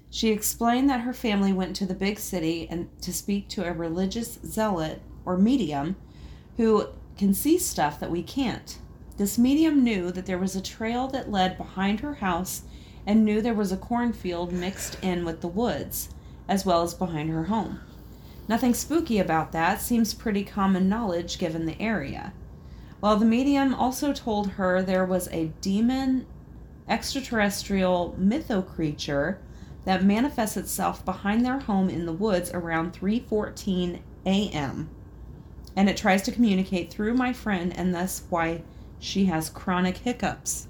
She 0.10 0.30
explained 0.30 0.90
that 0.90 1.02
her 1.02 1.14
family 1.14 1.52
went 1.52 1.76
to 1.76 1.86
the 1.86 1.94
big 1.94 2.20
city 2.20 2.68
and 2.70 2.90
to 3.02 3.12
speak 3.12 3.50
to 3.50 3.68
a 3.68 3.74
religious 3.74 4.40
zealot 4.46 5.02
or 5.26 5.38
medium 5.38 5.98
who 6.56 6.88
can 7.18 7.34
see 7.34 7.58
stuff 7.58 8.00
that 8.00 8.10
we 8.10 8.24
can't. 8.24 8.78
This 9.18 9.38
medium 9.38 9.84
knew 9.84 10.10
that 10.12 10.26
there 10.26 10.38
was 10.38 10.56
a 10.56 10.62
trail 10.62 11.10
that 11.10 11.30
led 11.30 11.58
behind 11.58 12.00
her 12.00 12.16
house 12.16 12.62
and 13.06 13.26
knew 13.26 13.42
there 13.42 13.54
was 13.54 13.74
a 13.74 13.78
cornfield 13.78 14.54
mixed 14.54 14.98
in 15.04 15.26
with 15.26 15.42
the 15.42 15.48
woods, 15.50 16.10
as 16.48 16.66
well 16.66 16.82
as 16.82 16.94
behind 16.94 17.30
her 17.30 17.46
home. 17.46 17.82
Nothing 18.48 18.74
spooky 18.74 19.20
about 19.20 19.52
that 19.52 19.82
seems 19.82 20.14
pretty 20.14 20.46
common 20.46 20.88
knowledge 20.88 21.40
given 21.40 21.66
the 21.66 21.80
area. 21.82 22.32
While 23.02 23.18
the 23.18 23.26
medium 23.26 23.74
also 23.74 24.14
told 24.14 24.52
her 24.52 24.84
there 24.84 25.06
was 25.06 25.28
a 25.30 25.52
demon 25.60 26.28
extraterrestrial 26.88 28.16
mytho 28.20 28.66
creature 28.66 29.40
that 29.86 30.04
manifests 30.04 30.56
itself 30.56 31.04
behind 31.04 31.44
their 31.44 31.58
home 31.62 31.90
in 31.90 32.06
the 32.06 32.14
woods 32.14 32.52
around 32.54 32.94
3:14 32.94 34.02
a.m. 34.28 34.90
and 35.76 35.90
it 35.90 35.98
tries 35.98 36.22
to 36.22 36.32
communicate 36.32 36.94
through 36.94 37.16
my 37.16 37.34
friend 37.34 37.76
and 37.76 37.92
thus 37.92 38.22
why 38.30 38.62
she 39.00 39.26
has 39.26 39.50
chronic 39.50 39.98
hiccups. 39.98 40.68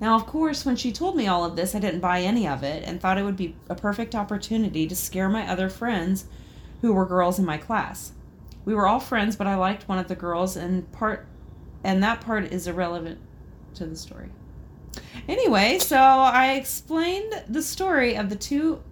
Now, 0.00 0.16
of 0.16 0.26
course, 0.26 0.66
when 0.66 0.74
she 0.74 0.90
told 0.90 1.14
me 1.14 1.28
all 1.28 1.44
of 1.44 1.54
this, 1.54 1.76
I 1.76 1.78
didn't 1.78 2.00
buy 2.00 2.22
any 2.22 2.48
of 2.48 2.64
it 2.64 2.82
and 2.84 3.00
thought 3.00 3.18
it 3.18 3.24
would 3.24 3.36
be 3.36 3.54
a 3.70 3.76
perfect 3.76 4.16
opportunity 4.16 4.88
to 4.88 4.96
scare 4.96 5.28
my 5.28 5.48
other 5.48 5.68
friends 5.68 6.24
who 6.80 6.92
were 6.92 7.06
girls 7.06 7.38
in 7.38 7.44
my 7.44 7.56
class. 7.56 8.12
We 8.68 8.74
were 8.74 8.86
all 8.86 9.00
friends, 9.00 9.34
but 9.34 9.46
I 9.46 9.54
liked 9.54 9.88
one 9.88 9.98
of 9.98 10.08
the 10.08 10.14
girls 10.14 10.54
and 10.54 10.92
part 10.92 11.24
and 11.82 12.02
that 12.02 12.20
part 12.20 12.52
is 12.52 12.66
irrelevant 12.66 13.18
to 13.76 13.86
the 13.86 13.96
story. 13.96 14.28
Anyway, 15.26 15.78
so 15.78 15.96
I 15.96 16.52
explained 16.52 17.44
the 17.48 17.62
story 17.62 18.14
of 18.14 18.28
the 18.28 18.36
two 18.36 18.82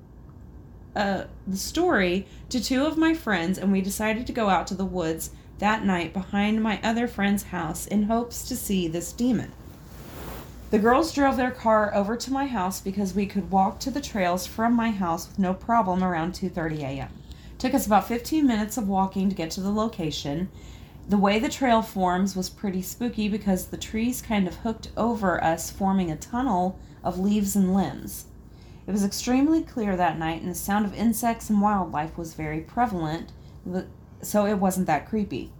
uh, 0.97 1.25
the 1.47 1.59
story 1.59 2.27
to 2.49 2.59
two 2.59 2.87
of 2.87 2.97
my 2.97 3.13
friends, 3.13 3.59
and 3.59 3.71
we 3.71 3.83
decided 3.83 4.27
to 4.29 4.33
go 4.33 4.49
out 4.49 4.67
to 4.69 4.75
the 4.75 4.87
woods 4.87 5.33
that 5.59 5.85
night 5.85 6.15
behind 6.15 6.63
my 6.63 6.81
other 6.83 7.07
friend's 7.07 7.43
house 7.43 7.87
in 7.87 8.05
hopes 8.05 8.49
to 8.49 8.57
see 8.57 8.89
this 8.89 9.13
demon. 9.13 9.53
The 10.71 10.79
girls 10.79 11.13
drove 11.13 11.37
their 11.37 11.51
car 11.51 11.95
over 11.95 12.17
to 12.17 12.33
my 12.33 12.47
house 12.47 12.81
because 12.81 13.13
we 13.13 13.27
could 13.27 13.51
walk 13.51 13.79
to 13.81 13.91
the 13.91 14.01
trails 14.01 14.47
from 14.47 14.73
my 14.73 14.91
house 14.91 15.29
with 15.29 15.39
no 15.39 15.53
problem 15.53 16.03
around 16.03 16.33
2:30 16.33 16.79
a.m. 16.79 17.11
Took 17.59 17.73
us 17.73 17.87
about 17.87 18.07
15 18.07 18.47
minutes 18.47 18.77
of 18.77 18.89
walking 18.89 19.29
to 19.29 19.35
get 19.35 19.51
to 19.53 19.61
the 19.61 19.73
location. 19.73 20.51
The 21.09 21.17
way 21.17 21.39
the 21.39 21.49
trail 21.49 21.83
forms 21.83 22.37
was 22.37 22.51
pretty 22.51 22.83
spooky 22.83 23.29
because 23.29 23.67
the 23.67 23.77
trees 23.77 24.21
kind 24.21 24.47
of 24.47 24.57
hooked 24.57 24.91
over 24.97 25.43
us, 25.43 25.71
forming 25.71 26.11
a 26.11 26.17
tunnel 26.17 26.79
of 27.03 27.19
leaves 27.19 27.57
and 27.57 27.75
limbs. 27.75 28.27
It 28.87 28.93
was 28.93 29.05
extremely 29.05 29.63
clear 29.63 29.97
that 29.97 30.19
night, 30.19 30.43
and 30.43 30.51
the 30.51 30.55
sound 30.55 30.85
of 30.85 30.95
insects 30.95 31.49
and 31.49 31.63
wildlife 31.63 32.19
was 32.19 32.35
very 32.35 32.61
prevalent, 32.61 33.33
so 34.21 34.47
it 34.47 34.59
wasn't 34.59 34.87
that 34.87 35.09
creepy. 35.09 35.51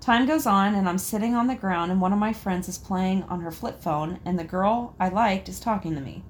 Time 0.00 0.26
goes 0.26 0.46
on, 0.46 0.74
and 0.74 0.88
I'm 0.88 0.98
sitting 0.98 1.34
on 1.34 1.46
the 1.46 1.54
ground, 1.54 1.90
and 1.90 2.00
one 2.00 2.12
of 2.12 2.18
my 2.18 2.32
friends 2.34 2.68
is 2.68 2.76
playing 2.76 3.22
on 3.24 3.40
her 3.40 3.50
flip 3.50 3.80
phone, 3.80 4.20
and 4.24 4.38
the 4.38 4.44
girl 4.44 4.94
I 5.00 5.08
liked 5.08 5.48
is 5.48 5.58
talking 5.58 5.94
to 5.94 6.00
me. 6.00 6.22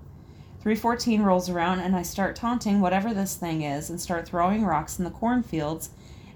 314 0.65 1.21
rolls 1.21 1.51
around, 1.51 1.81
and 1.81 1.95
I 1.95 2.01
start 2.01 2.35
taunting 2.35 2.81
whatever 2.81 3.12
this 3.12 3.37
thing 3.37 3.61
is 3.61 3.91
and 3.91 4.01
start 4.01 4.27
throwing 4.27 4.65
rocks 4.65 4.99
in 4.99 5.05
the 5.05 5.11
cornfields 5.11 5.91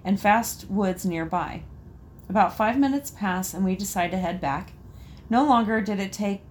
and 0.05 0.21
fast 0.21 0.69
woods 0.69 1.07
nearby. 1.07 1.63
About 2.29 2.55
five 2.55 2.79
minutes 2.79 3.11
pass, 3.11 3.55
and 3.55 3.65
we 3.65 3.75
decide 3.75 4.11
to 4.11 4.19
head 4.19 4.39
back. 4.39 4.75
No 5.31 5.47
longer 5.47 5.81
did 5.81 5.99
it 5.99 6.13
take 6.13 6.43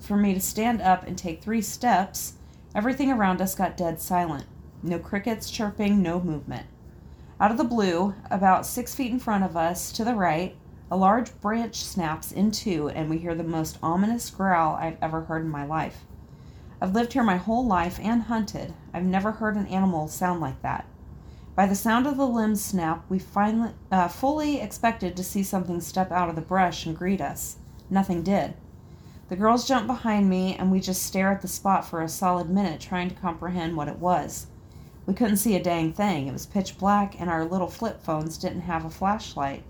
for 0.00 0.16
me 0.16 0.34
to 0.34 0.40
stand 0.40 0.82
up 0.82 1.06
and 1.06 1.16
take 1.16 1.40
three 1.40 1.62
steps. 1.62 2.32
Everything 2.74 3.12
around 3.12 3.40
us 3.40 3.54
got 3.54 3.76
dead 3.76 4.00
silent. 4.00 4.46
No 4.82 4.98
crickets 4.98 5.48
chirping, 5.48 6.02
no 6.02 6.18
movement. 6.18 6.66
Out 7.38 7.52
of 7.52 7.56
the 7.56 7.62
blue, 7.62 8.16
about 8.32 8.66
six 8.66 8.96
feet 8.96 9.12
in 9.12 9.20
front 9.20 9.44
of 9.44 9.56
us, 9.56 9.92
to 9.92 10.02
the 10.02 10.16
right, 10.16 10.56
a 10.90 10.96
large 10.96 11.40
branch 11.40 11.84
snaps 11.84 12.32
in 12.32 12.50
two, 12.50 12.88
and 12.88 13.08
we 13.08 13.18
hear 13.18 13.36
the 13.36 13.44
most 13.44 13.78
ominous 13.80 14.28
growl 14.28 14.74
I've 14.74 14.98
ever 15.00 15.20
heard 15.20 15.44
in 15.44 15.50
my 15.50 15.64
life. 15.64 16.04
I've 16.82 16.96
lived 16.96 17.12
here 17.12 17.22
my 17.22 17.36
whole 17.36 17.64
life 17.64 18.00
and 18.02 18.22
hunted. 18.22 18.74
I've 18.92 19.04
never 19.04 19.30
heard 19.30 19.54
an 19.54 19.68
animal 19.68 20.08
sound 20.08 20.40
like 20.40 20.62
that. 20.62 20.84
By 21.54 21.66
the 21.66 21.76
sound 21.76 22.08
of 22.08 22.16
the 22.16 22.26
limbs 22.26 22.64
snap, 22.64 23.04
we 23.08 23.20
finally 23.20 23.70
uh, 23.92 24.08
fully 24.08 24.60
expected 24.60 25.16
to 25.16 25.22
see 25.22 25.44
something 25.44 25.80
step 25.80 26.10
out 26.10 26.28
of 26.28 26.34
the 26.34 26.42
brush 26.42 26.84
and 26.84 26.98
greet 26.98 27.20
us. 27.20 27.58
Nothing 27.88 28.24
did. 28.24 28.54
The 29.28 29.36
girls 29.36 29.68
jump 29.68 29.86
behind 29.86 30.28
me, 30.28 30.56
and 30.56 30.72
we 30.72 30.80
just 30.80 31.04
stare 31.04 31.30
at 31.30 31.40
the 31.40 31.46
spot 31.46 31.84
for 31.84 32.02
a 32.02 32.08
solid 32.08 32.50
minute, 32.50 32.80
trying 32.80 33.08
to 33.10 33.14
comprehend 33.14 33.76
what 33.76 33.86
it 33.86 34.00
was. 34.00 34.48
We 35.06 35.14
couldn't 35.14 35.36
see 35.36 35.54
a 35.54 35.62
dang 35.62 35.92
thing. 35.92 36.26
It 36.26 36.32
was 36.32 36.46
pitch 36.46 36.78
black, 36.78 37.20
and 37.20 37.30
our 37.30 37.44
little 37.44 37.68
flip 37.68 38.02
phones 38.02 38.36
didn't 38.36 38.62
have 38.62 38.84
a 38.84 38.90
flashlight 38.90 39.62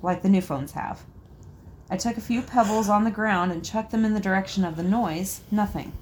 like 0.00 0.22
the 0.22 0.28
new 0.28 0.42
phones 0.42 0.70
have. 0.72 1.02
I 1.90 1.96
took 1.96 2.16
a 2.16 2.20
few 2.20 2.40
pebbles 2.40 2.88
on 2.88 3.02
the 3.02 3.10
ground 3.10 3.50
and 3.50 3.64
chucked 3.64 3.90
them 3.90 4.04
in 4.04 4.14
the 4.14 4.20
direction 4.20 4.64
of 4.64 4.76
the 4.76 4.84
noise. 4.84 5.40
Nothing. 5.50 5.92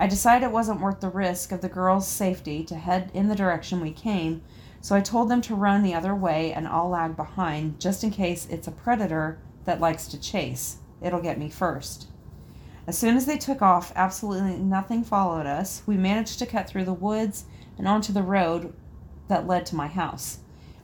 I 0.00 0.06
decided 0.06 0.46
it 0.46 0.52
wasn't 0.52 0.80
worth 0.80 1.00
the 1.00 1.10
risk 1.10 1.52
of 1.52 1.60
the 1.60 1.68
girls' 1.68 2.08
safety 2.08 2.64
to 2.64 2.74
head 2.74 3.10
in 3.12 3.28
the 3.28 3.34
direction 3.34 3.82
we 3.82 3.92
came, 3.92 4.40
so 4.80 4.96
I 4.96 5.02
told 5.02 5.28
them 5.28 5.42
to 5.42 5.54
run 5.54 5.82
the 5.82 5.92
other 5.92 6.14
way 6.14 6.54
and 6.54 6.66
I'll 6.66 6.88
lag 6.88 7.16
behind 7.16 7.78
just 7.78 8.02
in 8.02 8.10
case 8.10 8.46
it's 8.48 8.66
a 8.66 8.72
predator 8.72 9.40
that 9.66 9.78
likes 9.78 10.06
to 10.06 10.18
chase. 10.18 10.78
It'll 11.02 11.20
get 11.20 11.38
me 11.38 11.50
first. 11.50 12.06
As 12.86 12.96
soon 12.96 13.14
as 13.14 13.26
they 13.26 13.36
took 13.36 13.60
off, 13.60 13.92
absolutely 13.94 14.56
nothing 14.56 15.04
followed 15.04 15.44
us. 15.44 15.82
We 15.84 15.98
managed 15.98 16.38
to 16.38 16.46
cut 16.46 16.66
through 16.66 16.86
the 16.86 16.94
woods 16.94 17.44
and 17.76 17.86
onto 17.86 18.10
the 18.10 18.22
road 18.22 18.72
that 19.28 19.46
led 19.46 19.66
to 19.66 19.76
my 19.76 19.86
house. 19.86 20.38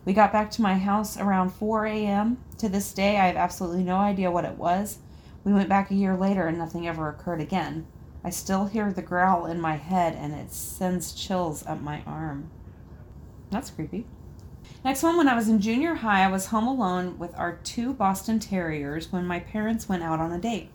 We 0.05 0.13
got 0.13 0.31
back 0.31 0.51
to 0.53 0.63
my 0.63 0.75
house 0.75 1.17
around 1.17 1.55
4 1.55 1.87
a.m. 1.87 2.37
To 2.59 2.69
this 2.69 2.93
day, 2.93 3.17
I 3.17 3.29
have 3.29 3.37
absolutely 3.37 3.83
no 3.83 3.97
idea 3.97 4.31
what 4.31 4.45
it 4.45 4.59
was. 4.59 4.99
We 5.43 5.55
went 5.55 5.71
back 5.71 5.91
a 5.91 5.95
year 5.95 6.15
later 6.15 6.47
and 6.47 6.59
nothing 6.59 6.87
ever 6.87 7.09
occurred 7.09 7.41
again. 7.41 7.87
I 8.27 8.31
still 8.31 8.67
hear 8.67 8.93
the 8.93 9.03
growl 9.03 9.47
in 9.47 9.61
my 9.61 9.77
head 9.77 10.17
and 10.19 10.35
it 10.35 10.51
sends 10.51 11.13
chills 11.13 11.65
up 11.65 11.81
my 11.81 12.03
arm. 12.09 12.51
That's 13.53 13.71
creepy. 13.71 14.05
Next 14.85 15.05
one, 15.05 15.17
when 15.17 15.29
I 15.29 15.37
was 15.37 15.49
in 15.49 15.61
junior 15.61 15.95
high, 15.95 16.25
I 16.25 16.29
was 16.33 16.47
home 16.47 16.67
alone 16.67 17.21
with 17.21 17.39
our 17.39 17.59
two 17.63 17.95
Boston 17.95 18.41
Terriers 18.41 19.13
when 19.13 19.29
my 19.29 19.39
parents 19.39 19.89
went 19.89 20.03
out 20.03 20.19
on 20.19 20.33
a 20.33 20.41
date. 20.41 20.71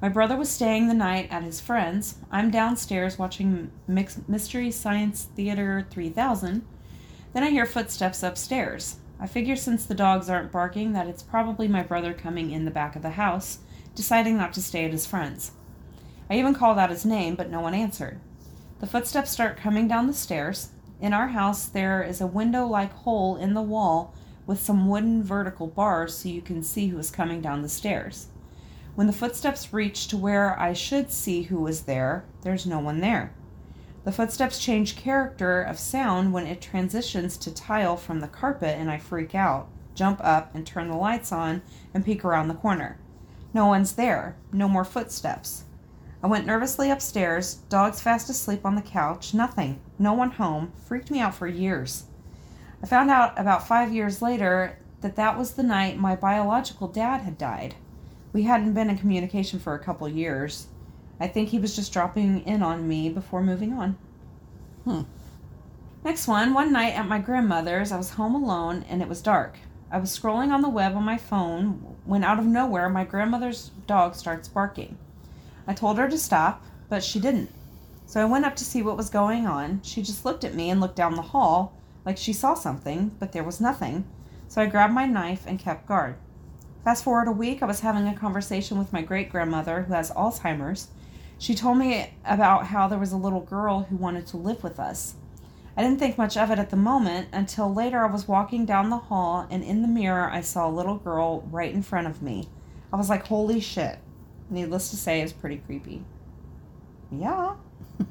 My 0.00 0.08
brother 0.08 0.38
was 0.38 0.48
staying 0.48 0.88
the 0.88 0.94
night 0.94 1.28
at 1.30 1.42
his 1.42 1.60
friend's. 1.60 2.16
I'm 2.30 2.50
downstairs 2.50 3.18
watching 3.18 3.70
Mystery 3.86 4.70
Science 4.70 5.28
Theater 5.36 5.86
3000. 5.90 6.66
Then 7.34 7.42
I 7.42 7.50
hear 7.50 7.66
footsteps 7.66 8.22
upstairs. 8.22 8.96
I 9.20 9.26
figure 9.26 9.56
since 9.56 9.84
the 9.84 9.94
dogs 9.94 10.30
aren't 10.30 10.50
barking 10.50 10.94
that 10.94 11.08
it's 11.08 11.22
probably 11.22 11.68
my 11.68 11.82
brother 11.82 12.14
coming 12.14 12.50
in 12.50 12.64
the 12.64 12.70
back 12.70 12.96
of 12.96 13.02
the 13.02 13.10
house, 13.10 13.58
deciding 13.94 14.38
not 14.38 14.54
to 14.54 14.62
stay 14.62 14.86
at 14.86 14.92
his 14.92 15.04
friend's. 15.04 15.52
I 16.30 16.38
even 16.38 16.54
called 16.54 16.78
out 16.78 16.90
his 16.90 17.04
name, 17.04 17.34
but 17.34 17.50
no 17.50 17.60
one 17.60 17.74
answered. 17.74 18.20
The 18.78 18.86
footsteps 18.86 19.30
start 19.30 19.56
coming 19.56 19.88
down 19.88 20.06
the 20.06 20.14
stairs. 20.14 20.70
In 21.00 21.12
our 21.12 21.28
house, 21.28 21.66
there 21.66 22.04
is 22.04 22.20
a 22.20 22.26
window 22.26 22.66
like 22.66 22.92
hole 22.92 23.36
in 23.36 23.54
the 23.54 23.60
wall 23.60 24.14
with 24.46 24.60
some 24.60 24.88
wooden 24.88 25.24
vertical 25.24 25.66
bars 25.66 26.16
so 26.16 26.28
you 26.28 26.40
can 26.40 26.62
see 26.62 26.86
who 26.86 26.98
is 26.98 27.10
coming 27.10 27.40
down 27.40 27.62
the 27.62 27.68
stairs. 27.68 28.28
When 28.94 29.08
the 29.08 29.12
footsteps 29.12 29.72
reach 29.72 30.06
to 30.08 30.16
where 30.16 30.58
I 30.58 30.72
should 30.72 31.10
see 31.10 31.42
who 31.42 31.66
is 31.66 31.82
there, 31.82 32.24
there's 32.42 32.66
no 32.66 32.78
one 32.78 33.00
there. 33.00 33.34
The 34.04 34.12
footsteps 34.12 34.58
change 34.58 34.96
character 34.96 35.60
of 35.62 35.78
sound 35.78 36.32
when 36.32 36.46
it 36.46 36.60
transitions 36.60 37.36
to 37.38 37.52
tile 37.52 37.96
from 37.96 38.20
the 38.20 38.28
carpet, 38.28 38.78
and 38.78 38.90
I 38.90 38.98
freak 38.98 39.34
out, 39.34 39.68
jump 39.94 40.20
up, 40.22 40.54
and 40.54 40.66
turn 40.66 40.88
the 40.88 40.96
lights 40.96 41.32
on 41.32 41.62
and 41.92 42.04
peek 42.04 42.24
around 42.24 42.48
the 42.48 42.54
corner. 42.54 42.98
No 43.52 43.66
one's 43.66 43.92
there, 43.92 44.36
no 44.52 44.68
more 44.68 44.84
footsteps. 44.84 45.64
I 46.22 46.26
went 46.26 46.46
nervously 46.46 46.90
upstairs, 46.90 47.54
dogs 47.70 48.00
fast 48.02 48.28
asleep 48.28 48.66
on 48.66 48.74
the 48.74 48.82
couch, 48.82 49.32
nothing, 49.32 49.80
no 49.98 50.12
one 50.12 50.32
home, 50.32 50.72
freaked 50.86 51.10
me 51.10 51.20
out 51.20 51.34
for 51.34 51.46
years. 51.46 52.04
I 52.82 52.86
found 52.86 53.10
out 53.10 53.38
about 53.38 53.66
five 53.66 53.92
years 53.92 54.20
later 54.20 54.78
that 55.00 55.16
that 55.16 55.38
was 55.38 55.52
the 55.52 55.62
night 55.62 55.98
my 55.98 56.14
biological 56.14 56.88
dad 56.88 57.22
had 57.22 57.38
died. 57.38 57.74
We 58.34 58.42
hadn't 58.42 58.74
been 58.74 58.90
in 58.90 58.98
communication 58.98 59.58
for 59.58 59.74
a 59.74 59.78
couple 59.78 60.08
years. 60.08 60.66
I 61.18 61.26
think 61.26 61.48
he 61.48 61.58
was 61.58 61.74
just 61.74 61.92
dropping 61.92 62.44
in 62.46 62.62
on 62.62 62.86
me 62.86 63.08
before 63.08 63.42
moving 63.42 63.72
on. 63.72 63.96
Hmm. 64.84 65.02
Next 66.04 66.28
one, 66.28 66.54
one 66.54 66.72
night 66.72 66.94
at 66.94 67.08
my 67.08 67.18
grandmother's, 67.18 67.92
I 67.92 67.96
was 67.96 68.10
home 68.10 68.34
alone 68.34 68.84
and 68.88 69.00
it 69.00 69.08
was 69.08 69.22
dark. 69.22 69.56
I 69.90 69.98
was 69.98 70.16
scrolling 70.16 70.52
on 70.52 70.60
the 70.60 70.68
web 70.68 70.94
on 70.94 71.02
my 71.02 71.16
phone 71.16 71.96
when 72.04 72.24
out 72.24 72.38
of 72.38 72.46
nowhere 72.46 72.88
my 72.88 73.04
grandmother's 73.04 73.70
dog 73.86 74.14
starts 74.14 74.48
barking. 74.48 74.96
I 75.66 75.74
told 75.74 75.98
her 75.98 76.08
to 76.08 76.18
stop, 76.18 76.64
but 76.88 77.04
she 77.04 77.20
didn't. 77.20 77.50
So 78.06 78.20
I 78.20 78.24
went 78.24 78.44
up 78.44 78.56
to 78.56 78.64
see 78.64 78.82
what 78.82 78.96
was 78.96 79.08
going 79.10 79.46
on. 79.46 79.82
She 79.82 80.02
just 80.02 80.24
looked 80.24 80.44
at 80.44 80.54
me 80.54 80.70
and 80.70 80.80
looked 80.80 80.96
down 80.96 81.14
the 81.14 81.22
hall 81.22 81.76
like 82.04 82.16
she 82.16 82.32
saw 82.32 82.54
something, 82.54 83.12
but 83.18 83.32
there 83.32 83.44
was 83.44 83.60
nothing. 83.60 84.04
So 84.48 84.60
I 84.60 84.66
grabbed 84.66 84.94
my 84.94 85.06
knife 85.06 85.44
and 85.46 85.58
kept 85.58 85.86
guard. 85.86 86.16
Fast 86.82 87.04
forward 87.04 87.28
a 87.28 87.32
week, 87.32 87.62
I 87.62 87.66
was 87.66 87.80
having 87.80 88.08
a 88.08 88.16
conversation 88.16 88.78
with 88.78 88.92
my 88.92 89.02
great 89.02 89.30
grandmother 89.30 89.82
who 89.82 89.92
has 89.92 90.10
Alzheimer's. 90.10 90.88
She 91.38 91.54
told 91.54 91.78
me 91.78 92.12
about 92.24 92.66
how 92.66 92.88
there 92.88 92.98
was 92.98 93.12
a 93.12 93.16
little 93.16 93.40
girl 93.40 93.82
who 93.82 93.96
wanted 93.96 94.26
to 94.28 94.36
live 94.36 94.62
with 94.62 94.80
us. 94.80 95.14
I 95.76 95.82
didn't 95.82 95.98
think 95.98 96.18
much 96.18 96.36
of 96.36 96.50
it 96.50 96.58
at 96.58 96.70
the 96.70 96.76
moment 96.76 97.28
until 97.32 97.72
later 97.72 98.04
I 98.04 98.10
was 98.10 98.26
walking 98.26 98.66
down 98.66 98.90
the 98.90 98.96
hall 98.96 99.46
and 99.50 99.62
in 99.62 99.82
the 99.82 99.88
mirror 99.88 100.28
I 100.30 100.40
saw 100.40 100.66
a 100.66 100.70
little 100.70 100.96
girl 100.96 101.42
right 101.50 101.72
in 101.72 101.82
front 101.82 102.06
of 102.06 102.22
me. 102.22 102.48
I 102.92 102.96
was 102.96 103.08
like, 103.08 103.26
holy 103.26 103.60
shit. 103.60 103.98
Needless 104.50 104.90
to 104.90 104.96
say, 104.96 105.22
is 105.22 105.32
pretty 105.32 105.58
creepy. 105.58 106.04
Yeah. 107.10 107.54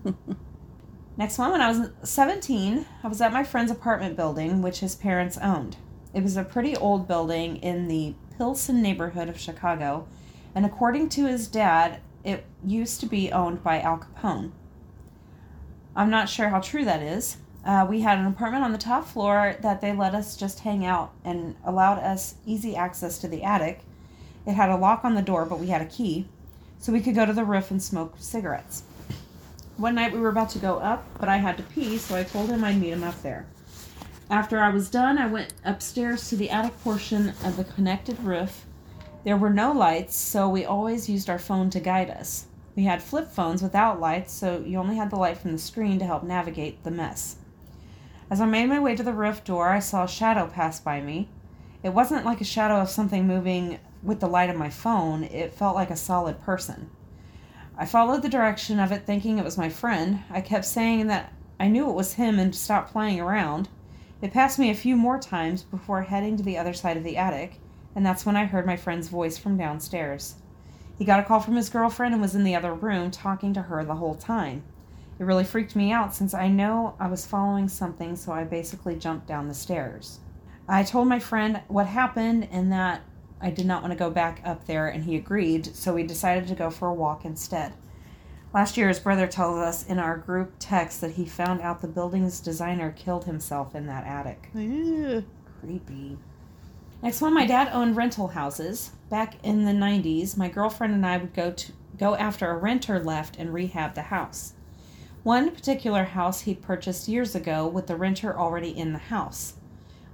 Next 1.17 1.37
one, 1.37 1.51
when 1.51 1.61
I 1.61 1.69
was 1.69 1.89
17, 2.03 2.85
I 3.03 3.07
was 3.07 3.19
at 3.19 3.33
my 3.33 3.43
friend's 3.43 3.71
apartment 3.71 4.15
building, 4.15 4.61
which 4.61 4.79
his 4.79 4.95
parents 4.95 5.37
owned. 5.37 5.75
It 6.13 6.23
was 6.23 6.37
a 6.37 6.43
pretty 6.43 6.75
old 6.77 7.07
building 7.07 7.57
in 7.57 7.87
the 7.89 8.15
Pilsen 8.37 8.81
neighborhood 8.81 9.27
of 9.27 9.37
Chicago, 9.37 10.07
and 10.55 10.65
according 10.65 11.09
to 11.09 11.27
his 11.27 11.47
dad, 11.47 11.99
it 12.23 12.45
used 12.63 13.01
to 13.01 13.05
be 13.05 13.31
owned 13.31 13.61
by 13.63 13.81
Al 13.81 13.99
Capone. 13.99 14.51
I'm 15.95 16.09
not 16.09 16.29
sure 16.29 16.47
how 16.47 16.61
true 16.61 16.85
that 16.85 17.01
is. 17.01 17.37
Uh, 17.65 17.85
we 17.87 17.99
had 17.99 18.17
an 18.17 18.25
apartment 18.25 18.63
on 18.63 18.71
the 18.71 18.77
top 18.77 19.05
floor 19.05 19.57
that 19.61 19.81
they 19.81 19.91
let 19.91 20.15
us 20.15 20.37
just 20.37 20.61
hang 20.61 20.85
out 20.85 21.11
and 21.25 21.55
allowed 21.65 21.99
us 21.99 22.35
easy 22.45 22.75
access 22.75 23.19
to 23.19 23.27
the 23.27 23.43
attic, 23.43 23.81
it 24.45 24.53
had 24.53 24.69
a 24.69 24.75
lock 24.75 25.03
on 25.03 25.15
the 25.15 25.21
door, 25.21 25.45
but 25.45 25.59
we 25.59 25.67
had 25.67 25.81
a 25.81 25.85
key, 25.85 26.27
so 26.79 26.91
we 26.91 27.01
could 27.01 27.15
go 27.15 27.25
to 27.25 27.33
the 27.33 27.43
roof 27.43 27.71
and 27.71 27.81
smoke 27.81 28.15
cigarettes. 28.17 28.83
One 29.77 29.95
night 29.95 30.11
we 30.11 30.19
were 30.19 30.29
about 30.29 30.49
to 30.51 30.59
go 30.59 30.77
up, 30.79 31.05
but 31.19 31.29
I 31.29 31.37
had 31.37 31.57
to 31.57 31.63
pee, 31.63 31.97
so 31.97 32.15
I 32.15 32.23
told 32.23 32.49
him 32.49 32.63
I'd 32.63 32.79
meet 32.79 32.91
him 32.91 33.03
up 33.03 33.21
there. 33.21 33.47
After 34.29 34.59
I 34.59 34.69
was 34.69 34.89
done, 34.89 35.17
I 35.17 35.27
went 35.27 35.53
upstairs 35.63 36.29
to 36.29 36.35
the 36.35 36.49
attic 36.49 36.79
portion 36.83 37.29
of 37.43 37.57
the 37.57 37.63
connected 37.63 38.19
roof. 38.19 38.65
There 39.23 39.37
were 39.37 39.49
no 39.49 39.71
lights, 39.71 40.15
so 40.15 40.47
we 40.47 40.65
always 40.65 41.09
used 41.09 41.29
our 41.29 41.39
phone 41.39 41.69
to 41.71 41.79
guide 41.79 42.09
us. 42.09 42.45
We 42.75 42.83
had 42.83 43.01
flip 43.01 43.29
phones 43.31 43.61
without 43.61 43.99
lights, 43.99 44.31
so 44.31 44.63
you 44.65 44.77
only 44.77 44.97
had 44.97 45.09
the 45.09 45.15
light 45.15 45.37
from 45.37 45.51
the 45.51 45.57
screen 45.57 45.99
to 45.99 46.05
help 46.05 46.23
navigate 46.23 46.83
the 46.83 46.91
mess. 46.91 47.37
As 48.29 48.39
I 48.39 48.45
made 48.45 48.67
my 48.67 48.79
way 48.79 48.95
to 48.95 49.03
the 49.03 49.13
roof 49.13 49.43
door, 49.43 49.69
I 49.69 49.79
saw 49.79 50.03
a 50.03 50.07
shadow 50.07 50.47
pass 50.47 50.79
by 50.79 51.01
me. 51.01 51.29
It 51.81 51.93
wasn't 51.93 52.25
like 52.25 52.41
a 52.41 52.45
shadow 52.45 52.75
of 52.75 52.89
something 52.89 53.25
moving 53.25 53.79
with 54.03 54.19
the 54.19 54.27
light 54.27 54.49
of 54.49 54.55
my 54.55 54.69
phone, 54.69 55.23
it 55.23 55.53
felt 55.53 55.75
like 55.75 55.89
a 55.89 55.95
solid 55.95 56.41
person. 56.41 56.89
I 57.77 57.85
followed 57.85 58.21
the 58.21 58.29
direction 58.29 58.79
of 58.79 58.91
it 58.91 59.05
thinking 59.05 59.37
it 59.37 59.45
was 59.45 59.57
my 59.57 59.69
friend. 59.69 60.23
I 60.29 60.41
kept 60.41 60.65
saying 60.65 61.07
that 61.07 61.31
I 61.59 61.67
knew 61.67 61.89
it 61.89 61.95
was 61.95 62.13
him 62.13 62.39
and 62.39 62.55
stopped 62.55 62.91
playing 62.91 63.19
around. 63.19 63.69
It 64.21 64.33
passed 64.33 64.59
me 64.59 64.69
a 64.69 64.75
few 64.75 64.95
more 64.95 65.19
times 65.19 65.63
before 65.63 66.01
heading 66.01 66.35
to 66.37 66.43
the 66.43 66.57
other 66.57 66.73
side 66.73 66.97
of 66.97 67.03
the 67.03 67.17
attic, 67.17 67.59
and 67.95 68.05
that's 68.05 68.25
when 68.25 68.35
I 68.35 68.45
heard 68.45 68.65
my 68.65 68.75
friend's 68.75 69.07
voice 69.07 69.37
from 69.37 69.57
downstairs. 69.57 70.35
He 70.97 71.05
got 71.05 71.21
a 71.21 71.23
call 71.23 71.39
from 71.39 71.55
his 71.55 71.69
girlfriend 71.69 72.13
and 72.13 72.21
was 72.21 72.35
in 72.35 72.43
the 72.43 72.55
other 72.55 72.73
room 72.73 73.11
talking 73.11 73.53
to 73.53 73.61
her 73.61 73.85
the 73.85 73.95
whole 73.95 74.15
time. 74.15 74.63
It 75.17 75.23
really 75.23 75.45
freaked 75.45 75.75
me 75.75 75.91
out 75.91 76.13
since 76.13 76.33
I 76.33 76.49
know 76.49 76.95
I 76.99 77.07
was 77.07 77.25
following 77.25 77.67
something, 77.67 78.15
so 78.15 78.31
I 78.33 78.43
basically 78.43 78.95
jumped 78.95 79.27
down 79.27 79.47
the 79.47 79.53
stairs. 79.53 80.19
I 80.67 80.83
told 80.83 81.07
my 81.07 81.19
friend 81.19 81.61
what 81.67 81.87
happened 81.87 82.47
and 82.51 82.71
that 82.71 83.01
I 83.41 83.51
did 83.51 83.65
not 83.65 83.81
want 83.81 83.93
to 83.93 83.99
go 83.99 84.09
back 84.09 84.41
up 84.43 84.65
there, 84.65 84.87
and 84.87 85.03
he 85.03 85.15
agreed, 85.15 85.75
so 85.75 85.93
we 85.93 86.03
decided 86.03 86.47
to 86.47 86.55
go 86.55 86.69
for 86.69 86.89
a 86.89 86.93
walk 86.93 87.25
instead. 87.25 87.73
Last 88.53 88.77
year, 88.77 88.87
his 88.87 88.99
brother 88.99 89.27
tells 89.27 89.57
us 89.57 89.85
in 89.85 89.99
our 89.99 90.17
group 90.17 90.53
text 90.59 91.01
that 91.01 91.11
he 91.11 91.25
found 91.25 91.61
out 91.61 91.81
the 91.81 91.87
building's 91.87 92.39
designer 92.39 92.91
killed 92.91 93.25
himself 93.25 93.75
in 93.75 93.85
that 93.87 94.05
attic. 94.05 94.49
Ew. 94.55 95.23
Creepy. 95.59 96.17
Next 97.01 97.21
one, 97.21 97.33
my 97.33 97.45
dad 97.45 97.69
owned 97.71 97.95
rental 97.95 98.29
houses. 98.29 98.91
Back 99.09 99.35
in 99.43 99.65
the 99.65 99.71
90s, 99.71 100.35
my 100.35 100.49
girlfriend 100.49 100.93
and 100.93 101.05
I 101.05 101.17
would 101.17 101.33
go 101.33 101.51
to 101.51 101.71
go 101.97 102.15
after 102.15 102.49
a 102.49 102.57
renter 102.57 102.99
left 102.99 103.37
and 103.37 103.53
rehab 103.53 103.93
the 103.93 104.03
house. 104.03 104.53
One 105.23 105.51
particular 105.51 106.05
house 106.05 106.41
he'd 106.41 106.61
purchased 106.61 107.07
years 107.07 107.35
ago 107.35 107.67
with 107.67 107.87
the 107.87 107.95
renter 107.95 108.37
already 108.37 108.75
in 108.75 108.93
the 108.93 108.99
house. 108.99 109.53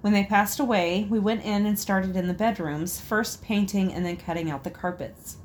When 0.06 0.14
they 0.14 0.24
passed 0.24 0.60
away, 0.60 1.08
we 1.10 1.18
went 1.18 1.44
in 1.44 1.66
and 1.66 1.80
started 1.80 2.16
in 2.16 2.28
the 2.28 2.34
bedrooms, 2.36 3.02
first 3.02 3.42
painting 3.42 3.92
and 3.92 4.06
then 4.06 4.18
cutting 4.18 4.52
out 4.52 4.64
the 4.64 4.70
carpets. 4.70 5.38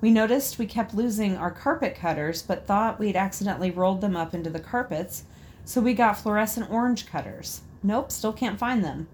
We 0.00 0.12
noticed 0.12 0.60
we 0.60 0.66
kept 0.66 0.94
losing 0.94 1.36
our 1.36 1.50
carpet 1.50 1.96
cutters, 1.96 2.40
but 2.40 2.68
thought 2.68 3.00
we'd 3.00 3.16
accidentally 3.16 3.72
rolled 3.72 4.00
them 4.00 4.14
up 4.14 4.32
into 4.32 4.48
the 4.48 4.60
carpets, 4.60 5.24
so 5.64 5.80
we 5.80 5.92
got 5.92 6.16
fluorescent 6.16 6.70
orange 6.70 7.06
cutters. 7.06 7.62
Nope, 7.82 8.12
still 8.12 8.32
can't 8.32 8.60
find 8.60 8.84
them. 8.84 9.08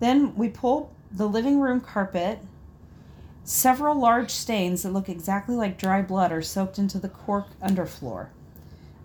Then 0.00 0.34
we 0.34 0.48
pulled 0.48 0.90
the 1.12 1.28
living 1.28 1.60
room 1.60 1.80
carpet. 1.80 2.40
Several 3.44 3.94
large 3.94 4.32
stains 4.32 4.82
that 4.82 4.92
look 4.92 5.08
exactly 5.08 5.54
like 5.54 5.78
dry 5.78 6.02
blood 6.02 6.32
are 6.32 6.42
soaked 6.42 6.80
into 6.80 6.98
the 6.98 7.08
cork 7.08 7.46
underfloor. 7.62 8.30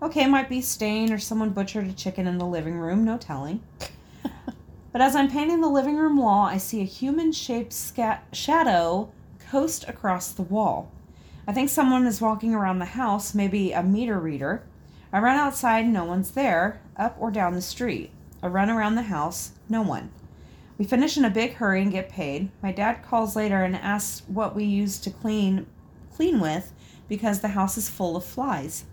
Okay, 0.02 0.26
might 0.26 0.48
be 0.48 0.60
stain 0.60 1.12
or 1.12 1.18
someone 1.18 1.50
butchered 1.50 1.86
a 1.86 1.92
chicken 1.92 2.26
in 2.26 2.38
the 2.38 2.44
living 2.44 2.74
room, 2.80 3.04
no 3.04 3.16
telling. 3.16 3.62
but 4.92 5.00
as 5.00 5.14
I'm 5.14 5.30
painting 5.30 5.60
the 5.60 5.68
living 5.68 5.96
room 5.96 6.16
wall, 6.16 6.46
I 6.46 6.58
see 6.58 6.80
a 6.80 6.84
human 6.84 7.32
shaped 7.32 7.74
shadow 8.32 9.12
coast 9.50 9.84
across 9.88 10.32
the 10.32 10.42
wall. 10.42 10.90
I 11.46 11.52
think 11.52 11.68
someone 11.68 12.06
is 12.06 12.20
walking 12.20 12.54
around 12.54 12.78
the 12.78 12.84
house, 12.84 13.34
maybe 13.34 13.72
a 13.72 13.82
meter 13.82 14.18
reader. 14.18 14.62
I 15.12 15.18
run 15.18 15.36
outside, 15.36 15.86
no 15.86 16.04
one's 16.04 16.32
there, 16.32 16.80
up 16.96 17.16
or 17.18 17.30
down 17.30 17.54
the 17.54 17.62
street. 17.62 18.10
I 18.42 18.46
run 18.46 18.70
around 18.70 18.94
the 18.94 19.02
house, 19.02 19.52
no 19.68 19.82
one. 19.82 20.10
We 20.78 20.84
finish 20.84 21.16
in 21.16 21.24
a 21.24 21.30
big 21.30 21.54
hurry 21.54 21.82
and 21.82 21.92
get 21.92 22.08
paid. 22.08 22.50
My 22.62 22.72
dad 22.72 23.02
calls 23.02 23.36
later 23.36 23.62
and 23.64 23.76
asks 23.76 24.22
what 24.28 24.54
we 24.54 24.64
use 24.64 24.98
to 25.00 25.10
clean 25.10 25.66
clean 26.14 26.40
with 26.40 26.72
because 27.08 27.40
the 27.40 27.48
house 27.48 27.76
is 27.76 27.88
full 27.88 28.16
of 28.16 28.24
flies. 28.24 28.84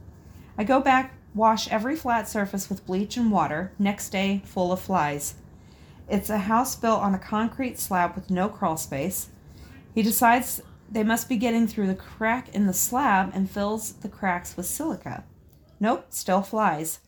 I 0.57 0.63
go 0.63 0.79
back, 0.79 1.13
wash 1.35 1.67
every 1.69 1.95
flat 1.95 2.27
surface 2.27 2.69
with 2.69 2.85
bleach 2.85 3.15
and 3.15 3.31
water. 3.31 3.71
Next 3.77 4.09
day, 4.09 4.41
full 4.45 4.71
of 4.71 4.79
flies. 4.79 5.35
It's 6.09 6.29
a 6.29 6.37
house 6.37 6.75
built 6.75 7.01
on 7.01 7.13
a 7.13 7.19
concrete 7.19 7.79
slab 7.79 8.15
with 8.15 8.29
no 8.29 8.47
crawl 8.47 8.77
space. 8.77 9.29
He 9.93 10.01
decides 10.01 10.61
they 10.89 11.03
must 11.03 11.27
be 11.27 11.37
getting 11.37 11.67
through 11.67 11.87
the 11.87 11.95
crack 11.95 12.53
in 12.55 12.65
the 12.65 12.73
slab 12.73 13.31
and 13.33 13.49
fills 13.49 13.93
the 13.93 14.07
cracks 14.07 14.55
with 14.55 14.65
silica. 14.65 15.25
Nope, 15.79 16.05
still 16.09 16.41
flies. 16.41 16.99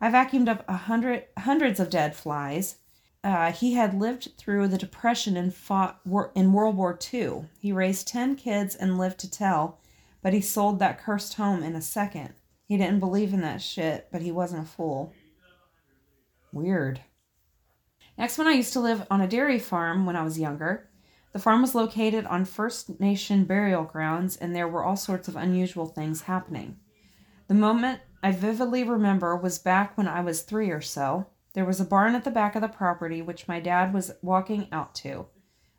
I 0.00 0.10
vacuumed 0.10 0.48
up 0.48 0.64
a 0.66 0.76
hundred 0.76 1.26
hundreds 1.38 1.78
of 1.78 1.90
dead 1.90 2.16
flies. 2.16 2.76
Uh, 3.22 3.52
he 3.52 3.74
had 3.74 4.00
lived 4.00 4.32
through 4.38 4.66
the 4.66 4.78
Depression 4.78 5.36
and 5.36 5.54
fought 5.54 6.00
wor- 6.06 6.32
in 6.34 6.52
World 6.52 6.76
War 6.76 6.98
II. 7.12 7.44
He 7.60 7.70
raised 7.70 8.08
10 8.08 8.34
kids 8.36 8.74
and 8.74 8.98
lived 8.98 9.20
to 9.20 9.30
tell, 9.30 9.78
but 10.22 10.32
he 10.32 10.40
sold 10.40 10.78
that 10.78 10.98
cursed 10.98 11.34
home 11.34 11.62
in 11.62 11.76
a 11.76 11.82
second. 11.82 12.32
He 12.66 12.78
didn't 12.78 13.00
believe 13.00 13.34
in 13.34 13.42
that 13.42 13.60
shit, 13.60 14.08
but 14.10 14.22
he 14.22 14.32
wasn't 14.32 14.64
a 14.64 14.66
fool. 14.70 15.12
Weird. 16.52 17.00
Next 18.20 18.36
one, 18.36 18.48
I 18.48 18.52
used 18.52 18.74
to 18.74 18.80
live 18.80 19.06
on 19.10 19.22
a 19.22 19.26
dairy 19.26 19.58
farm 19.58 20.04
when 20.04 20.14
I 20.14 20.22
was 20.22 20.38
younger. 20.38 20.90
The 21.32 21.38
farm 21.38 21.62
was 21.62 21.74
located 21.74 22.26
on 22.26 22.44
First 22.44 23.00
Nation 23.00 23.44
burial 23.44 23.82
grounds, 23.82 24.36
and 24.36 24.54
there 24.54 24.68
were 24.68 24.84
all 24.84 24.96
sorts 24.96 25.26
of 25.26 25.36
unusual 25.36 25.86
things 25.86 26.20
happening. 26.20 26.76
The 27.48 27.54
moment 27.54 28.00
I 28.22 28.32
vividly 28.32 28.84
remember 28.84 29.34
was 29.34 29.58
back 29.58 29.96
when 29.96 30.06
I 30.06 30.20
was 30.20 30.42
three 30.42 30.68
or 30.68 30.82
so. 30.82 31.28
There 31.54 31.64
was 31.64 31.80
a 31.80 31.84
barn 31.86 32.14
at 32.14 32.24
the 32.24 32.30
back 32.30 32.54
of 32.54 32.60
the 32.60 32.68
property 32.68 33.22
which 33.22 33.48
my 33.48 33.58
dad 33.58 33.94
was 33.94 34.12
walking 34.20 34.68
out 34.70 34.94
to. 34.96 35.24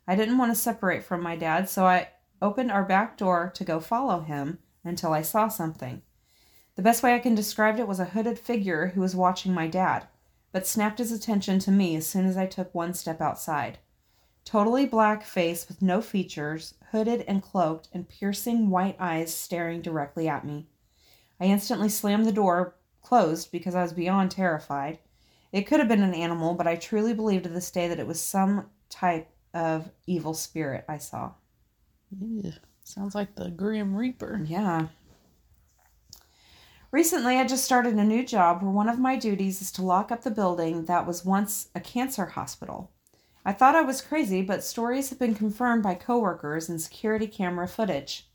I 0.08 0.16
didn't 0.16 0.36
want 0.36 0.50
to 0.50 0.60
separate 0.60 1.04
from 1.04 1.22
my 1.22 1.36
dad, 1.36 1.68
so 1.68 1.86
I 1.86 2.08
opened 2.42 2.72
our 2.72 2.84
back 2.84 3.16
door 3.16 3.52
to 3.54 3.62
go 3.62 3.78
follow 3.78 4.18
him 4.18 4.58
until 4.82 5.12
I 5.12 5.22
saw 5.22 5.46
something. 5.46 6.02
The 6.74 6.82
best 6.82 7.04
way 7.04 7.14
I 7.14 7.20
can 7.20 7.36
describe 7.36 7.78
it 7.78 7.86
was 7.86 8.00
a 8.00 8.06
hooded 8.06 8.36
figure 8.36 8.88
who 8.88 9.00
was 9.00 9.14
watching 9.14 9.54
my 9.54 9.68
dad, 9.68 10.08
but 10.52 10.66
snapped 10.66 10.98
his 10.98 11.10
attention 11.10 11.58
to 11.60 11.70
me 11.70 11.96
as 11.96 12.06
soon 12.06 12.26
as 12.26 12.36
I 12.36 12.46
took 12.46 12.74
one 12.74 12.94
step 12.94 13.20
outside. 13.20 13.78
Totally 14.44 14.86
black 14.86 15.24
face 15.24 15.66
with 15.68 15.82
no 15.82 16.00
features, 16.00 16.74
hooded 16.90 17.22
and 17.22 17.42
cloaked, 17.42 17.88
and 17.92 18.08
piercing 18.08 18.70
white 18.70 18.96
eyes 18.98 19.34
staring 19.34 19.80
directly 19.80 20.28
at 20.28 20.44
me. 20.44 20.66
I 21.40 21.44
instantly 21.44 21.88
slammed 21.88 22.26
the 22.26 22.32
door 22.32 22.74
closed 23.02 23.50
because 23.50 23.74
I 23.74 23.82
was 23.82 23.92
beyond 23.92 24.30
terrified. 24.30 24.98
It 25.52 25.62
could 25.62 25.80
have 25.80 25.88
been 25.88 26.02
an 26.02 26.14
animal, 26.14 26.54
but 26.54 26.66
I 26.66 26.76
truly 26.76 27.14
believe 27.14 27.42
to 27.42 27.48
this 27.48 27.70
day 27.70 27.88
that 27.88 28.00
it 28.00 28.06
was 28.06 28.20
some 28.20 28.66
type 28.88 29.28
of 29.54 29.90
evil 30.06 30.34
spirit 30.34 30.84
I 30.88 30.98
saw. 30.98 31.32
Ew. 32.20 32.52
Sounds 32.84 33.14
like 33.14 33.34
the 33.34 33.50
Grim 33.50 33.94
Reaper. 33.94 34.40
Yeah. 34.44 34.88
Recently, 36.92 37.38
I 37.38 37.46
just 37.46 37.64
started 37.64 37.94
a 37.94 38.04
new 38.04 38.22
job 38.22 38.60
where 38.60 38.70
one 38.70 38.90
of 38.90 38.98
my 38.98 39.16
duties 39.16 39.62
is 39.62 39.72
to 39.72 39.82
lock 39.82 40.12
up 40.12 40.24
the 40.24 40.30
building 40.30 40.84
that 40.84 41.06
was 41.06 41.24
once 41.24 41.68
a 41.74 41.80
cancer 41.80 42.26
hospital. 42.26 42.90
I 43.46 43.54
thought 43.54 43.74
I 43.74 43.80
was 43.80 44.02
crazy, 44.02 44.42
but 44.42 44.62
stories 44.62 45.08
have 45.08 45.18
been 45.18 45.34
confirmed 45.34 45.82
by 45.82 45.94
coworkers 45.94 46.68
and 46.68 46.78
security 46.78 47.26
camera 47.26 47.66
footage. 47.66 48.28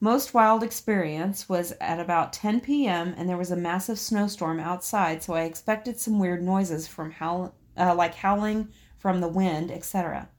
Most 0.00 0.32
wild 0.32 0.62
experience 0.62 1.46
was 1.46 1.74
at 1.78 2.00
about 2.00 2.32
10 2.32 2.62
p.m. 2.62 3.12
and 3.18 3.28
there 3.28 3.36
was 3.36 3.50
a 3.50 3.56
massive 3.56 3.98
snowstorm 3.98 4.60
outside, 4.60 5.22
so 5.22 5.34
I 5.34 5.42
expected 5.42 6.00
some 6.00 6.18
weird 6.18 6.42
noises 6.42 6.88
from 6.88 7.10
howl, 7.10 7.54
uh, 7.76 7.94
like 7.94 8.14
howling 8.14 8.68
from 8.96 9.20
the 9.20 9.28
wind, 9.28 9.70
etc. 9.70 10.30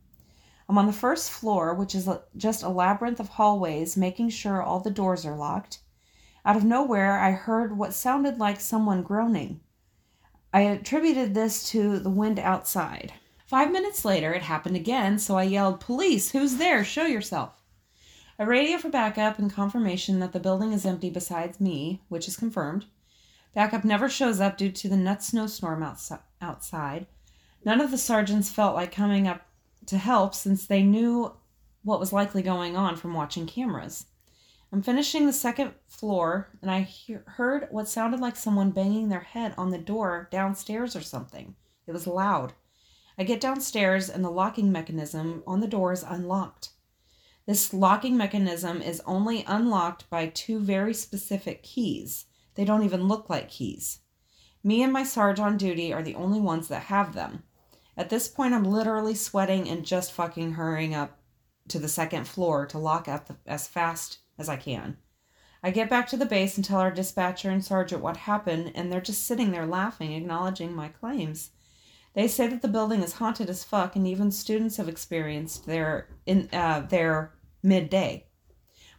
I'm 0.68 0.80
on 0.80 0.88
the 0.88 0.94
first 0.94 1.30
floor, 1.30 1.76
which 1.76 1.94
is 1.94 2.10
just 2.36 2.64
a 2.64 2.70
labyrinth 2.70 3.20
of 3.20 3.30
hallways, 3.30 3.96
making 3.96 4.30
sure 4.30 4.64
all 4.64 4.80
the 4.80 4.90
doors 4.90 5.28
are 5.28 5.36
locked. 5.36 5.82
Out 6.46 6.56
of 6.56 6.64
nowhere, 6.64 7.18
I 7.18 7.32
heard 7.32 7.76
what 7.76 7.96
sounded 7.96 8.38
like 8.38 8.62
someone 8.62 9.02
groaning. 9.02 9.62
I 10.54 10.62
attributed 10.62 11.34
this 11.34 11.68
to 11.72 11.98
the 11.98 12.12
wind 12.12 12.38
outside. 12.38 13.14
Five 13.48 13.72
minutes 13.72 14.06
later, 14.06 14.32
it 14.32 14.44
happened 14.44 14.76
again, 14.76 15.18
so 15.18 15.38
I 15.38 15.44
yelled, 15.44 15.80
Police, 15.80 16.32
who's 16.32 16.58
there? 16.58 16.84
Show 16.84 17.08
yourself. 17.08 17.64
I 18.38 18.44
radio 18.44 18.78
for 18.78 18.90
backup 18.90 19.40
and 19.40 19.52
confirmation 19.52 20.20
that 20.20 20.34
the 20.34 20.40
building 20.40 20.72
is 20.72 20.86
empty 20.86 21.10
besides 21.10 21.60
me, 21.60 22.04
which 22.10 22.28
is 22.28 22.38
confirmed. 22.38 22.86
Backup 23.56 23.84
never 23.84 24.08
shows 24.08 24.40
up 24.40 24.58
due 24.58 24.72
to 24.72 24.88
the 24.88 24.98
nut 24.98 25.24
snowstorm 25.24 25.82
outside. 26.42 27.08
None 27.64 27.82
of 27.82 27.90
the 27.90 27.98
sergeants 27.98 28.52
felt 28.52 28.76
like 28.76 28.92
coming 28.92 29.28
up 29.28 29.48
to 29.88 29.98
help 29.98 30.36
since 30.36 30.66
they 30.68 30.84
knew 30.84 31.34
what 31.84 32.00
was 32.00 32.14
likely 32.14 32.44
going 32.44 32.76
on 32.76 32.98
from 32.98 33.14
watching 33.14 33.48
cameras. 33.48 34.06
I'm 34.76 34.82
finishing 34.82 35.26
the 35.26 35.32
second 35.32 35.72
floor 35.88 36.50
and 36.62 36.70
I 36.70 36.82
he- 36.82 37.16
heard 37.26 37.70
what 37.72 37.88
sounded 37.88 38.20
like 38.20 38.36
someone 38.36 38.72
banging 38.72 39.08
their 39.08 39.22
head 39.22 39.54
on 39.58 39.72
the 39.72 39.78
door 39.78 40.28
downstairs 40.34 40.98
or 40.98 41.02
something. 41.02 41.56
It 41.88 41.94
was 41.94 42.06
loud. 42.06 42.52
I 43.18 43.24
get 43.24 43.40
downstairs 43.40 44.10
and 44.10 44.22
the 44.22 44.30
locking 44.30 44.74
mechanism 44.74 45.44
on 45.48 45.62
the 45.62 45.68
door 45.68 45.94
is 45.94 46.04
unlocked. 46.04 46.72
This 47.46 47.74
locking 47.74 48.18
mechanism 48.18 48.82
is 48.82 49.02
only 49.06 49.46
unlocked 49.48 50.10
by 50.10 50.28
two 50.28 50.60
very 50.60 50.94
specific 50.94 51.64
keys. 51.64 52.26
They 52.56 52.66
don't 52.66 52.84
even 52.84 53.08
look 53.08 53.30
like 53.30 53.48
keys. 53.48 54.00
Me 54.62 54.84
and 54.84 54.92
my 54.92 55.04
sarge 55.04 55.40
on 55.40 55.56
duty 55.56 55.94
are 55.94 56.04
the 56.04 56.16
only 56.16 56.42
ones 56.42 56.68
that 56.68 56.84
have 56.84 57.14
them. 57.14 57.44
At 57.96 58.10
this 58.10 58.28
point, 58.28 58.54
I'm 58.54 58.66
literally 58.66 59.16
sweating 59.16 59.70
and 59.70 59.86
just 59.86 60.12
fucking 60.12 60.52
hurrying 60.52 60.94
up 60.94 61.22
to 61.70 61.80
the 61.80 61.88
second 61.88 62.28
floor 62.28 62.66
to 62.66 62.78
lock 62.78 63.08
up 63.08 63.28
the, 63.28 63.38
as 63.48 63.70
fast 63.70 64.20
as 64.38 64.50
I 64.50 64.56
can. 64.56 64.98
I 65.64 65.72
get 65.72 65.90
back 65.90 66.08
to 66.10 66.18
the 66.18 66.26
base 66.26 66.58
and 66.58 66.66
tell 66.66 66.80
our 66.80 66.92
dispatcher 66.92 67.50
and 67.50 67.66
sergeant 67.66 68.02
what 68.02 68.18
happened, 68.18 68.72
and 68.76 68.92
they're 68.92 69.02
just 69.02 69.26
sitting 69.26 69.52
there 69.52 69.66
laughing, 69.66 70.14
acknowledging 70.14 70.76
my 70.76 70.90
claims. 70.90 71.52
They 72.14 72.28
say 72.28 72.48
that 72.48 72.62
the 72.62 72.68
building 72.68 73.02
is 73.02 73.14
haunted 73.14 73.50
as 73.50 73.64
fuck, 73.64 73.96
and 73.96 74.08
even 74.08 74.32
students 74.32 74.78
have 74.78 74.88
experienced 74.88 75.66
their 75.66 76.08
in 76.26 76.50
uh, 76.54 76.82
their 76.82 77.34
midday. 77.64 78.28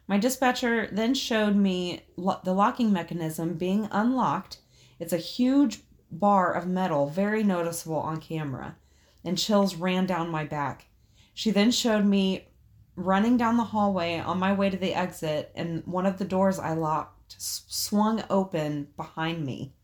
My 0.08 0.18
dispatcher 0.18 0.88
then 0.92 1.14
showed 1.14 1.56
me 1.56 2.02
lo- 2.16 2.40
the 2.44 2.52
locking 2.52 2.92
mechanism 2.92 3.54
being 3.54 3.88
unlocked. 3.90 4.60
It's 4.98 5.12
a 5.12 5.18
huge 5.18 5.80
bar 6.10 6.52
of 6.52 6.66
metal, 6.66 7.08
very 7.08 7.42
noticeable 7.42 7.96
on 7.96 8.20
camera, 8.20 8.76
and 9.24 9.38
chills 9.38 9.76
ran 9.76 10.06
down 10.06 10.30
my 10.30 10.44
back. 10.44 10.86
She 11.32 11.50
then 11.50 11.70
showed 11.70 12.04
me 12.04 12.48
running 12.96 13.36
down 13.36 13.56
the 13.56 13.64
hallway 13.64 14.18
on 14.18 14.38
my 14.38 14.52
way 14.52 14.70
to 14.70 14.76
the 14.76 14.94
exit, 14.94 15.52
and 15.54 15.86
one 15.86 16.06
of 16.06 16.18
the 16.18 16.24
doors 16.24 16.58
I 16.58 16.72
locked 16.72 17.36
swung 17.38 18.24
open 18.30 18.88
behind 18.96 19.44
me. 19.44 19.74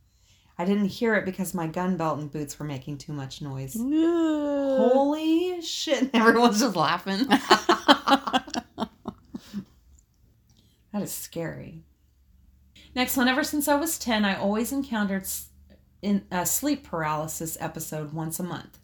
I 0.59 0.65
didn't 0.65 0.87
hear 0.87 1.15
it 1.15 1.25
because 1.25 1.55
my 1.55 1.67
gun 1.67 1.97
belt 1.97 2.19
and 2.19 2.31
boots 2.31 2.59
were 2.59 2.67
making 2.67 2.99
too 2.99 3.13
much 3.13 3.43
noise. 3.43 3.75
Holy 3.75 5.61
shit. 5.63 6.11
Everyone's 6.15 6.61
just 6.61 6.77
laughing. 6.77 7.25
that 7.27 8.89
is 10.95 11.13
scary. 11.13 11.83
Next 12.95 13.17
one. 13.17 13.29
Ever 13.29 13.45
since 13.45 13.67
I 13.67 13.75
was 13.75 13.99
10, 13.99 14.25
I 14.25 14.37
always 14.37 14.73
encountered 14.73 15.27
in 16.03 16.27
a 16.31 16.45
sleep 16.45 16.85
paralysis 16.85 17.57
episode 17.61 18.13
once 18.13 18.39
a 18.39 18.45
month. 18.45 18.79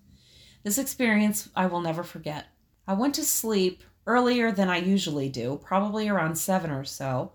This 0.65 0.79
experience 0.79 1.49
I 1.55 1.67
will 1.67 1.81
never 1.81 2.03
forget. 2.03 2.47
I 2.87 2.95
went 2.95 3.15
to 3.17 3.25
sleep 3.25 3.83
earlier 4.09 4.51
than 4.51 4.69
I 4.69 4.79
usually 4.79 5.29
do, 5.29 5.61
probably 5.63 6.09
around 6.09 6.37
7 6.37 6.71
or 6.71 6.85
so. 6.85 7.33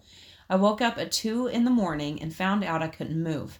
I 0.49 0.57
woke 0.57 0.81
up 0.81 0.97
at 0.97 1.11
2 1.11 1.47
in 1.47 1.63
the 1.63 1.71
morning 1.71 2.21
and 2.21 2.35
found 2.35 2.63
out 2.63 2.81
I 2.81 2.87
couldn't 2.87 3.23
move. 3.23 3.59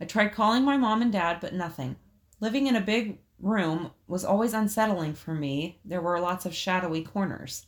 I 0.00 0.06
tried 0.06 0.32
calling 0.32 0.64
my 0.64 0.76
mom 0.76 1.02
and 1.02 1.12
dad, 1.12 1.38
but 1.40 1.52
nothing. 1.52 1.96
Living 2.40 2.66
in 2.66 2.74
a 2.74 2.80
big 2.80 3.18
room 3.38 3.90
was 4.06 4.24
always 4.24 4.54
unsettling 4.54 5.14
for 5.14 5.34
me. 5.34 5.78
There 5.84 6.00
were 6.00 6.18
lots 6.20 6.46
of 6.46 6.54
shadowy 6.54 7.02
corners. 7.02 7.66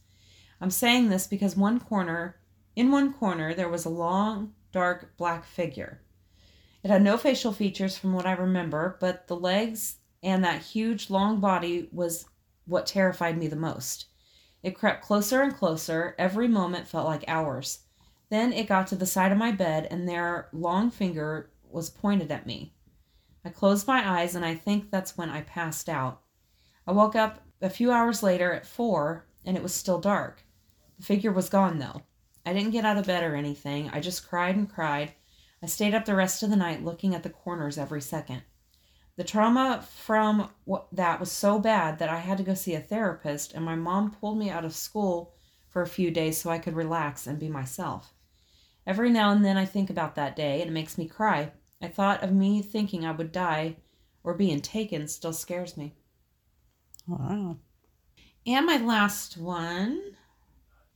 I'm 0.60 0.70
saying 0.70 1.08
this 1.08 1.26
because 1.26 1.56
one 1.56 1.78
corner, 1.78 2.36
in 2.74 2.90
one 2.90 3.12
corner, 3.12 3.54
there 3.54 3.68
was 3.68 3.84
a 3.84 3.90
long, 3.90 4.54
dark 4.72 5.16
black 5.16 5.44
figure. 5.44 6.00
It 6.82 6.90
had 6.90 7.02
no 7.02 7.18
facial 7.18 7.52
features 7.52 7.98
from 7.98 8.14
what 8.14 8.26
I 8.26 8.32
remember, 8.32 8.96
but 9.00 9.28
the 9.28 9.36
legs 9.36 9.96
and 10.22 10.44
that 10.44 10.62
huge, 10.62 11.10
long 11.10 11.40
body 11.40 11.88
was 11.92 12.24
what 12.66 12.86
terrified 12.86 13.36
me 13.36 13.46
the 13.46 13.56
most. 13.56 14.06
It 14.62 14.76
crept 14.76 15.04
closer 15.04 15.42
and 15.42 15.54
closer. 15.54 16.14
Every 16.18 16.48
moment 16.48 16.88
felt 16.88 17.06
like 17.06 17.24
hours. 17.26 17.80
Then 18.28 18.52
it 18.52 18.68
got 18.68 18.86
to 18.88 18.96
the 18.96 19.06
side 19.06 19.32
of 19.32 19.38
my 19.38 19.52
bed, 19.52 19.88
and 19.90 20.08
their 20.08 20.48
long 20.52 20.90
finger 20.90 21.50
was 21.68 21.90
pointed 21.90 22.30
at 22.30 22.46
me. 22.46 22.74
I 23.44 23.48
closed 23.48 23.86
my 23.86 24.20
eyes, 24.20 24.34
and 24.34 24.44
I 24.44 24.54
think 24.54 24.90
that's 24.90 25.16
when 25.16 25.30
I 25.30 25.42
passed 25.42 25.88
out. 25.88 26.22
I 26.86 26.92
woke 26.92 27.16
up 27.16 27.40
a 27.62 27.70
few 27.70 27.90
hours 27.90 28.22
later 28.22 28.52
at 28.52 28.66
four, 28.66 29.26
and 29.44 29.56
it 29.56 29.62
was 29.62 29.74
still 29.74 29.98
dark. 29.98 30.42
The 30.98 31.06
figure 31.06 31.32
was 31.32 31.48
gone, 31.48 31.78
though. 31.78 32.02
I 32.44 32.52
didn't 32.52 32.72
get 32.72 32.84
out 32.84 32.98
of 32.98 33.06
bed 33.06 33.24
or 33.24 33.34
anything. 33.34 33.90
I 33.90 34.00
just 34.00 34.28
cried 34.28 34.56
and 34.56 34.68
cried. 34.68 35.14
I 35.62 35.66
stayed 35.66 35.94
up 35.94 36.04
the 36.04 36.14
rest 36.14 36.42
of 36.42 36.50
the 36.50 36.56
night 36.56 36.84
looking 36.84 37.14
at 37.14 37.22
the 37.22 37.30
corners 37.30 37.78
every 37.78 38.00
second. 38.00 38.42
The 39.20 39.26
trauma 39.26 39.84
from 39.96 40.48
what, 40.64 40.86
that 40.92 41.20
was 41.20 41.30
so 41.30 41.58
bad 41.58 41.98
that 41.98 42.08
I 42.08 42.20
had 42.20 42.38
to 42.38 42.42
go 42.42 42.54
see 42.54 42.72
a 42.72 42.80
therapist, 42.80 43.52
and 43.52 43.62
my 43.62 43.74
mom 43.74 44.12
pulled 44.12 44.38
me 44.38 44.48
out 44.48 44.64
of 44.64 44.74
school 44.74 45.34
for 45.68 45.82
a 45.82 45.86
few 45.86 46.10
days 46.10 46.38
so 46.38 46.48
I 46.48 46.58
could 46.58 46.74
relax 46.74 47.26
and 47.26 47.38
be 47.38 47.50
myself. 47.50 48.14
Every 48.86 49.10
now 49.10 49.30
and 49.30 49.44
then 49.44 49.58
I 49.58 49.66
think 49.66 49.90
about 49.90 50.14
that 50.14 50.36
day, 50.36 50.62
and 50.62 50.70
it 50.70 50.72
makes 50.72 50.96
me 50.96 51.06
cry. 51.06 51.52
I 51.82 51.88
thought 51.88 52.22
of 52.24 52.32
me 52.32 52.62
thinking 52.62 53.04
I 53.04 53.12
would 53.12 53.30
die 53.30 53.76
or 54.24 54.32
being 54.32 54.62
taken 54.62 55.06
still 55.06 55.34
scares 55.34 55.76
me. 55.76 55.92
Wow. 57.06 57.58
And 58.46 58.64
my 58.64 58.78
last 58.78 59.36
one 59.36 60.00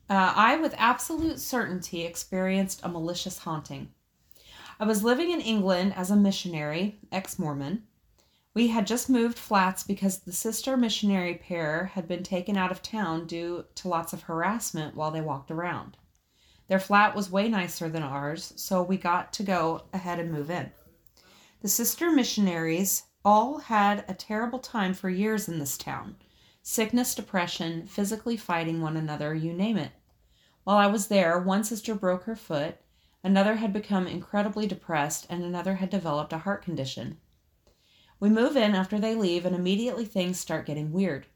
uh, 0.08 0.32
I, 0.34 0.56
with 0.56 0.74
absolute 0.78 1.40
certainty, 1.40 2.06
experienced 2.06 2.80
a 2.82 2.88
malicious 2.88 3.36
haunting. 3.36 3.90
I 4.80 4.86
was 4.86 5.04
living 5.04 5.30
in 5.30 5.42
England 5.42 5.92
as 5.94 6.10
a 6.10 6.16
missionary, 6.16 6.96
ex 7.12 7.38
Mormon. 7.38 7.82
We 8.54 8.68
had 8.68 8.86
just 8.86 9.10
moved 9.10 9.36
flats 9.36 9.82
because 9.82 10.20
the 10.20 10.32
sister 10.32 10.76
missionary 10.76 11.34
pair 11.34 11.86
had 11.86 12.06
been 12.06 12.22
taken 12.22 12.56
out 12.56 12.70
of 12.70 12.82
town 12.82 13.26
due 13.26 13.64
to 13.74 13.88
lots 13.88 14.12
of 14.12 14.22
harassment 14.22 14.94
while 14.94 15.10
they 15.10 15.20
walked 15.20 15.50
around. 15.50 15.96
Their 16.68 16.78
flat 16.78 17.16
was 17.16 17.32
way 17.32 17.48
nicer 17.48 17.88
than 17.88 18.04
ours, 18.04 18.52
so 18.54 18.80
we 18.80 18.96
got 18.96 19.32
to 19.32 19.42
go 19.42 19.86
ahead 19.92 20.20
and 20.20 20.30
move 20.30 20.50
in. 20.50 20.70
The 21.62 21.68
sister 21.68 22.12
missionaries 22.12 23.02
all 23.24 23.58
had 23.58 24.04
a 24.06 24.14
terrible 24.14 24.60
time 24.60 24.94
for 24.94 25.10
years 25.10 25.48
in 25.48 25.58
this 25.58 25.76
town 25.76 26.16
sickness, 26.62 27.14
depression, 27.14 27.86
physically 27.86 28.36
fighting 28.36 28.80
one 28.80 28.96
another, 28.96 29.34
you 29.34 29.52
name 29.52 29.76
it. 29.76 29.90
While 30.62 30.78
I 30.78 30.86
was 30.86 31.08
there, 31.08 31.38
one 31.38 31.64
sister 31.64 31.94
broke 31.94 32.22
her 32.22 32.36
foot, 32.36 32.78
another 33.22 33.56
had 33.56 33.72
become 33.72 34.06
incredibly 34.06 34.66
depressed, 34.66 35.26
and 35.28 35.42
another 35.42 35.74
had 35.74 35.90
developed 35.90 36.32
a 36.32 36.38
heart 36.38 36.62
condition. 36.62 37.18
We 38.24 38.30
move 38.30 38.56
in 38.56 38.74
after 38.74 38.98
they 38.98 39.14
leave, 39.14 39.44
and 39.44 39.54
immediately 39.54 40.06
things 40.06 40.40
start 40.40 40.64
getting 40.64 40.92
weird. 40.92 41.26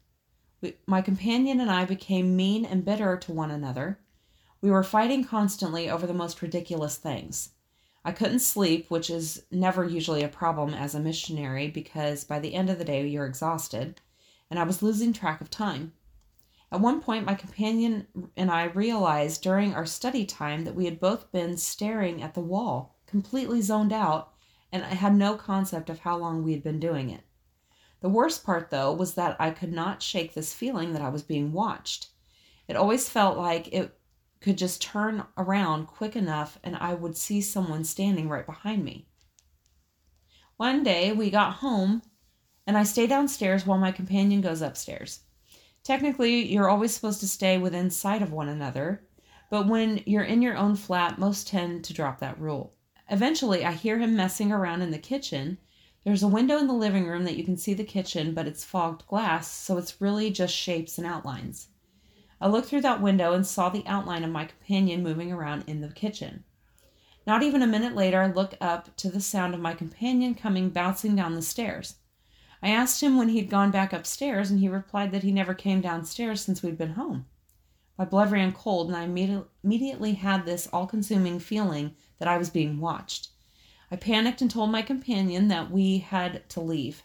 We, 0.59 0.73
my 0.87 1.03
companion 1.03 1.59
and 1.59 1.69
I 1.69 1.85
became 1.85 2.35
mean 2.35 2.65
and 2.65 2.83
bitter 2.83 3.15
to 3.15 3.31
one 3.31 3.51
another. 3.51 3.99
We 4.59 4.71
were 4.71 4.81
fighting 4.81 5.23
constantly 5.23 5.87
over 5.87 6.07
the 6.07 6.15
most 6.15 6.41
ridiculous 6.41 6.97
things. 6.97 7.51
I 8.03 8.11
couldn't 8.11 8.39
sleep, 8.39 8.89
which 8.89 9.11
is 9.11 9.43
never 9.51 9.85
usually 9.85 10.23
a 10.23 10.27
problem 10.27 10.73
as 10.73 10.95
a 10.95 10.99
missionary 10.99 11.67
because 11.67 12.23
by 12.23 12.39
the 12.39 12.55
end 12.55 12.71
of 12.71 12.79
the 12.79 12.85
day 12.85 13.05
you're 13.05 13.27
exhausted, 13.27 14.01
and 14.49 14.57
I 14.57 14.63
was 14.63 14.81
losing 14.81 15.13
track 15.13 15.41
of 15.41 15.51
time. 15.51 15.93
At 16.71 16.81
one 16.81 17.03
point, 17.03 17.23
my 17.23 17.35
companion 17.35 18.07
and 18.35 18.49
I 18.49 18.63
realized 18.63 19.43
during 19.43 19.75
our 19.75 19.85
study 19.85 20.25
time 20.25 20.63
that 20.63 20.73
we 20.73 20.85
had 20.85 20.99
both 20.99 21.31
been 21.31 21.55
staring 21.55 22.23
at 22.23 22.33
the 22.33 22.41
wall, 22.41 22.95
completely 23.05 23.61
zoned 23.61 23.93
out, 23.93 24.33
and 24.71 24.83
I 24.83 24.95
had 24.95 25.15
no 25.15 25.35
concept 25.35 25.89
of 25.89 25.99
how 25.99 26.17
long 26.17 26.43
we 26.43 26.51
had 26.51 26.63
been 26.63 26.79
doing 26.79 27.09
it. 27.09 27.21
The 28.01 28.09
worst 28.09 28.43
part, 28.43 28.69
though, 28.69 28.93
was 28.93 29.15
that 29.15 29.35
I 29.39 29.51
could 29.51 29.73
not 29.73 30.01
shake 30.01 30.33
this 30.33 30.53
feeling 30.53 30.93
that 30.93 31.01
I 31.01 31.09
was 31.09 31.23
being 31.23 31.51
watched. 31.51 32.07
It 32.67 32.75
always 32.75 33.09
felt 33.09 33.37
like 33.37 33.73
it 33.73 33.99
could 34.41 34.57
just 34.57 34.81
turn 34.81 35.25
around 35.37 35.87
quick 35.87 36.15
enough 36.15 36.59
and 36.63 36.75
I 36.77 36.93
would 36.93 37.17
see 37.17 37.41
someone 37.41 37.83
standing 37.83 38.29
right 38.29 38.45
behind 38.45 38.85
me. 38.85 39.07
One 40.55 40.83
day 40.83 41.11
we 41.11 41.29
got 41.29 41.55
home 41.55 42.01
and 42.65 42.77
I 42.77 42.83
stay 42.83 43.07
downstairs 43.07 43.65
while 43.65 43.77
my 43.77 43.91
companion 43.91 44.41
goes 44.41 44.61
upstairs. 44.61 45.21
Technically, 45.83 46.45
you're 46.45 46.69
always 46.69 46.93
supposed 46.93 47.19
to 47.21 47.27
stay 47.27 47.57
within 47.57 47.89
sight 47.89 48.21
of 48.21 48.31
one 48.31 48.49
another, 48.49 49.07
but 49.49 49.67
when 49.67 50.03
you're 50.05 50.23
in 50.23 50.41
your 50.41 50.55
own 50.55 50.75
flat, 50.75 51.17
most 51.17 51.47
tend 51.47 51.83
to 51.85 51.93
drop 51.93 52.19
that 52.19 52.39
rule. 52.39 52.75
Eventually, 53.11 53.65
I 53.65 53.71
hear 53.71 53.97
him 53.97 54.15
messing 54.15 54.51
around 54.51 54.81
in 54.81 54.91
the 54.91 54.99
kitchen. 54.99 55.57
There's 56.03 56.23
a 56.23 56.27
window 56.27 56.57
in 56.57 56.67
the 56.67 56.73
living 56.73 57.07
room 57.07 57.23
that 57.23 57.37
you 57.37 57.43
can 57.43 57.57
see 57.57 57.73
the 57.73 57.83
kitchen, 57.83 58.33
but 58.33 58.47
it's 58.47 58.63
fogged 58.63 59.07
glass, 59.07 59.51
so 59.51 59.77
it's 59.77 59.99
really 59.99 60.29
just 60.29 60.55
shapes 60.55 60.97
and 60.97 61.07
outlines. 61.07 61.69
I 62.39 62.47
looked 62.47 62.69
through 62.69 62.81
that 62.81 63.01
window 63.01 63.33
and 63.33 63.45
saw 63.45 63.69
the 63.69 63.83
outline 63.85 64.23
of 64.23 64.31
my 64.31 64.45
companion 64.45 65.03
moving 65.03 65.31
around 65.31 65.63
in 65.67 65.81
the 65.81 65.89
kitchen. 65.89 66.43
Not 67.25 67.43
even 67.43 67.61
a 67.61 67.67
minute 67.67 67.95
later, 67.95 68.21
I 68.21 68.27
look 68.27 68.53
up 68.61 68.95
to 68.97 69.09
the 69.09 69.19
sound 69.19 69.53
of 69.53 69.59
my 69.59 69.73
companion 69.73 70.35
coming 70.35 70.69
bouncing 70.69 71.15
down 71.15 71.35
the 71.35 71.41
stairs. 71.41 71.95
I 72.61 72.69
asked 72.69 73.01
him 73.01 73.17
when 73.17 73.29
he'd 73.29 73.49
gone 73.49 73.71
back 73.71 73.91
upstairs, 73.91 74.51
and 74.51 74.59
he 74.59 74.69
replied 74.69 75.11
that 75.11 75.23
he 75.23 75.31
never 75.31 75.53
came 75.53 75.81
downstairs 75.81 76.41
since 76.41 76.61
we'd 76.61 76.77
been 76.77 76.93
home. 76.93 77.25
My 77.99 78.05
blood 78.05 78.31
ran 78.31 78.53
cold, 78.53 78.87
and 78.87 78.95
I 78.95 79.03
immediately 79.61 80.13
had 80.13 80.45
this 80.45 80.69
all 80.71 80.87
consuming 80.87 81.37
feeling 81.37 81.95
that 82.17 82.29
I 82.29 82.37
was 82.37 82.49
being 82.49 82.79
watched. 82.79 83.27
I 83.91 83.97
panicked 83.97 84.41
and 84.41 84.49
told 84.49 84.71
my 84.71 84.81
companion 84.81 85.49
that 85.49 85.69
we 85.69 85.97
had 85.97 86.47
to 86.51 86.61
leave. 86.61 87.03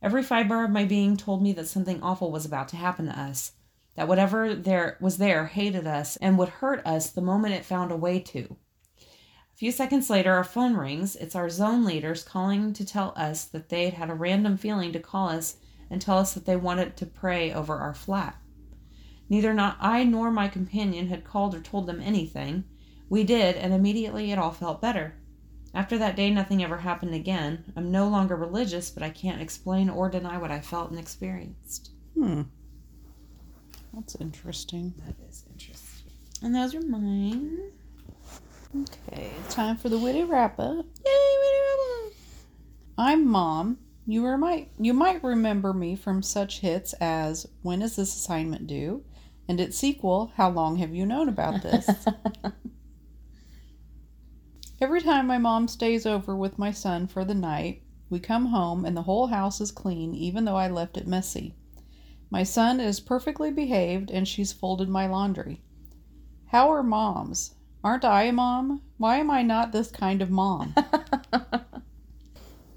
Every 0.00 0.22
fiber 0.22 0.64
of 0.64 0.70
my 0.70 0.86
being 0.86 1.18
told 1.18 1.42
me 1.42 1.52
that 1.52 1.68
something 1.68 2.02
awful 2.02 2.32
was 2.32 2.46
about 2.46 2.68
to 2.68 2.76
happen 2.76 3.04
to 3.06 3.20
us, 3.20 3.52
that 3.94 4.08
whatever 4.08 4.54
there 4.54 4.96
was 5.02 5.18
there 5.18 5.48
hated 5.48 5.86
us 5.86 6.16
and 6.16 6.38
would 6.38 6.48
hurt 6.48 6.80
us 6.86 7.10
the 7.10 7.20
moment 7.20 7.52
it 7.52 7.66
found 7.66 7.92
a 7.92 7.96
way 7.96 8.18
to. 8.18 8.56
A 8.98 9.56
few 9.56 9.70
seconds 9.70 10.08
later, 10.08 10.32
our 10.32 10.44
phone 10.44 10.74
rings. 10.78 11.14
It's 11.14 11.36
our 11.36 11.50
zone 11.50 11.84
leaders 11.84 12.24
calling 12.24 12.72
to 12.72 12.86
tell 12.86 13.12
us 13.16 13.44
that 13.44 13.68
they'd 13.68 13.92
had 13.92 14.08
a 14.08 14.14
random 14.14 14.56
feeling 14.56 14.92
to 14.94 14.98
call 14.98 15.28
us 15.28 15.58
and 15.90 16.00
tell 16.00 16.16
us 16.16 16.32
that 16.32 16.46
they 16.46 16.56
wanted 16.56 16.96
to 16.96 17.04
pray 17.04 17.52
over 17.52 17.76
our 17.76 17.92
flat. 17.92 18.38
Neither 19.32 19.54
not 19.54 19.78
I 19.80 20.04
nor 20.04 20.30
my 20.30 20.46
companion 20.46 21.08
had 21.08 21.24
called 21.24 21.54
or 21.54 21.60
told 21.62 21.86
them 21.86 22.02
anything. 22.02 22.64
We 23.08 23.24
did, 23.24 23.56
and 23.56 23.72
immediately 23.72 24.30
it 24.30 24.38
all 24.38 24.50
felt 24.50 24.82
better. 24.82 25.14
After 25.72 25.96
that 25.96 26.16
day, 26.16 26.28
nothing 26.28 26.62
ever 26.62 26.76
happened 26.76 27.14
again. 27.14 27.64
I'm 27.74 27.90
no 27.90 28.08
longer 28.08 28.36
religious, 28.36 28.90
but 28.90 29.02
I 29.02 29.08
can't 29.08 29.40
explain 29.40 29.88
or 29.88 30.10
deny 30.10 30.36
what 30.36 30.50
I 30.50 30.60
felt 30.60 30.90
and 30.90 30.98
experienced. 30.98 31.92
Hmm. 32.14 32.42
That's 33.94 34.16
interesting. 34.16 34.92
That 35.06 35.14
is 35.26 35.44
interesting. 35.50 36.12
And 36.42 36.54
those 36.54 36.74
are 36.74 36.82
mine. 36.82 37.70
Okay, 38.76 39.30
it's 39.40 39.54
time 39.54 39.78
for 39.78 39.88
the 39.88 39.98
witty 39.98 40.24
wrap 40.24 40.58
up. 40.58 40.84
Yay, 41.06 41.36
witty 41.40 41.58
wrap 41.64 42.06
up! 42.06 42.12
I'm 42.98 43.26
mom. 43.26 43.78
You 44.06 44.24
were 44.24 44.36
might 44.36 44.72
you 44.78 44.92
might 44.92 45.24
remember 45.24 45.72
me 45.72 45.96
from 45.96 46.22
such 46.22 46.60
hits 46.60 46.92
as 47.00 47.46
When 47.62 47.80
is 47.80 47.96
this 47.96 48.14
assignment 48.14 48.66
due? 48.66 49.04
And 49.52 49.60
its 49.60 49.76
sequel, 49.76 50.32
How 50.36 50.48
long 50.48 50.76
have 50.76 50.94
you 50.94 51.04
known 51.04 51.28
about 51.28 51.60
this? 51.60 51.86
Every 54.80 55.02
time 55.02 55.26
my 55.26 55.36
mom 55.36 55.68
stays 55.68 56.06
over 56.06 56.34
with 56.34 56.58
my 56.58 56.70
son 56.70 57.06
for 57.06 57.22
the 57.22 57.34
night, 57.34 57.82
we 58.08 58.18
come 58.18 58.46
home 58.46 58.86
and 58.86 58.96
the 58.96 59.02
whole 59.02 59.26
house 59.26 59.60
is 59.60 59.70
clean 59.70 60.14
even 60.14 60.46
though 60.46 60.56
I 60.56 60.68
left 60.68 60.96
it 60.96 61.06
messy. 61.06 61.54
My 62.30 62.44
son 62.44 62.80
is 62.80 62.98
perfectly 62.98 63.50
behaved 63.50 64.10
and 64.10 64.26
she's 64.26 64.54
folded 64.54 64.88
my 64.88 65.06
laundry. 65.06 65.60
How 66.46 66.70
are 66.70 66.82
moms? 66.82 67.54
Aren't 67.84 68.06
I 68.06 68.22
a 68.22 68.32
mom? 68.32 68.80
Why 68.96 69.18
am 69.18 69.30
I 69.30 69.42
not 69.42 69.70
this 69.70 69.90
kind 69.90 70.22
of 70.22 70.30
mom? 70.30 70.74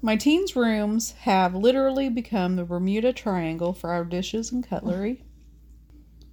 My 0.02 0.14
teens' 0.14 0.54
rooms 0.54 1.12
have 1.12 1.54
literally 1.54 2.10
become 2.10 2.56
the 2.56 2.66
Bermuda 2.66 3.14
Triangle 3.14 3.72
for 3.72 3.92
our 3.92 4.04
dishes 4.04 4.52
and 4.52 4.62
cutlery. 4.62 5.22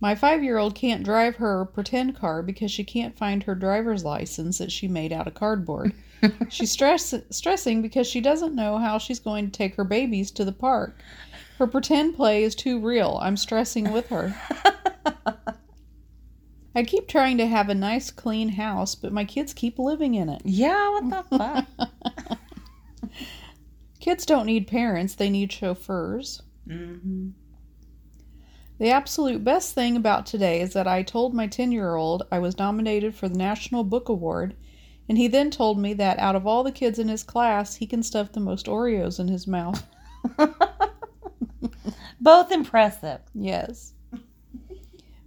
My 0.03 0.15
five 0.15 0.43
year 0.43 0.57
old 0.57 0.75
can't 0.75 1.05
drive 1.05 1.37
her 1.37 1.63
pretend 1.63 2.17
car 2.17 2.43
because 2.43 2.69
she 2.69 2.83
can't 2.83 3.17
find 3.17 3.41
her 3.43 3.55
driver's 3.55 4.03
license 4.03 4.57
that 4.57 4.69
she 4.69 4.89
made 4.89 5.13
out 5.13 5.27
of 5.27 5.33
cardboard. 5.33 5.93
she's 6.49 6.71
stress- 6.71 7.13
stressing 7.29 7.81
because 7.81 8.05
she 8.05 8.19
doesn't 8.19 8.53
know 8.53 8.77
how 8.77 8.97
she's 8.97 9.21
going 9.21 9.45
to 9.45 9.57
take 9.57 9.75
her 9.75 9.85
babies 9.85 10.29
to 10.31 10.43
the 10.43 10.51
park. 10.51 10.99
Her 11.57 11.67
pretend 11.67 12.17
play 12.17 12.43
is 12.43 12.53
too 12.53 12.81
real. 12.81 13.17
I'm 13.21 13.37
stressing 13.37 13.93
with 13.93 14.09
her. 14.09 14.35
I 16.75 16.83
keep 16.83 17.07
trying 17.07 17.37
to 17.37 17.47
have 17.47 17.69
a 17.69 17.75
nice, 17.75 18.11
clean 18.11 18.49
house, 18.49 18.95
but 18.95 19.13
my 19.13 19.23
kids 19.23 19.53
keep 19.53 19.79
living 19.79 20.15
in 20.15 20.27
it. 20.27 20.41
Yeah, 20.43 20.89
what 20.89 21.09
the 21.29 21.37
fuck? 21.37 21.65
Kids 24.01 24.25
don't 24.25 24.47
need 24.47 24.67
parents, 24.67 25.15
they 25.15 25.29
need 25.29 25.53
chauffeurs. 25.53 26.41
mm-hmm. 26.67 27.29
The 28.79 28.89
absolute 28.89 29.43
best 29.43 29.75
thing 29.75 29.95
about 29.95 30.25
today 30.25 30.59
is 30.59 30.73
that 30.73 30.87
I 30.87 31.03
told 31.03 31.33
my 31.33 31.47
10 31.47 31.71
year 31.71 31.95
old 31.95 32.23
I 32.31 32.39
was 32.39 32.57
nominated 32.57 33.13
for 33.13 33.29
the 33.29 33.37
National 33.37 33.83
Book 33.83 34.09
Award, 34.09 34.55
and 35.07 35.17
he 35.17 35.27
then 35.27 35.51
told 35.51 35.77
me 35.77 35.93
that 35.93 36.17
out 36.17 36.35
of 36.35 36.47
all 36.47 36.63
the 36.63 36.71
kids 36.71 36.97
in 36.97 37.07
his 37.07 37.23
class, 37.23 37.75
he 37.75 37.85
can 37.85 38.01
stuff 38.01 38.31
the 38.31 38.39
most 38.39 38.65
Oreos 38.65 39.19
in 39.19 39.27
his 39.27 39.45
mouth. 39.45 39.85
Both 42.21 42.51
impressive. 42.51 43.19
Yes. 43.35 43.93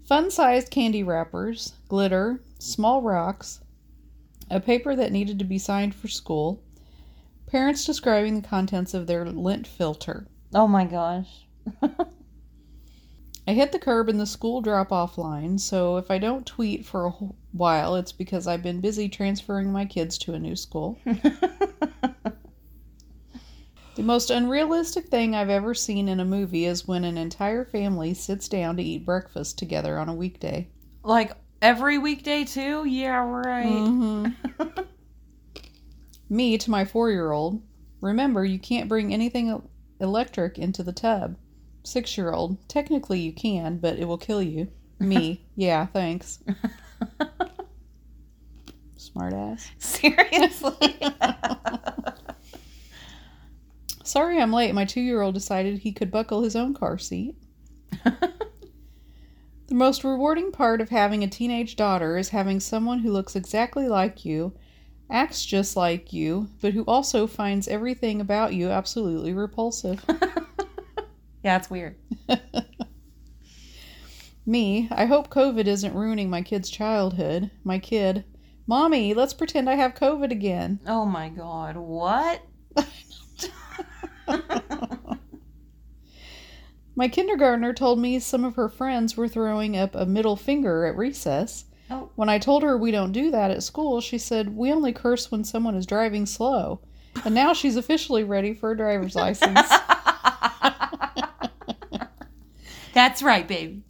Fun 0.04 0.30
sized 0.30 0.70
candy 0.70 1.02
wrappers, 1.02 1.74
glitter, 1.88 2.40
small 2.58 3.02
rocks, 3.02 3.60
a 4.50 4.60
paper 4.60 4.96
that 4.96 5.12
needed 5.12 5.38
to 5.38 5.44
be 5.44 5.58
signed 5.58 5.94
for 5.94 6.08
school, 6.08 6.62
parents 7.46 7.84
describing 7.84 8.40
the 8.40 8.48
contents 8.48 8.94
of 8.94 9.06
their 9.06 9.24
lint 9.24 9.66
filter. 9.66 10.26
Oh 10.54 10.66
my 10.66 10.84
gosh. 10.84 11.46
I 13.48 13.52
hit 13.52 13.70
the 13.70 13.78
curb 13.78 14.08
in 14.08 14.18
the 14.18 14.26
school 14.26 14.60
drop 14.60 14.90
off 14.90 15.16
line, 15.18 15.58
so 15.58 15.98
if 15.98 16.10
I 16.10 16.18
don't 16.18 16.44
tweet 16.44 16.84
for 16.84 17.06
a 17.06 17.10
while, 17.52 17.94
it's 17.94 18.10
because 18.10 18.48
I've 18.48 18.62
been 18.62 18.80
busy 18.80 19.08
transferring 19.08 19.70
my 19.70 19.84
kids 19.84 20.18
to 20.18 20.34
a 20.34 20.38
new 20.38 20.56
school. 20.56 20.98
the 21.04 22.32
most 23.98 24.30
unrealistic 24.30 25.06
thing 25.06 25.36
I've 25.36 25.48
ever 25.48 25.74
seen 25.74 26.08
in 26.08 26.18
a 26.18 26.24
movie 26.24 26.64
is 26.64 26.88
when 26.88 27.04
an 27.04 27.16
entire 27.16 27.64
family 27.64 28.14
sits 28.14 28.48
down 28.48 28.76
to 28.78 28.82
eat 28.82 29.06
breakfast 29.06 29.58
together 29.58 29.96
on 29.96 30.08
a 30.08 30.14
weekday. 30.14 30.68
like 31.04 31.30
every 31.62 31.98
weekday 31.98 32.42
too? 32.42 32.84
Yeah, 32.84 33.18
right. 33.18 33.66
Mm-hmm. 33.66 34.80
Me 36.28 36.58
to 36.58 36.70
my 36.70 36.84
four 36.84 37.12
year 37.12 37.30
old, 37.30 37.62
remember 38.00 38.44
you 38.44 38.58
can't 38.58 38.88
bring 38.88 39.14
anything 39.14 39.62
electric 40.00 40.58
into 40.58 40.82
the 40.82 40.92
tub. 40.92 41.36
Six 41.86 42.18
year 42.18 42.32
old, 42.32 42.68
technically 42.68 43.20
you 43.20 43.32
can, 43.32 43.76
but 43.76 43.96
it 43.96 44.06
will 44.06 44.18
kill 44.18 44.42
you. 44.42 44.66
Me, 44.98 45.46
yeah, 45.56 45.86
thanks. 45.86 46.40
Smart 48.96 49.32
ass. 49.32 49.70
Seriously. 49.78 50.74
Sorry 54.02 54.40
I'm 54.40 54.52
late. 54.52 54.74
My 54.74 54.84
two 54.84 55.00
year 55.00 55.22
old 55.22 55.34
decided 55.34 55.78
he 55.78 55.92
could 55.92 56.10
buckle 56.10 56.42
his 56.42 56.56
own 56.56 56.74
car 56.74 56.98
seat. 56.98 57.36
The 58.02 59.74
most 59.74 60.02
rewarding 60.02 60.50
part 60.50 60.80
of 60.80 60.88
having 60.88 61.22
a 61.22 61.28
teenage 61.28 61.76
daughter 61.76 62.18
is 62.18 62.30
having 62.30 62.58
someone 62.58 62.98
who 62.98 63.12
looks 63.12 63.36
exactly 63.36 63.88
like 63.88 64.24
you, 64.24 64.54
acts 65.08 65.46
just 65.46 65.76
like 65.76 66.12
you, 66.12 66.48
but 66.60 66.72
who 66.72 66.82
also 66.82 67.28
finds 67.28 67.68
everything 67.68 68.20
about 68.20 68.54
you 68.54 68.70
absolutely 68.70 69.32
repulsive. 69.32 70.04
Yeah, 71.46 71.56
it's 71.58 71.70
weird. 71.70 71.94
Me, 74.46 74.88
I 74.90 75.06
hope 75.06 75.30
COVID 75.30 75.68
isn't 75.68 75.94
ruining 75.94 76.28
my 76.28 76.42
kid's 76.42 76.68
childhood. 76.68 77.52
My 77.62 77.78
kid, 77.78 78.24
Mommy, 78.66 79.14
let's 79.14 79.32
pretend 79.32 79.70
I 79.70 79.76
have 79.76 79.94
COVID 79.94 80.32
again. 80.32 80.80
Oh 80.88 81.06
my 81.06 81.28
god. 81.28 81.76
What? 81.76 82.42
My 86.98 87.06
kindergartner 87.08 87.74
told 87.74 87.98
me 88.00 88.18
some 88.18 88.42
of 88.44 88.56
her 88.56 88.68
friends 88.70 89.16
were 89.16 89.28
throwing 89.28 89.76
up 89.76 89.94
a 89.94 90.06
middle 90.06 90.34
finger 90.34 90.86
at 90.86 90.96
recess. 90.96 91.66
Oh. 91.90 92.08
When 92.16 92.30
I 92.30 92.38
told 92.38 92.62
her 92.64 92.76
we 92.76 92.90
don't 92.90 93.12
do 93.12 93.30
that 93.30 93.50
at 93.52 93.62
school, 93.62 94.00
she 94.00 94.18
said, 94.18 94.56
We 94.56 94.72
only 94.72 94.92
curse 94.94 95.30
when 95.30 95.44
someone 95.44 95.76
is 95.76 95.86
driving 95.86 96.24
slow. 96.26 96.80
And 97.24 97.34
now 97.34 97.52
she's 97.52 97.76
officially 97.76 98.24
ready 98.24 98.52
for 98.54 98.72
a 98.72 98.76
driver's 98.76 99.14
license. 99.14 99.70
That's 102.96 103.22
right, 103.22 103.46
baby. 103.46 103.82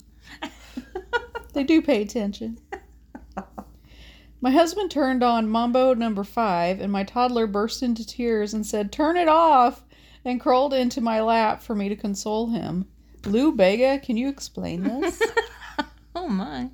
they 1.53 1.63
do 1.63 1.81
pay 1.81 2.03
attention. 2.03 2.59
My 4.41 4.51
husband 4.51 4.91
turned 4.91 5.23
on 5.23 5.49
Mambo 5.49 5.95
number 5.95 6.25
five, 6.25 6.81
and 6.81 6.91
my 6.91 7.05
toddler 7.05 7.47
burst 7.47 7.85
into 7.85 8.05
tears 8.05 8.53
and 8.53 8.67
said, 8.67 8.91
Turn 8.91 9.17
it 9.17 9.29
off! 9.29 9.85
and 10.25 10.41
crawled 10.41 10.75
into 10.75 11.01
my 11.01 11.21
lap 11.21 11.63
for 11.63 11.77
me 11.77 11.89
to 11.89 11.95
console 11.95 12.49
him. 12.49 12.89
Lou 13.25 13.53
Bega, 13.53 14.01
can 14.01 14.17
you 14.17 14.29
explain 14.29 14.83
this? 14.83 15.23
Oh 16.17 16.29
my. 16.29 16.71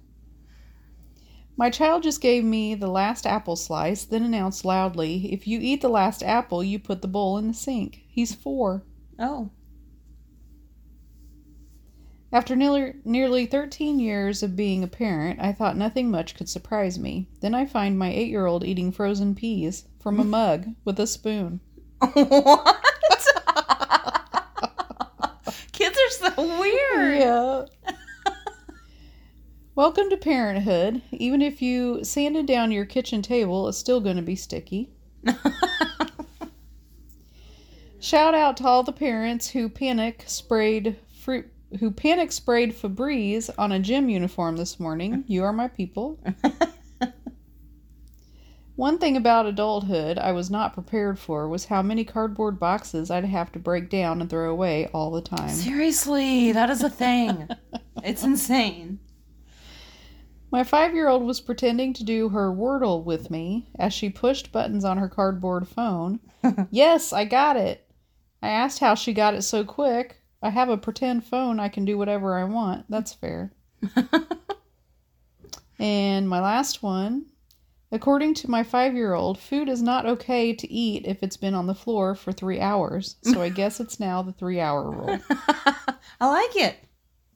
My 1.58 1.68
child 1.68 2.02
just 2.02 2.22
gave 2.22 2.44
me 2.44 2.74
the 2.74 2.86
last 2.86 3.26
apple 3.26 3.56
slice, 3.56 4.04
then 4.04 4.22
announced 4.22 4.64
loudly, 4.64 5.30
If 5.34 5.46
you 5.46 5.58
eat 5.60 5.82
the 5.82 5.90
last 5.90 6.22
apple, 6.22 6.64
you 6.64 6.78
put 6.78 7.02
the 7.02 7.08
bowl 7.08 7.36
in 7.36 7.48
the 7.48 7.52
sink. 7.52 8.04
He's 8.08 8.34
four. 8.34 8.84
Oh. 9.18 9.50
After 12.34 12.56
nearly, 12.56 12.94
nearly 13.04 13.44
13 13.44 14.00
years 14.00 14.42
of 14.42 14.56
being 14.56 14.82
a 14.82 14.88
parent, 14.88 15.38
I 15.38 15.52
thought 15.52 15.76
nothing 15.76 16.10
much 16.10 16.34
could 16.34 16.48
surprise 16.48 16.98
me. 16.98 17.28
Then 17.40 17.54
I 17.54 17.66
find 17.66 17.98
my 17.98 18.10
eight 18.10 18.30
year 18.30 18.46
old 18.46 18.64
eating 18.64 18.90
frozen 18.90 19.34
peas 19.34 19.84
from 20.00 20.18
a 20.18 20.24
mug 20.24 20.68
with 20.82 20.98
a 20.98 21.06
spoon. 21.06 21.60
what? 22.00 22.78
Kids 25.72 25.98
are 25.98 26.32
so 26.34 26.58
weird. 26.58 27.18
Yeah. 27.18 27.66
Welcome 29.74 30.08
to 30.08 30.16
parenthood. 30.16 31.02
Even 31.10 31.42
if 31.42 31.60
you 31.60 32.02
sanded 32.02 32.46
down 32.46 32.72
your 32.72 32.86
kitchen 32.86 33.20
table, 33.20 33.68
it's 33.68 33.76
still 33.76 34.00
going 34.00 34.16
to 34.16 34.22
be 34.22 34.36
sticky. 34.36 34.88
Shout 38.00 38.34
out 38.34 38.56
to 38.56 38.66
all 38.66 38.82
the 38.82 38.92
parents 38.92 39.50
who 39.50 39.68
panic 39.68 40.24
sprayed 40.26 40.96
fruit 41.12 41.51
who 41.80 41.90
panic 41.90 42.32
sprayed 42.32 42.74
Febreze 42.74 43.50
on 43.58 43.72
a 43.72 43.78
gym 43.78 44.08
uniform 44.08 44.56
this 44.56 44.78
morning. 44.80 45.24
You 45.26 45.44
are 45.44 45.52
my 45.52 45.68
people. 45.68 46.22
One 48.76 48.98
thing 48.98 49.16
about 49.16 49.46
adulthood 49.46 50.18
I 50.18 50.32
was 50.32 50.50
not 50.50 50.72
prepared 50.72 51.18
for 51.18 51.48
was 51.48 51.66
how 51.66 51.82
many 51.82 52.04
cardboard 52.04 52.58
boxes 52.58 53.10
I'd 53.10 53.24
have 53.26 53.52
to 53.52 53.58
break 53.58 53.90
down 53.90 54.20
and 54.20 54.30
throw 54.30 54.50
away 54.50 54.88
all 54.94 55.10
the 55.10 55.20
time. 55.20 55.50
Seriously, 55.50 56.52
that 56.52 56.70
is 56.70 56.82
a 56.82 56.90
thing. 56.90 57.48
it's 58.02 58.24
insane. 58.24 58.98
My 60.50 60.64
five 60.64 60.94
year 60.94 61.08
old 61.08 61.22
was 61.22 61.40
pretending 61.40 61.92
to 61.94 62.04
do 62.04 62.30
her 62.30 62.50
Wordle 62.50 63.04
with 63.04 63.30
me 63.30 63.68
as 63.78 63.92
she 63.92 64.10
pushed 64.10 64.52
buttons 64.52 64.84
on 64.84 64.98
her 64.98 65.08
cardboard 65.08 65.68
phone. 65.68 66.20
yes, 66.70 67.12
I 67.12 67.24
got 67.24 67.56
it. 67.56 67.88
I 68.42 68.48
asked 68.48 68.80
how 68.80 68.94
she 68.94 69.12
got 69.12 69.34
it 69.34 69.42
so 69.42 69.64
quick. 69.64 70.21
I 70.42 70.50
have 70.50 70.68
a 70.68 70.76
pretend 70.76 71.24
phone 71.24 71.60
I 71.60 71.68
can 71.68 71.84
do 71.84 71.96
whatever 71.96 72.36
I 72.36 72.44
want. 72.44 72.86
That's 72.88 73.12
fair. 73.12 73.52
and 75.78 76.28
my 76.28 76.40
last 76.40 76.82
one. 76.82 77.26
According 77.92 78.32
to 78.34 78.50
my 78.50 78.62
five 78.62 78.94
year 78.94 79.12
old, 79.12 79.38
food 79.38 79.68
is 79.68 79.82
not 79.82 80.06
okay 80.06 80.54
to 80.54 80.72
eat 80.72 81.04
if 81.06 81.22
it's 81.22 81.36
been 81.36 81.52
on 81.52 81.66
the 81.66 81.74
floor 81.74 82.14
for 82.14 82.32
three 82.32 82.58
hours. 82.58 83.16
So 83.22 83.42
I 83.42 83.50
guess 83.50 83.80
it's 83.80 84.00
now 84.00 84.22
the 84.22 84.32
three 84.32 84.60
hour 84.60 84.90
rule. 84.90 85.18
I 85.30 86.26
like 86.26 86.56
it. 86.56 86.76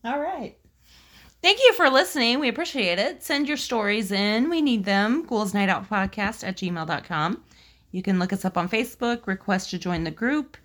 All 0.03 0.19
right. 0.19 0.57
Thank 1.43 1.61
you 1.61 1.75
for 1.75 1.91
listening. 1.91 2.41
We 2.41 2.49
appreciate 2.49 2.99
it. 2.99 3.23
Send 3.23 3.47
your 3.47 3.59
stories 3.59 4.11
in. 4.11 4.49
We 4.49 4.63
need 4.63 4.85
them. 4.85 5.27
Ghouls 5.27 5.53
Night 5.53 5.69
Out 5.69 5.89
Podcast 5.89 6.43
at 6.43 6.57
gmail.com. 6.57 7.45
You 7.93 8.03
can 8.03 8.19
look 8.19 8.33
us 8.33 8.45
up 8.45 8.57
on 8.57 8.69
Facebook, 8.69 9.27
request 9.27 9.71
to 9.71 9.79
join 9.79 10.05
the 10.05 10.11
group, 10.11 10.57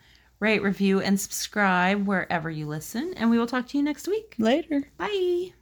rate, 0.41 0.61
review, 0.61 0.99
and 0.99 1.19
subscribe 1.19 2.05
wherever 2.05 2.49
you 2.49 2.67
listen. 2.67 3.13
And 3.15 3.29
we 3.29 3.37
will 3.37 3.47
talk 3.47 3.67
to 3.69 3.77
you 3.77 3.83
next 3.83 4.07
week. 4.07 4.35
Later. 4.37 4.83
Bye. 4.97 5.53